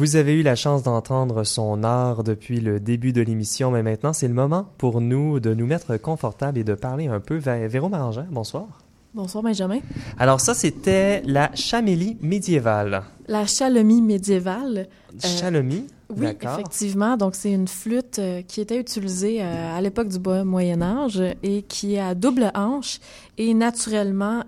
Vous 0.00 0.16
avez 0.16 0.32
eu 0.32 0.42
la 0.42 0.56
chance 0.56 0.82
d'entendre 0.82 1.44
son 1.44 1.84
art 1.84 2.24
depuis 2.24 2.62
le 2.62 2.80
début 2.80 3.12
de 3.12 3.20
l'émission, 3.20 3.70
mais 3.70 3.82
maintenant 3.82 4.14
c'est 4.14 4.28
le 4.28 4.32
moment 4.32 4.66
pour 4.78 5.02
nous 5.02 5.40
de 5.40 5.52
nous 5.52 5.66
mettre 5.66 5.98
confortables 5.98 6.56
et 6.56 6.64
de 6.64 6.72
parler 6.72 7.08
un 7.08 7.20
peu. 7.20 7.36
Véro 7.36 7.90
Marangère, 7.90 8.24
bonsoir. 8.30 8.66
Bonsoir 9.12 9.44
Benjamin. 9.44 9.80
Alors 10.18 10.40
ça, 10.40 10.54
c'était 10.54 11.20
la 11.26 11.54
chamélie 11.54 12.16
médiévale. 12.22 13.02
La 13.28 13.44
chalomie 13.44 14.00
médiévale. 14.00 14.88
Euh, 15.12 15.28
chalomie? 15.38 15.86
Oui, 16.08 16.28
effectivement. 16.40 17.18
Donc, 17.18 17.34
c'est 17.34 17.52
une 17.52 17.68
flûte 17.68 18.20
euh, 18.20 18.40
qui 18.40 18.62
était 18.62 18.80
utilisée 18.80 19.42
euh, 19.42 19.76
à 19.76 19.82
l'époque 19.82 20.08
du 20.08 20.18
Moyen 20.18 20.80
Âge 20.80 21.22
et 21.42 21.60
qui 21.60 21.96
est 21.96 22.00
à 22.00 22.14
double 22.14 22.50
hanche 22.54 23.00
et 23.36 23.52
naturellement 23.52 24.44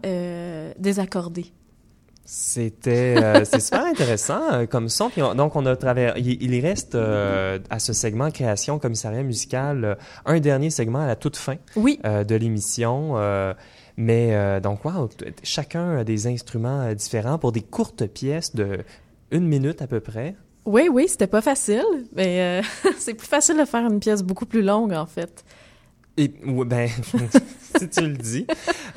désaccordée. 0.79 1.53
C'était 2.35 3.15
euh, 3.23 3.45
c'est 3.45 3.61
super 3.61 3.85
intéressant 3.85 4.41
euh, 4.55 4.65
comme 4.65 4.89
son. 4.89 5.11
donc 5.37 5.55
on 5.55 5.67
a 5.67 5.77
travers 5.77 6.17
il, 6.17 6.61
reste 6.61 6.95
euh, 6.95 7.59
à 7.69 7.79
ce 7.79 7.93
segment 7.93 8.31
création 8.31 8.79
commissariat 8.79 9.23
musical 9.23 9.99
un 10.25 10.41
dernier 10.41 10.71
segment 10.71 11.01
à 11.01 11.07
la 11.07 11.15
toute 11.15 11.37
fin 11.37 11.57
oui. 11.77 12.01
de 12.03 12.35
l'émission. 12.35 13.17
mais 13.99 14.61
donc 14.63 14.83
wow, 14.87 15.11
chacun 15.43 15.99
a 15.99 16.05
des 16.05 16.27
instruments 16.27 16.95
différents 16.95 17.37
pour 17.37 17.53
des 17.53 17.61
courtes 17.61 18.07
pièces 18.07 18.55
de 18.55 18.79
une 19.31 19.47
minute 19.47 19.83
à 19.83 19.87
peu 19.87 20.01
près. 20.01 20.35
Oui 20.65 20.89
oui 20.91 21.09
c'était 21.09 21.27
pas 21.27 21.43
facile 21.43 21.85
mais 22.17 22.63
c'est 22.99 23.13
plus 23.13 23.29
facile 23.29 23.59
de 23.59 23.67
faire 23.67 23.85
une 23.85 24.01
pièce 24.01 24.23
beaucoup 24.23 24.47
plus 24.47 24.63
longue 24.63 24.95
en 24.95 25.07
fait. 25.07 25.45
Et, 26.17 26.29
ben, 26.45 26.89
si 27.79 27.89
tu 27.89 28.01
le 28.03 28.17
dis. 28.17 28.47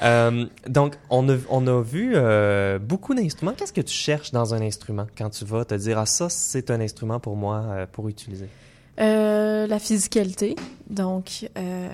Euh, 0.01 0.45
donc, 0.67 0.95
on 1.09 1.29
a, 1.29 1.37
on 1.49 1.65
a 1.67 1.81
vu 1.81 2.13
euh, 2.15 2.77
beaucoup 2.77 3.15
d'instruments. 3.15 3.53
Qu'est-ce 3.53 3.73
que 3.73 3.81
tu 3.81 3.93
cherches 3.93 4.31
dans 4.31 4.53
un 4.53 4.61
instrument 4.61 5.07
quand 5.17 5.29
tu 5.29 5.45
vas 5.45 5.63
te 5.65 5.75
dire, 5.75 5.97
ah, 5.97 6.05
ça, 6.05 6.29
c'est 6.29 6.71
un 6.71 6.81
instrument 6.81 7.19
pour 7.19 7.35
moi 7.35 7.63
euh, 7.69 7.85
pour 7.89 8.09
utiliser? 8.09 8.47
Euh, 8.97 9.67
la 9.67 9.77
physicalité. 9.79 10.55
Donc, 10.89 11.49
euh, 11.57 11.89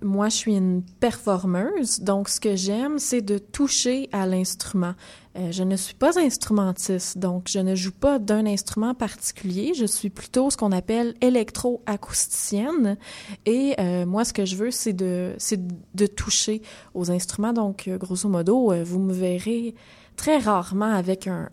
moi, 0.00 0.30
je 0.30 0.36
suis 0.36 0.56
une 0.56 0.82
performeuse. 1.00 2.00
Donc, 2.00 2.30
ce 2.30 2.40
que 2.40 2.56
j'aime, 2.56 2.98
c'est 2.98 3.20
de 3.20 3.36
toucher 3.36 4.08
à 4.12 4.26
l'instrument. 4.26 4.94
Euh, 5.36 5.52
je 5.52 5.62
ne 5.64 5.76
suis 5.76 5.94
pas 5.94 6.18
instrumentiste, 6.18 7.18
donc 7.18 7.48
je 7.48 7.58
ne 7.58 7.74
joue 7.74 7.92
pas 7.92 8.18
d'un 8.18 8.46
instrument 8.46 8.94
particulier. 8.94 9.74
Je 9.74 9.84
suis 9.84 10.08
plutôt 10.08 10.48
ce 10.48 10.56
qu'on 10.56 10.72
appelle 10.72 11.14
électro-acousticienne. 11.20 12.96
Et 13.44 13.74
moi, 14.06 14.24
ce 14.24 14.32
que 14.32 14.46
je 14.46 14.56
veux, 14.56 14.70
c'est 14.70 14.94
de, 14.94 15.34
c'est 15.36 15.60
de 15.94 16.06
toucher 16.06 16.62
aux 16.94 17.10
instruments. 17.10 17.52
Donc, 17.52 17.90
grosso 17.98 18.30
modo, 18.30 18.72
vous 18.82 18.98
me 18.98 19.12
verrez 19.12 19.74
très 20.16 20.38
rarement 20.38 20.92
avec 20.92 21.26
un, 21.26 21.48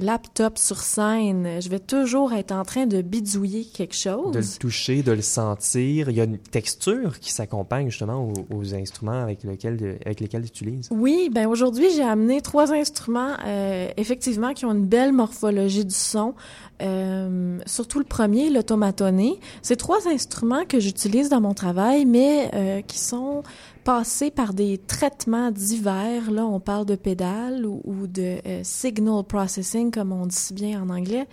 laptop 0.00 0.58
sur 0.58 0.78
scène. 0.78 1.60
Je 1.60 1.68
vais 1.68 1.78
toujours 1.78 2.32
être 2.32 2.52
en 2.52 2.64
train 2.64 2.86
de 2.86 3.02
bidouiller 3.02 3.64
quelque 3.64 3.94
chose. 3.94 4.32
De 4.32 4.38
le 4.38 4.58
toucher, 4.58 5.02
de 5.02 5.12
le 5.12 5.22
sentir. 5.22 6.10
Il 6.10 6.16
y 6.16 6.20
a 6.20 6.24
une 6.24 6.38
texture 6.38 7.18
qui 7.18 7.32
s'accompagne 7.32 7.90
justement 7.90 8.32
aux, 8.50 8.74
instruments 8.74 9.22
avec, 9.22 9.42
lesquels, 9.42 9.98
avec 10.04 10.20
lesquels 10.20 10.50
tu 10.50 10.64
utilises. 10.64 10.88
Oui, 10.90 11.30
ben 11.32 11.46
aujourd'hui, 11.46 11.86
j'ai 11.94 12.02
amené 12.02 12.40
trois 12.40 12.72
instruments, 12.72 13.34
euh, 13.44 13.88
effectivement, 13.96 14.52
qui 14.54 14.64
ont 14.64 14.72
une 14.72 14.86
belle 14.86 15.12
morphologie 15.12 15.84
du 15.84 15.94
son. 15.94 16.34
Euh, 16.82 17.58
surtout 17.66 17.98
le 17.98 18.04
premier, 18.04 18.50
l'automatoné. 18.50 19.40
C'est 19.62 19.76
trois 19.76 20.08
instruments 20.08 20.64
que 20.66 20.78
j'utilise 20.78 21.28
dans 21.28 21.40
mon 21.40 21.54
travail, 21.54 22.04
mais 22.04 22.50
euh, 22.54 22.82
qui 22.82 22.98
sont 22.98 23.42
passer 23.86 24.32
par 24.32 24.52
des 24.52 24.78
traitements 24.78 25.52
divers. 25.52 26.32
Là, 26.32 26.44
on 26.44 26.58
parle 26.58 26.86
de 26.86 26.96
pédales 26.96 27.64
ou, 27.64 28.08
de 28.08 28.38
euh, 28.44 28.60
signal 28.64 29.22
processing, 29.22 29.92
comme 29.92 30.10
on 30.10 30.26
dit 30.26 30.34
si 30.34 30.54
bien 30.54 30.82
en 30.82 30.90
anglais. 30.90 31.28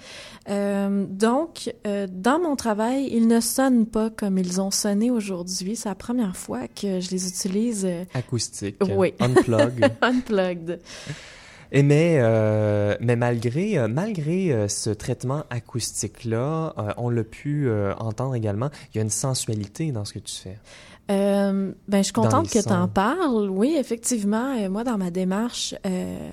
Euh, 0.50 1.04
donc, 1.10 1.74
euh, 1.88 2.06
dans 2.08 2.40
mon 2.40 2.56
travail, 2.56 3.10
ils 3.12 3.28
ne 3.28 3.40
sonnent 3.40 3.88
pas 3.88 4.12
comme 4.12 4.38
ils 4.38 4.62
ont 4.62 4.70
sonné 4.70 5.10
aujourd'hui. 5.10 5.76
C'est 5.76 5.90
la 5.90 5.96
première 5.96 6.38
fois 6.38 6.68
que 6.68 7.00
je 7.00 7.10
les 7.10 7.28
utilise. 7.28 7.88
Acoustique. 8.14 8.78
Oui. 8.88 9.16
Unplugged. 9.20 9.92
Unplugged. 10.04 10.80
Et 11.72 11.82
mais, 11.82 12.20
mais 13.00 13.16
malgré, 13.16 13.88
malgré 13.88 14.70
ce 14.70 14.92
traitement 14.92 15.44
acoustique-là, 15.50 16.76
on 16.98 17.10
l'a 17.10 17.24
pu 17.24 17.68
entendre 17.98 18.36
également, 18.36 18.70
il 18.94 18.98
y 18.98 19.00
a 19.00 19.02
une 19.02 19.10
sensualité 19.10 19.92
dans 19.92 20.06
ce 20.06 20.14
que 20.14 20.20
tu 20.20 20.36
fais. 20.36 20.60
Euh, 21.12 21.74
ben, 21.88 21.98
je 21.98 22.04
suis 22.04 22.14
contente 22.14 22.50
que 22.50 22.62
tu 22.62 22.74
en 22.74 22.88
parles. 22.88 23.50
Oui, 23.50 23.76
effectivement, 23.78 24.56
euh, 24.58 24.70
moi, 24.70 24.84
dans 24.84 24.98
ma 24.98 25.12
démarche 25.12 25.76
euh, 25.86 26.30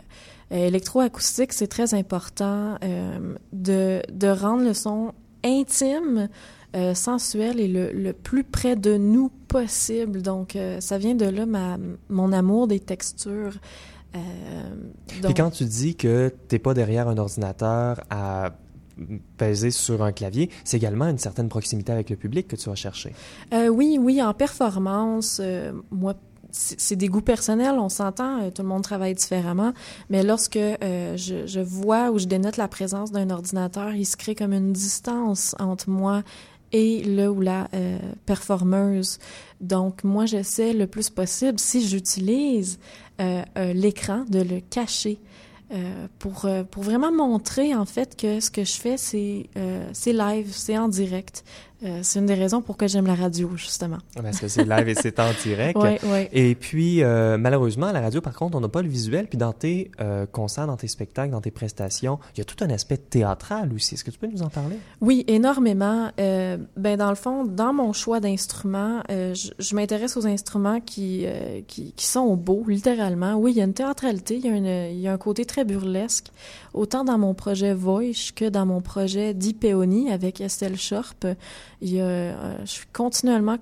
électroacoustique, 0.50 1.52
c'est 1.52 1.66
très 1.66 1.94
important 1.94 2.76
de, 3.52 4.02
de 4.12 4.28
rendre 4.28 4.64
le 4.64 4.74
son 4.74 5.12
intime 5.44 6.28
sensuel 6.94 7.58
et 7.58 7.66
le, 7.66 7.90
le, 7.90 8.12
plus 8.12 8.44
près 8.44 8.76
de 8.76 8.96
nous 8.96 9.30
possible. 9.48 10.22
Donc, 10.22 10.56
ça 10.78 10.98
vient 10.98 11.14
de 11.14 11.24
là 11.26 11.46
ma, 11.46 11.78
mon 12.08 12.32
amour 12.32 12.68
des 12.68 12.78
textures. 12.78 13.58
Donc... 14.12 15.30
Et 15.30 15.34
quand 15.34 15.50
tu 15.50 15.64
dis 15.64 15.96
que 15.96 16.32
t'es 16.48 16.58
pas 16.58 16.74
derrière 16.74 17.08
un 17.08 17.16
ordinateur 17.16 18.00
à 18.10 18.52
peser 19.36 19.70
sur 19.70 20.02
un 20.02 20.12
clavier, 20.12 20.50
c'est 20.64 20.76
également 20.76 21.06
une 21.06 21.18
certaine 21.18 21.48
proximité 21.48 21.92
avec 21.92 22.10
le 22.10 22.16
public 22.16 22.48
que 22.48 22.56
tu 22.56 22.68
vas 22.68 22.74
chercher. 22.74 23.12
Euh, 23.52 23.68
oui, 23.68 23.98
oui, 24.00 24.22
en 24.22 24.34
performance, 24.34 25.40
euh, 25.42 25.72
moi, 25.90 26.14
c'est 26.52 26.96
des 26.96 27.08
goûts 27.08 27.20
personnels, 27.20 27.76
on 27.78 27.88
s'entend, 27.88 28.42
euh, 28.42 28.50
tout 28.50 28.62
le 28.62 28.68
monde 28.68 28.82
travaille 28.82 29.14
différemment, 29.14 29.72
mais 30.08 30.24
lorsque 30.24 30.58
je, 30.58 31.60
vois 31.60 32.10
ou 32.10 32.18
je 32.18 32.26
dénote 32.26 32.56
la 32.56 32.66
présence 32.66 33.12
d'un 33.12 33.30
ordinateur, 33.30 33.92
il 33.94 34.04
se 34.04 34.16
crée 34.16 34.34
comme 34.34 34.52
une 34.52 34.72
distance 34.72 35.54
entre 35.60 35.88
moi 35.88 36.22
et 36.72 37.02
le 37.04 37.28
ou 37.28 37.40
la 37.40 37.68
performeuse. 38.26 39.18
Donc, 39.60 40.02
moi, 40.02 40.26
j'essaie 40.26 40.72
le 40.72 40.86
plus 40.86 41.10
possible, 41.10 41.58
si 41.58 41.86
j'utilise 41.86 42.78
l'écran, 43.56 44.24
de 44.28 44.40
le 44.40 44.60
cacher. 44.60 45.20
Euh, 45.72 46.08
pour, 46.18 46.46
euh, 46.46 46.64
pour 46.64 46.82
vraiment 46.82 47.12
montrer 47.12 47.76
en 47.76 47.84
fait 47.84 48.16
que 48.16 48.40
ce 48.40 48.50
que 48.50 48.64
je 48.64 48.72
fais, 48.72 48.96
c'est 48.96 49.48
euh, 49.56 49.88
c'est 49.92 50.12
live, 50.12 50.50
c'est 50.52 50.76
en 50.76 50.88
direct. 50.88 51.44
Euh, 51.82 52.00
c'est 52.02 52.18
une 52.18 52.26
des 52.26 52.34
raisons 52.34 52.60
pour 52.60 52.76
que 52.76 52.86
j'aime 52.86 53.06
la 53.06 53.14
radio, 53.14 53.50
justement. 53.56 53.98
Parce 54.20 54.38
que 54.38 54.48
c'est 54.48 54.64
live 54.64 54.88
et 54.88 54.94
c'est 54.94 55.18
en 55.20 55.30
direct. 55.42 55.78
Oui, 55.80 55.96
oui. 56.04 56.28
Et 56.32 56.54
puis, 56.54 57.02
euh, 57.02 57.38
malheureusement, 57.38 57.86
à 57.86 57.92
la 57.92 58.00
radio, 58.00 58.20
par 58.20 58.34
contre, 58.34 58.56
on 58.56 58.60
n'a 58.60 58.68
pas 58.68 58.82
le 58.82 58.88
visuel. 58.88 59.26
Puis 59.28 59.38
dans 59.38 59.52
tes 59.52 59.90
euh, 60.00 60.26
concerts, 60.26 60.66
dans 60.66 60.76
tes 60.76 60.88
spectacles, 60.88 61.30
dans 61.30 61.40
tes 61.40 61.50
prestations, 61.50 62.18
il 62.34 62.38
y 62.38 62.40
a 62.42 62.44
tout 62.44 62.62
un 62.62 62.68
aspect 62.68 62.98
théâtral 62.98 63.72
aussi. 63.72 63.94
Est-ce 63.94 64.04
que 64.04 64.10
tu 64.10 64.18
peux 64.18 64.26
nous 64.26 64.42
en 64.42 64.48
parler? 64.48 64.76
Oui, 65.00 65.24
énormément. 65.26 66.10
Ben, 66.18 66.96
dans 66.96 67.08
le 67.08 67.14
fond, 67.14 67.44
dans 67.44 67.72
mon 67.72 67.92
choix 67.92 68.20
d'instruments, 68.20 69.02
je, 69.08 69.50
je 69.58 69.74
m'intéresse 69.74 70.16
aux 70.16 70.26
instruments 70.26 70.80
qui, 70.80 71.26
qui, 71.66 71.92
qui 71.92 72.06
sont 72.06 72.36
beaux, 72.36 72.64
littéralement. 72.68 73.34
Oui, 73.36 73.52
il 73.52 73.58
y 73.58 73.60
a 73.60 73.64
une 73.64 73.74
théâtralité, 73.74 74.36
il 74.36 74.44
y 74.44 74.48
a, 74.48 74.56
une, 74.56 74.92
il 74.92 75.00
y 75.00 75.08
a 75.08 75.12
un 75.12 75.18
côté 75.18 75.44
très 75.44 75.64
burlesque, 75.64 76.30
autant 76.74 77.04
dans 77.04 77.18
mon 77.18 77.34
projet 77.34 77.72
Voice 77.72 78.32
que 78.34 78.48
dans 78.48 78.66
mon 78.66 78.80
projet 78.80 79.34
d'Ipéonie 79.34 80.10
avec 80.10 80.40
Estelle 80.40 80.76
Schorp. 80.76 81.26
Il 81.80 81.92
y 81.92 82.00
a, 82.00 82.04
euh, 82.04 82.58
je 82.60 82.70
suis 82.70 82.86
continuellement 82.92 83.58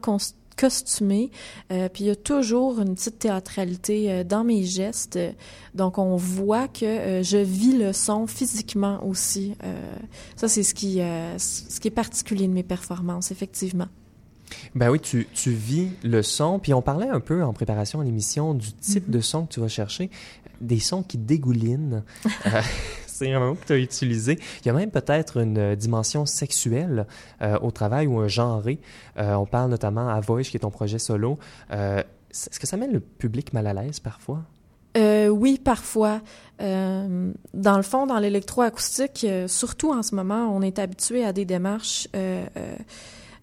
costumée, 0.58 1.30
euh, 1.72 1.88
puis 1.88 2.04
il 2.04 2.06
y 2.08 2.10
a 2.10 2.16
toujours 2.16 2.80
une 2.80 2.94
petite 2.94 3.20
théâtralité 3.20 4.12
euh, 4.12 4.24
dans 4.24 4.44
mes 4.44 4.64
gestes. 4.64 5.18
Donc 5.74 5.98
on 5.98 6.16
voit 6.16 6.68
que 6.68 6.84
euh, 6.84 7.22
je 7.22 7.38
vis 7.38 7.78
le 7.78 7.92
son 7.92 8.26
physiquement 8.26 9.04
aussi. 9.06 9.54
Ça 10.36 10.48
c'est 10.48 10.62
ce 10.62 10.74
qui 10.74 10.98
ce 10.98 11.80
qui 11.80 11.88
est 11.88 11.92
particulier 11.92 12.48
de 12.48 12.52
mes 12.52 12.62
performances 12.62 13.30
effectivement. 13.30 13.86
Ben 14.74 14.90
oui, 14.90 14.98
tu, 14.98 15.26
tu 15.34 15.50
vis 15.50 15.90
le 16.02 16.22
son. 16.22 16.58
Puis 16.58 16.72
on 16.72 16.80
parlait 16.80 17.08
un 17.08 17.20
peu 17.20 17.44
en 17.44 17.52
préparation 17.52 18.00
à 18.00 18.04
l'émission 18.04 18.54
du 18.54 18.72
type 18.72 19.06
mm 19.06 19.10
-hmm. 19.10 19.16
de 19.16 19.20
son 19.20 19.46
que 19.46 19.52
tu 19.52 19.60
vas 19.60 19.68
chercher. 19.68 20.10
Des 20.60 20.80
sons 20.80 21.02
qui 21.02 21.18
dégoulinent. 21.18 22.02
c'est 23.18 23.32
un 23.32 23.40
mot 23.40 23.54
que 23.54 23.66
tu 23.66 23.72
as 23.72 23.78
utilisé. 23.78 24.38
Il 24.62 24.66
y 24.66 24.70
a 24.70 24.72
même 24.72 24.90
peut-être 24.90 25.38
une 25.38 25.74
dimension 25.74 26.24
sexuelle 26.24 27.06
euh, 27.42 27.58
au 27.60 27.70
travail 27.70 28.06
ou 28.06 28.18
un 28.20 28.28
genré. 28.28 28.78
Euh, 29.18 29.34
on 29.34 29.46
parle 29.46 29.70
notamment 29.70 30.08
à 30.08 30.20
Voice, 30.20 30.44
qui 30.44 30.56
est 30.56 30.60
ton 30.60 30.70
projet 30.70 30.98
solo. 30.98 31.38
Euh, 31.72 32.02
Est-ce 32.30 32.60
que 32.60 32.66
ça 32.66 32.76
met 32.76 32.86
le 32.86 33.00
public 33.00 33.52
mal 33.52 33.66
à 33.66 33.74
l'aise 33.74 34.00
parfois? 34.00 34.42
Oui, 35.30 35.60
parfois. 35.62 36.20
Dans 36.58 37.76
le 37.76 37.82
fond, 37.82 38.06
dans 38.06 38.18
l'électroacoustique, 38.18 39.24
surtout 39.46 39.92
en 39.92 40.02
ce 40.02 40.16
moment, 40.16 40.52
on 40.52 40.60
est 40.60 40.80
habitué 40.80 41.24
à 41.24 41.32
des 41.32 41.44
démarches 41.44 42.08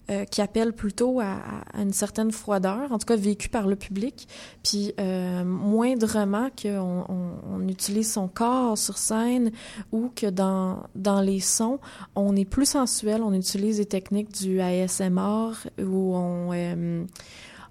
euh, 0.08 0.24
qui 0.24 0.40
appelle 0.40 0.72
plutôt 0.72 1.18
à, 1.18 1.38
à, 1.72 1.82
une 1.82 1.92
certaine 1.92 2.30
froideur, 2.30 2.92
en 2.92 2.98
tout 2.98 3.06
cas 3.06 3.16
vécue 3.16 3.48
par 3.48 3.66
le 3.66 3.74
public. 3.74 4.28
Puis 4.62 4.92
euh, 5.00 5.44
moindrement 5.44 6.48
qu'on 6.50 7.04
on, 7.08 7.30
on 7.52 7.68
utilise 7.68 8.12
son 8.12 8.28
corps 8.28 8.78
sur 8.78 8.98
scène 8.98 9.50
ou 9.90 10.12
que 10.14 10.26
dans, 10.26 10.84
dans 10.94 11.20
les 11.20 11.40
sons, 11.40 11.80
on 12.14 12.36
est 12.36 12.44
plus 12.44 12.66
sensuel, 12.66 13.20
on 13.20 13.32
utilise 13.32 13.78
des 13.78 13.86
techniques 13.86 14.30
du 14.32 14.60
ASMR 14.60 15.50
où 15.80 16.14
on, 16.14 16.52
euh, 16.52 17.04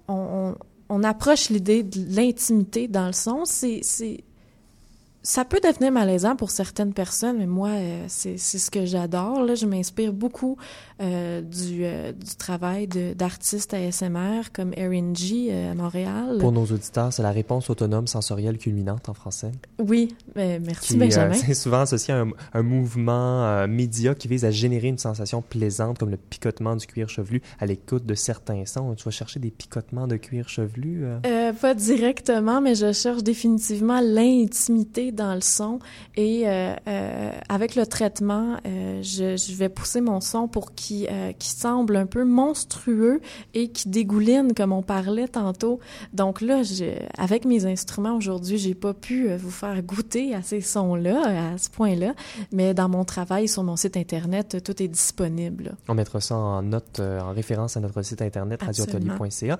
on, 0.09 0.13
on, 0.13 0.55
on 0.89 1.03
approche 1.03 1.49
l'idée 1.49 1.83
de 1.83 2.15
l'intimité 2.15 2.89
dans 2.89 3.07
le 3.07 3.13
son. 3.13 3.45
C'est 3.45 3.81
ça 5.25 5.43
peut 5.43 5.59
devenir 5.59 5.91
malaisant 5.91 6.35
pour 6.35 6.51
certaines 6.51 6.93
personnes, 6.93 7.39
mais 7.39 7.47
moi, 7.47 7.69
euh, 7.69 8.05
c'est 8.07 8.37
ce 8.37 8.69
que 8.69 8.85
j'adore. 8.85 9.41
Là, 9.41 9.55
je 9.55 9.65
m'inspire 9.65 10.13
beaucoup 10.13 10.55
euh, 11.01 11.41
du, 11.41 11.83
euh, 11.83 12.11
du 12.11 12.35
travail 12.35 12.87
d'artistes 12.87 13.73
ASMR 13.73 14.51
comme 14.53 14.71
Erin 14.77 15.15
G 15.15 15.51
à 15.51 15.73
Montréal. 15.73 16.37
Pour 16.39 16.51
nos 16.51 16.65
auditeurs, 16.65 17.11
c'est 17.11 17.23
la 17.23 17.31
réponse 17.31 17.71
autonome 17.71 18.05
sensorielle 18.05 18.59
culminante 18.59 19.09
en 19.09 19.15
français. 19.15 19.51
Oui, 19.79 20.15
merci 20.35 20.93
qui, 20.93 20.97
Benjamin. 20.97 21.33
c'est 21.33 21.55
souvent 21.55 21.81
associé 21.81 22.13
à 22.13 22.19
un, 22.19 22.29
un 22.53 22.61
mouvement 22.61 23.67
média 23.67 24.13
qui 24.13 24.27
vise 24.27 24.45
à 24.45 24.51
générer 24.51 24.89
une 24.89 24.99
sensation 24.99 25.41
plaisante 25.41 25.97
comme 25.97 26.11
le 26.11 26.17
picotement 26.17 26.75
du 26.75 26.85
cuir 26.85 27.09
chevelu 27.09 27.41
à 27.59 27.65
l'écoute 27.65 28.05
de 28.05 28.13
certains 28.13 28.65
sons. 28.65 28.93
Tu 28.93 29.03
vas 29.03 29.11
chercher 29.11 29.39
des 29.39 29.49
picotements 29.49 30.05
de 30.05 30.17
cuir 30.17 30.49
chevelu? 30.49 31.03
pas 31.61 31.73
directement, 31.73 32.61
mais 32.61 32.75
je 32.75 32.91
cherche 32.91 33.23
définitivement 33.23 34.01
l'intimité 34.01 35.13
dans 35.15 35.33
le 35.33 35.41
son 35.41 35.79
et 36.17 36.43
euh, 36.45 36.75
euh, 36.87 37.31
avec 37.49 37.75
le 37.75 37.85
traitement, 37.85 38.57
euh, 38.65 39.01
je, 39.01 39.37
je, 39.37 39.55
vais 39.55 39.69
pousser 39.69 40.01
mon 40.01 40.21
son 40.21 40.47
pour 40.47 40.73
qu'il 40.73 41.09
qui 41.39 41.49
semble 41.49 41.95
un 41.95 42.05
peu 42.05 42.23
monstrueux 42.23 43.21
et 43.53 43.69
qui 43.69 43.89
dégouline 43.89 44.53
comme 44.53 44.71
on 44.71 44.81
parlait 44.81 45.27
tantôt. 45.27 45.79
Donc 46.13 46.41
là, 46.41 46.61
avec 47.17 47.45
mes 47.45 47.65
instruments 47.65 48.15
aujourd'hui, 48.15 48.57
j'ai 48.57 48.75
pas 48.75 48.93
pu 48.93 49.33
vous 49.35 49.51
faire 49.51 49.81
goûter 49.81 50.33
à 50.35 50.41
ces 50.41 50.61
sons-là 50.61 51.53
à 51.53 51.57
ce 51.57 51.69
point-là, 51.69 52.13
mais 52.51 52.73
dans 52.73 52.89
mon 52.89 53.03
travail 53.05 53.47
sur 53.47 53.63
mon 53.63 53.75
site 53.75 53.97
internet, 53.97 54.63
tout 54.63 54.81
est 54.81 54.87
disponible. 54.87 55.75
On 55.87 55.93
mettra 55.95 56.21
ça 56.21 56.35
en 56.35 56.61
note, 56.61 56.99
en 56.99 57.31
référence 57.33 57.77
à 57.77 57.79
notre 57.79 58.01
site 58.01 58.21
internet 58.21 58.61
radioatelier.ca. 58.61 59.57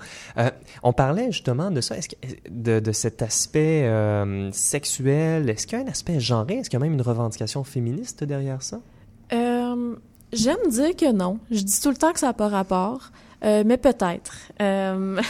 on 0.84 0.94
parlait 0.94 1.32
justement 1.32 1.72
de 1.72 1.82
ça, 1.82 1.98
est-ce 1.98 2.10
que, 2.10 2.16
de, 2.50 2.80
de 2.80 2.92
cet 2.92 3.22
aspect 3.22 3.90
sexuel 4.52 5.45
est-ce 5.50 5.68
qu'il 5.68 5.78
y 5.78 5.82
a 5.82 5.86
un 5.86 5.90
aspect 5.90 6.20
genré? 6.20 6.56
Est-ce 6.56 6.70
qu'il 6.70 6.80
y 6.80 6.82
a 6.82 6.86
même 6.86 6.94
une 6.94 7.02
revendication 7.02 7.64
féministe 7.64 8.24
derrière 8.24 8.62
ça? 8.62 8.80
Euh, 9.34 9.96
J'aime 10.34 10.68
dire 10.68 10.96
que 10.96 11.12
non. 11.12 11.40
Je 11.50 11.62
dis 11.62 11.80
tout 11.80 11.90
le 11.90 11.96
temps 11.96 12.12
que 12.12 12.20
ça 12.20 12.28
n'a 12.28 12.34
pas 12.34 12.50
rapport, 12.50 13.12
euh, 13.44 13.64
mais 13.66 13.78
peut-être. 13.78 14.52
Euh, 14.62 15.22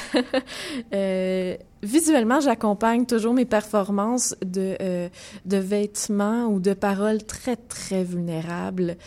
visuellement, 1.83 2.39
j'accompagne 2.39 3.05
toujours 3.05 3.33
mes 3.33 3.45
performances 3.45 4.35
de, 4.43 5.09
de 5.45 5.57
vêtements 5.57 6.47
ou 6.47 6.59
de 6.59 6.73
paroles 6.73 7.23
très, 7.23 7.55
très 7.55 8.03
vulnérables, 8.03 8.97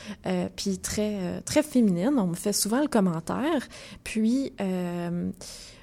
puis 0.54 0.78
très, 0.78 1.40
très 1.44 1.64
féminines. 1.64 2.14
On 2.16 2.28
me 2.28 2.36
fait 2.36 2.52
souvent 2.52 2.80
le 2.80 2.88
commentaire. 2.88 3.66
Puis 4.04 4.52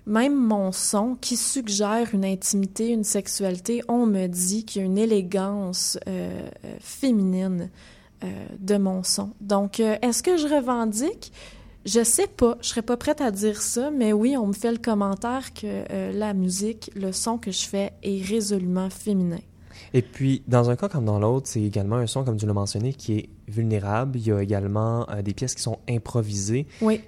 même 0.06 0.36
mon 0.36 0.72
son 0.72 1.16
qui 1.20 1.36
suggère 1.36 2.14
une 2.14 2.26
intimité, 2.26 2.90
une 2.90 3.04
sexualité, 3.04 3.82
on 3.88 4.06
me 4.06 4.28
dit 4.28 4.66
qu'il 4.66 4.82
y 4.82 4.86
a 4.86 4.86
une 4.86 4.98
élégance 4.98 5.98
euh, 6.08 6.48
féminine 6.80 7.70
euh, 8.24 8.28
de 8.60 8.78
mon 8.78 9.04
son. 9.04 9.32
Donc, 9.42 9.80
euh, 9.80 9.98
est-ce 10.02 10.22
que 10.22 10.38
je 10.38 10.48
revendique? 10.48 11.32
Je 11.86 12.04
sais 12.04 12.28
pas, 12.28 12.58
je 12.62 12.70
serais 12.70 12.82
pas 12.82 12.98
prête 12.98 13.22
à 13.22 13.32
dire 13.32 13.62
ça, 13.62 13.92
mais 13.92 14.14
oui, 14.14 14.38
on 14.38 14.48
me 14.48 14.54
fait 14.54 14.72
le 14.72 14.80
commentaire 14.80 15.54
que 15.54 16.12
la 16.18 16.34
musique, 16.34 16.90
le 16.96 17.12
son 17.12 17.38
que 17.38 17.52
je 17.52 17.64
fais 17.68 17.94
est 18.02 18.26
résolument 18.26 18.90
féminin. 18.90 19.38
Et 19.94 20.02
puis, 20.02 20.42
dans 20.48 20.72
un 20.72 20.76
cas 20.76 20.90
comme 20.90 21.06
dans 21.06 21.20
l'autre, 21.20 21.48
c'est 21.48 21.62
également 21.62 21.98
un 21.98 22.08
son, 22.08 22.24
comme 22.24 22.38
tu 22.38 22.48
l'as 22.48 22.54
mentionné, 22.54 22.92
qui 22.92 23.20
est 23.20 23.30
vulnérable. 23.48 24.18
Il 24.18 24.26
y 24.26 24.32
a 24.32 24.42
également 24.42 25.06
des 25.24 25.36
pièces 25.36 25.54
qui 25.54 25.62
sont 25.62 25.78
improvisées. 25.88 26.66
Oui. 26.82 27.02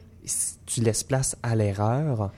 Tu 0.68 0.82
laisses 0.82 1.04
place 1.04 1.36
à 1.42 1.56
l'erreur. 1.56 2.30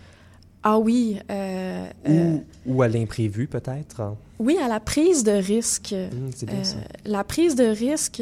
Ah 0.64 0.78
oui. 0.78 1.18
Euh, 1.32 1.88
ou, 2.05 2.12
euh, 2.12 2.38
ou, 2.66 2.82
à 2.82 2.88
l'imprévu, 2.88 3.47
peut-être? 3.47 4.16
Oui, 4.39 4.57
à 4.57 4.68
la 4.68 4.80
prise 4.80 5.24
de 5.24 5.32
risque. 5.32 5.93
Mmh, 5.93 6.30
c'est 6.36 6.45
bien 6.45 6.64
ça. 6.64 6.78
La 7.05 7.24
prise 7.24 7.55
de 7.55 7.64
risque 7.66 8.22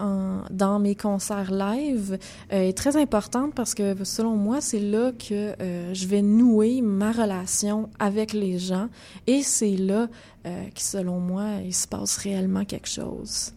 en, 0.00 0.42
dans 0.50 0.78
mes 0.78 0.94
concerts 0.94 1.50
live 1.52 2.18
euh, 2.52 2.68
est 2.68 2.76
très 2.76 2.96
importante 2.96 3.54
parce 3.54 3.74
que, 3.74 3.94
selon 4.04 4.36
moi, 4.36 4.60
c'est 4.60 4.80
là 4.80 5.12
que 5.12 5.54
euh, 5.60 5.92
je 5.94 6.06
vais 6.06 6.22
nouer 6.22 6.80
ma 6.82 7.10
relation 7.12 7.88
avec 7.98 8.32
les 8.32 8.58
gens 8.58 8.88
et 9.26 9.42
c'est 9.42 9.76
là 9.76 10.08
euh, 10.46 10.64
que, 10.74 10.80
selon 10.80 11.18
moi, 11.20 11.44
il 11.64 11.74
se 11.74 11.86
passe 11.88 12.16
réellement 12.18 12.64
quelque 12.64 12.88
chose. 12.88 13.52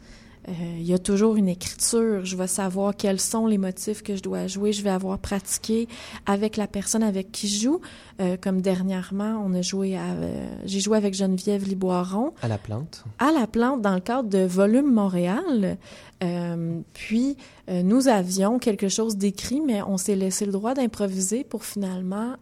euh, 0.47 0.51
il 0.79 0.83
y 0.87 0.93
a 0.93 0.97
toujours 0.97 1.35
une 1.35 1.47
écriture. 1.47 2.25
Je 2.25 2.35
vais 2.35 2.47
savoir 2.47 2.95
quels 2.95 3.19
sont 3.19 3.45
les 3.45 3.59
motifs 3.59 4.01
que 4.01 4.15
je 4.15 4.23
dois 4.23 4.47
jouer. 4.47 4.73
Je 4.73 4.81
vais 4.81 4.89
avoir 4.89 5.19
pratiqué 5.19 5.87
avec 6.25 6.57
la 6.57 6.65
personne 6.65 7.03
avec 7.03 7.31
qui 7.31 7.47
je 7.47 7.65
joue. 7.65 7.81
Euh, 8.21 8.37
comme 8.39 8.61
dernièrement, 8.61 9.43
on 9.43 9.53
a 9.55 9.61
joué 9.61 9.97
à, 9.97 10.11
euh, 10.11 10.45
j'ai 10.65 10.79
joué 10.79 10.97
avec 10.97 11.15
Geneviève 11.15 11.67
Liboiron. 11.67 12.33
À 12.41 12.47
la 12.47 12.59
plante. 12.59 13.03
À 13.17 13.31
la 13.31 13.47
plante 13.47 13.81
dans 13.81 13.95
le 13.95 13.99
cadre 13.99 14.29
de 14.29 14.39
Volume 14.45 14.93
Montréal. 14.93 15.77
Euh, 16.23 16.79
puis, 16.93 17.35
nous 17.67 18.09
avions 18.09 18.59
quelque 18.59 18.89
chose 18.89 19.15
d'écrit, 19.15 19.61
mais 19.61 19.81
on 19.81 19.95
s'est 19.95 20.15
laissé 20.15 20.45
le 20.45 20.51
droit 20.51 20.73
d'improviser 20.73 21.45
pour 21.45 21.63
finalement 21.63 22.35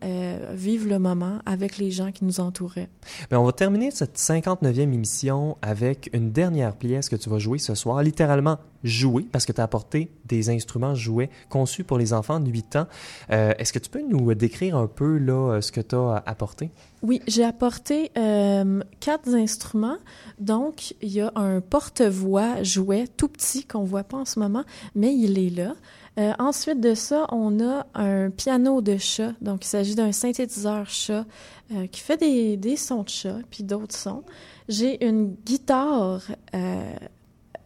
vivre 0.53 0.89
le 0.89 0.97
moment 0.97 1.37
avec 1.45 1.77
les 1.77 1.91
gens 1.91 2.11
qui 2.11 2.25
nous 2.25 2.39
entouraient. 2.39 2.89
Mais 3.29 3.37
on 3.37 3.43
va 3.43 3.51
terminer 3.51 3.91
cette 3.91 4.17
59e 4.17 4.91
émission 4.91 5.55
avec 5.61 6.09
une 6.13 6.31
dernière 6.31 6.75
pièce 6.75 7.09
que 7.09 7.15
tu 7.15 7.29
vas 7.29 7.37
jouer 7.37 7.59
ce 7.59 7.75
soir, 7.75 8.01
littéralement 8.01 8.57
jouer, 8.83 9.27
parce 9.31 9.45
que 9.45 9.51
tu 9.51 9.61
as 9.61 9.65
apporté 9.65 10.09
des 10.25 10.49
instruments 10.49 10.95
jouets 10.95 11.29
conçus 11.49 11.83
pour 11.83 11.99
les 11.99 12.11
enfants 12.11 12.39
de 12.39 12.49
8 12.49 12.75
ans. 12.77 12.87
Est-ce 13.29 13.71
que 13.71 13.79
tu 13.79 13.91
peux 13.91 14.01
nous 14.01 14.33
décrire 14.33 14.75
un 14.77 14.87
peu 14.87 15.19
là, 15.19 15.61
que 15.71 15.81
tu 15.81 15.95
as? 15.95 16.23
Oui, 17.01 17.21
j'ai 17.27 17.43
apporté 17.43 18.11
euh, 18.17 18.81
quatre 18.99 19.33
instruments. 19.33 19.97
Donc, 20.39 20.95
il 21.01 21.09
y 21.09 21.21
a 21.21 21.31
un 21.35 21.61
porte-voix 21.61 22.63
jouet 22.63 23.07
tout 23.17 23.27
petit 23.27 23.65
qu'on 23.65 23.83
voit 23.83 24.03
pas 24.03 24.17
en 24.17 24.25
ce 24.25 24.39
moment, 24.39 24.63
mais 24.95 25.15
il 25.15 25.37
est 25.39 25.49
là. 25.49 25.75
Euh, 26.17 26.33
ensuite 26.39 26.81
de 26.81 26.95
ça, 26.95 27.27
on 27.31 27.59
a 27.61 27.85
un 27.93 28.29
piano 28.29 28.81
de 28.81 28.97
chat. 28.97 29.33
Donc, 29.41 29.65
il 29.65 29.67
s'agit 29.67 29.95
d'un 29.95 30.11
synthétiseur 30.11 30.89
chat 30.89 31.25
euh, 31.71 31.87
qui 31.87 32.01
fait 32.01 32.17
des, 32.17 32.57
des 32.57 32.75
sons 32.75 33.03
de 33.03 33.09
chat, 33.09 33.37
puis 33.49 33.63
d'autres 33.63 33.95
sons. 33.95 34.23
J'ai 34.67 35.05
une 35.05 35.35
guitare 35.45 36.23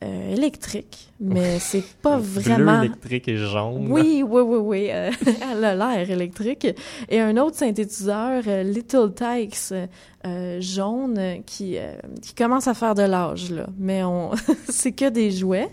euh, 0.03 0.33
électrique, 0.33 1.11
mais 1.19 1.59
c'est 1.59 1.83
pas 2.01 2.17
vraiment... 2.17 2.79
Bleu, 2.79 2.85
électrique 2.85 3.27
et 3.27 3.37
jaune. 3.37 3.87
Oui, 3.89 4.23
oui, 4.27 4.41
oui, 4.41 4.57
oui. 4.57 4.87
euh, 4.91 5.11
elle 5.51 5.63
a 5.63 5.75
l'air 5.75 6.11
électrique. 6.11 6.67
Et 7.09 7.19
un 7.19 7.37
autre 7.37 7.55
synthétiseur, 7.57 8.43
euh, 8.47 8.63
Little 8.63 9.13
Tykes, 9.13 9.73
jaune, 10.59 11.43
qui, 11.45 11.77
qui 12.21 12.33
commence 12.35 12.67
à 12.67 12.73
faire 12.73 12.95
de 12.95 13.03
l'âge, 13.03 13.51
là. 13.51 13.67
Mais 13.77 14.03
on, 14.03 14.31
c'est 14.69 14.91
que 14.91 15.09
des 15.09 15.31
jouets. 15.31 15.69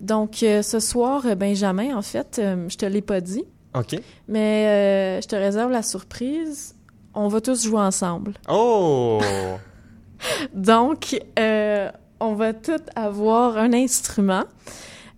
Donc, 0.00 0.36
ce 0.40 0.80
soir, 0.80 1.24
Benjamin, 1.36 1.96
en 1.96 2.02
fait, 2.02 2.40
je 2.68 2.76
te 2.76 2.86
l'ai 2.86 3.02
pas 3.02 3.20
dit, 3.20 3.44
OK. 3.74 3.96
mais 4.28 5.20
je 5.20 5.28
te 5.28 5.36
réserve 5.36 5.70
la 5.70 5.82
surprise. 5.82 6.74
On 7.14 7.28
va 7.28 7.40
tous 7.40 7.64
jouer 7.64 7.80
ensemble. 7.80 8.34
Oh! 8.48 9.20
Donc, 10.54 11.20
euh, 11.38 11.90
on 12.20 12.34
va 12.34 12.52
tous 12.52 12.82
avoir 12.94 13.56
un 13.56 13.72
instrument, 13.72 14.44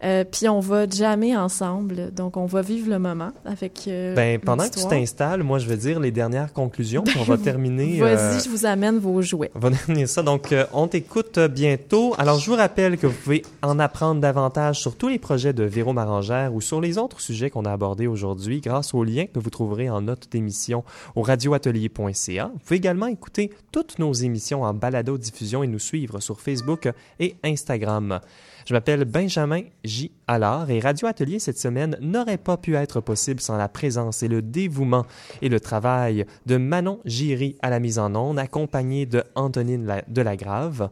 euh, 0.05 0.24
puis 0.24 0.48
on 0.48 0.61
va 0.61 0.88
jammer 0.88 1.36
ensemble. 1.36 2.12
Donc, 2.12 2.36
on 2.36 2.46
va 2.46 2.62
vivre 2.62 2.90
le 2.90 2.98
moment 2.98 3.30
avec. 3.44 3.84
euh, 3.86 4.14
Ben, 4.14 4.38
pendant 4.40 4.64
que 4.68 4.74
tu 4.78 4.86
t'installes, 4.86 5.42
moi, 5.42 5.59
je 5.59 5.66
vais 5.68 5.76
dire 5.76 6.00
les 6.00 6.11
dernières 6.11 6.53
conclusions, 6.53 7.03
puis 7.05 7.18
on 7.20 7.24
va 7.24 7.38
terminer. 7.38 7.98
Vas-y, 8.00 8.36
euh, 8.36 8.40
je 8.40 8.48
vous 8.48 8.66
amène 8.66 8.98
vos 8.98 9.22
jouets. 9.22 9.50
On 9.55 9.61
va 9.61 9.70
terminer 9.70 10.07
ça. 10.07 10.22
Donc, 10.22 10.53
euh, 10.53 10.66
on 10.72 10.88
t'écoute 10.88 11.38
euh, 11.38 11.48
bientôt. 11.48 12.14
Alors, 12.18 12.38
je 12.38 12.50
vous 12.50 12.57
rappelle 12.57 12.98
que 12.98 13.07
vous 13.07 13.16
pouvez 13.22 13.42
en 13.62 13.78
apprendre 13.78 14.20
davantage 14.20 14.80
sur 14.80 14.96
tous 14.96 15.09
les 15.09 15.18
projets 15.18 15.53
de 15.53 15.64
Véro 15.64 15.92
Marangère 15.92 16.53
ou 16.55 16.61
sur 16.61 16.80
les 16.80 16.98
autres 16.98 17.20
sujets 17.20 17.50
qu'on 17.50 17.64
a 17.64 17.72
abordés 17.72 18.07
aujourd'hui 18.07 18.61
grâce 18.61 18.94
aux 18.94 19.05
liens 19.05 19.26
que 19.26 19.38
vous 19.38 19.50
trouverez 19.50 19.88
en 19.90 20.00
note 20.03 20.28
d'émission 20.30 20.84
au 21.14 21.22
radioatelier.ca. 21.22 22.50
Vous 22.53 22.59
pouvez 22.59 22.76
également 22.76 23.07
écouter 23.07 23.50
toutes 23.70 23.98
nos 23.98 24.12
émissions 24.12 24.62
en 24.62 24.74
balado-diffusion 24.74 25.62
et 25.62 25.66
nous 25.66 25.78
suivre 25.78 26.20
sur 26.20 26.40
Facebook 26.40 26.88
et 27.20 27.36
Instagram. 27.44 28.20
Je 28.66 28.74
m'appelle 28.74 29.04
Benjamin 29.04 29.62
J. 29.84 30.12
Allard 30.26 30.70
et 30.70 30.80
Radio 30.80 31.08
Atelier 31.08 31.38
cette 31.38 31.58
semaine 31.58 31.96
n'aurait 32.00 32.38
pas 32.38 32.56
pu 32.56 32.74
être 32.76 33.00
possible 33.00 33.40
sans 33.40 33.56
la 33.56 33.68
présence 33.68 34.22
et 34.22 34.28
le 34.28 34.40
dévouement 34.42 35.04
et 35.40 35.48
le 35.48 35.58
travail 35.60 36.26
de 36.46 36.56
Manon 36.56 37.00
Giry 37.04 37.56
à 37.62 37.70
la 37.70 37.80
mise 37.80 37.98
en 37.98 38.14
onde, 38.14 38.38
accompagnée 38.38 39.06
de 39.06 39.24
Antonine 39.34 39.84
La- 39.86 40.02
Delagrave. 40.08 40.90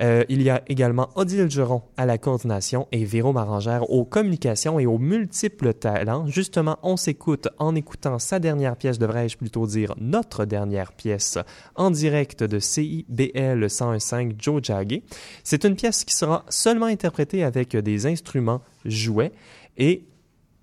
Euh, 0.00 0.24
il 0.28 0.42
y 0.42 0.50
a 0.50 0.62
également 0.68 1.10
Odile 1.14 1.50
Geron 1.50 1.82
à 1.96 2.06
la 2.06 2.18
coordination 2.18 2.88
et 2.92 3.04
Véro 3.04 3.32
Marangère 3.32 3.90
aux 3.90 4.04
communications 4.04 4.78
et 4.78 4.86
aux 4.86 4.98
multiples 4.98 5.74
talents. 5.74 6.26
Justement, 6.26 6.78
on 6.82 6.96
s'écoute 6.96 7.48
en 7.58 7.74
écoutant 7.74 8.18
sa 8.18 8.38
dernière 8.38 8.76
pièce, 8.76 8.98
devrais-je 8.98 9.36
plutôt 9.36 9.66
dire 9.66 9.94
notre 9.98 10.44
dernière 10.44 10.92
pièce, 10.92 11.38
en 11.76 11.90
direct 11.90 12.42
de 12.42 12.58
CIBL 12.58 13.66
101.5 13.66 14.34
Joe 14.38 14.62
Jagger. 14.62 15.02
C'est 15.42 15.64
une 15.64 15.76
pièce 15.76 16.04
qui 16.04 16.14
sera 16.14 16.44
seulement 16.48 16.86
interprétée 16.86 17.44
avec 17.44 17.76
des 17.76 18.06
instruments 18.06 18.62
jouets 18.84 19.32
et 19.76 20.04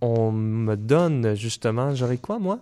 on 0.02 0.32
me 0.32 0.76
donne 0.76 1.36
justement, 1.36 1.94
j'aurais 1.94 2.18
quoi 2.18 2.40
moi? 2.40 2.60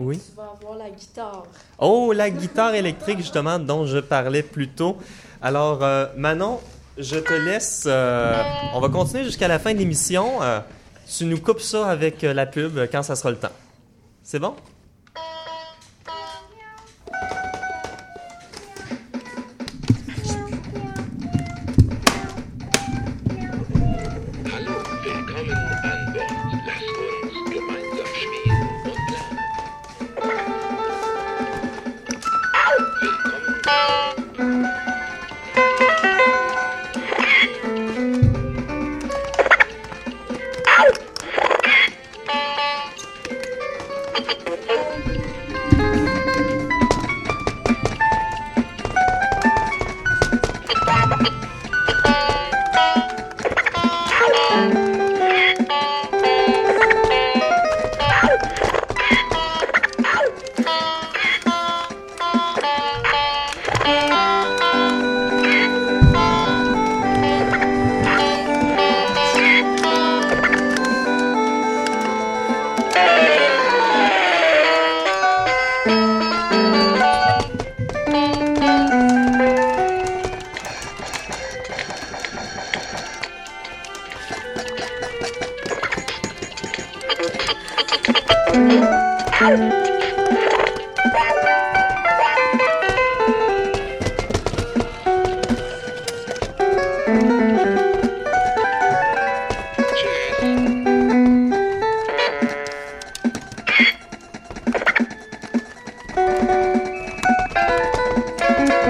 Oui. 0.00 0.18
Tu 0.18 0.34
vas 0.36 0.50
avoir 0.58 0.78
la 0.78 0.88
guitare. 0.90 1.44
Oh, 1.78 2.12
la 2.14 2.30
guitare 2.30 2.74
électrique, 2.74 3.18
justement, 3.18 3.58
dont 3.58 3.84
je 3.84 3.98
parlais 3.98 4.42
plus 4.42 4.68
tôt. 4.68 4.96
Alors, 5.42 5.82
euh, 5.82 6.06
Manon, 6.16 6.58
je 6.96 7.18
te 7.18 7.32
laisse. 7.34 7.84
euh, 7.86 8.42
on 8.74 8.80
va 8.80 8.88
continuer 8.88 9.24
jusqu'à 9.24 9.46
la 9.46 9.58
fin 9.58 9.74
de 9.74 9.78
l'émission. 9.78 10.42
Euh, 10.42 10.60
tu 11.06 11.26
nous 11.26 11.38
coupes 11.38 11.60
ça 11.60 11.86
avec 11.88 12.24
euh, 12.24 12.32
la 12.32 12.46
pub 12.46 12.78
euh, 12.78 12.86
quand 12.90 13.02
ça 13.02 13.14
sera 13.14 13.30
le 13.30 13.36
temps. 13.36 13.52
C'est 14.22 14.38
bon? 14.38 14.54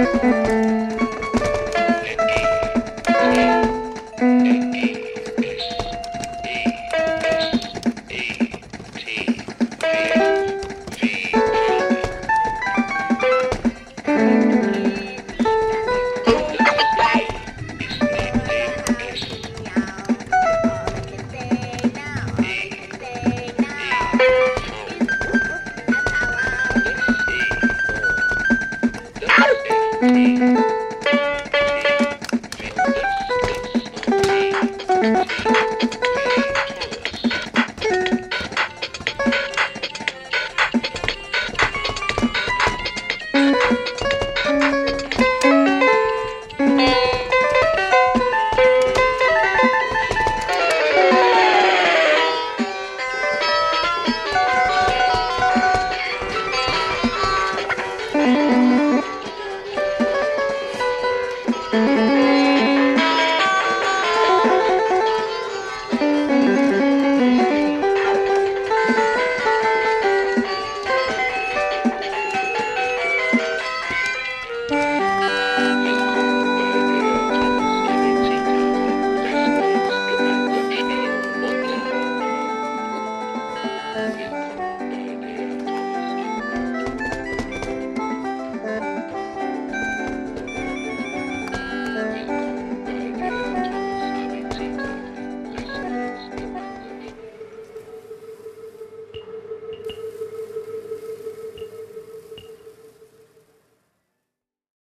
Música 0.01 0.90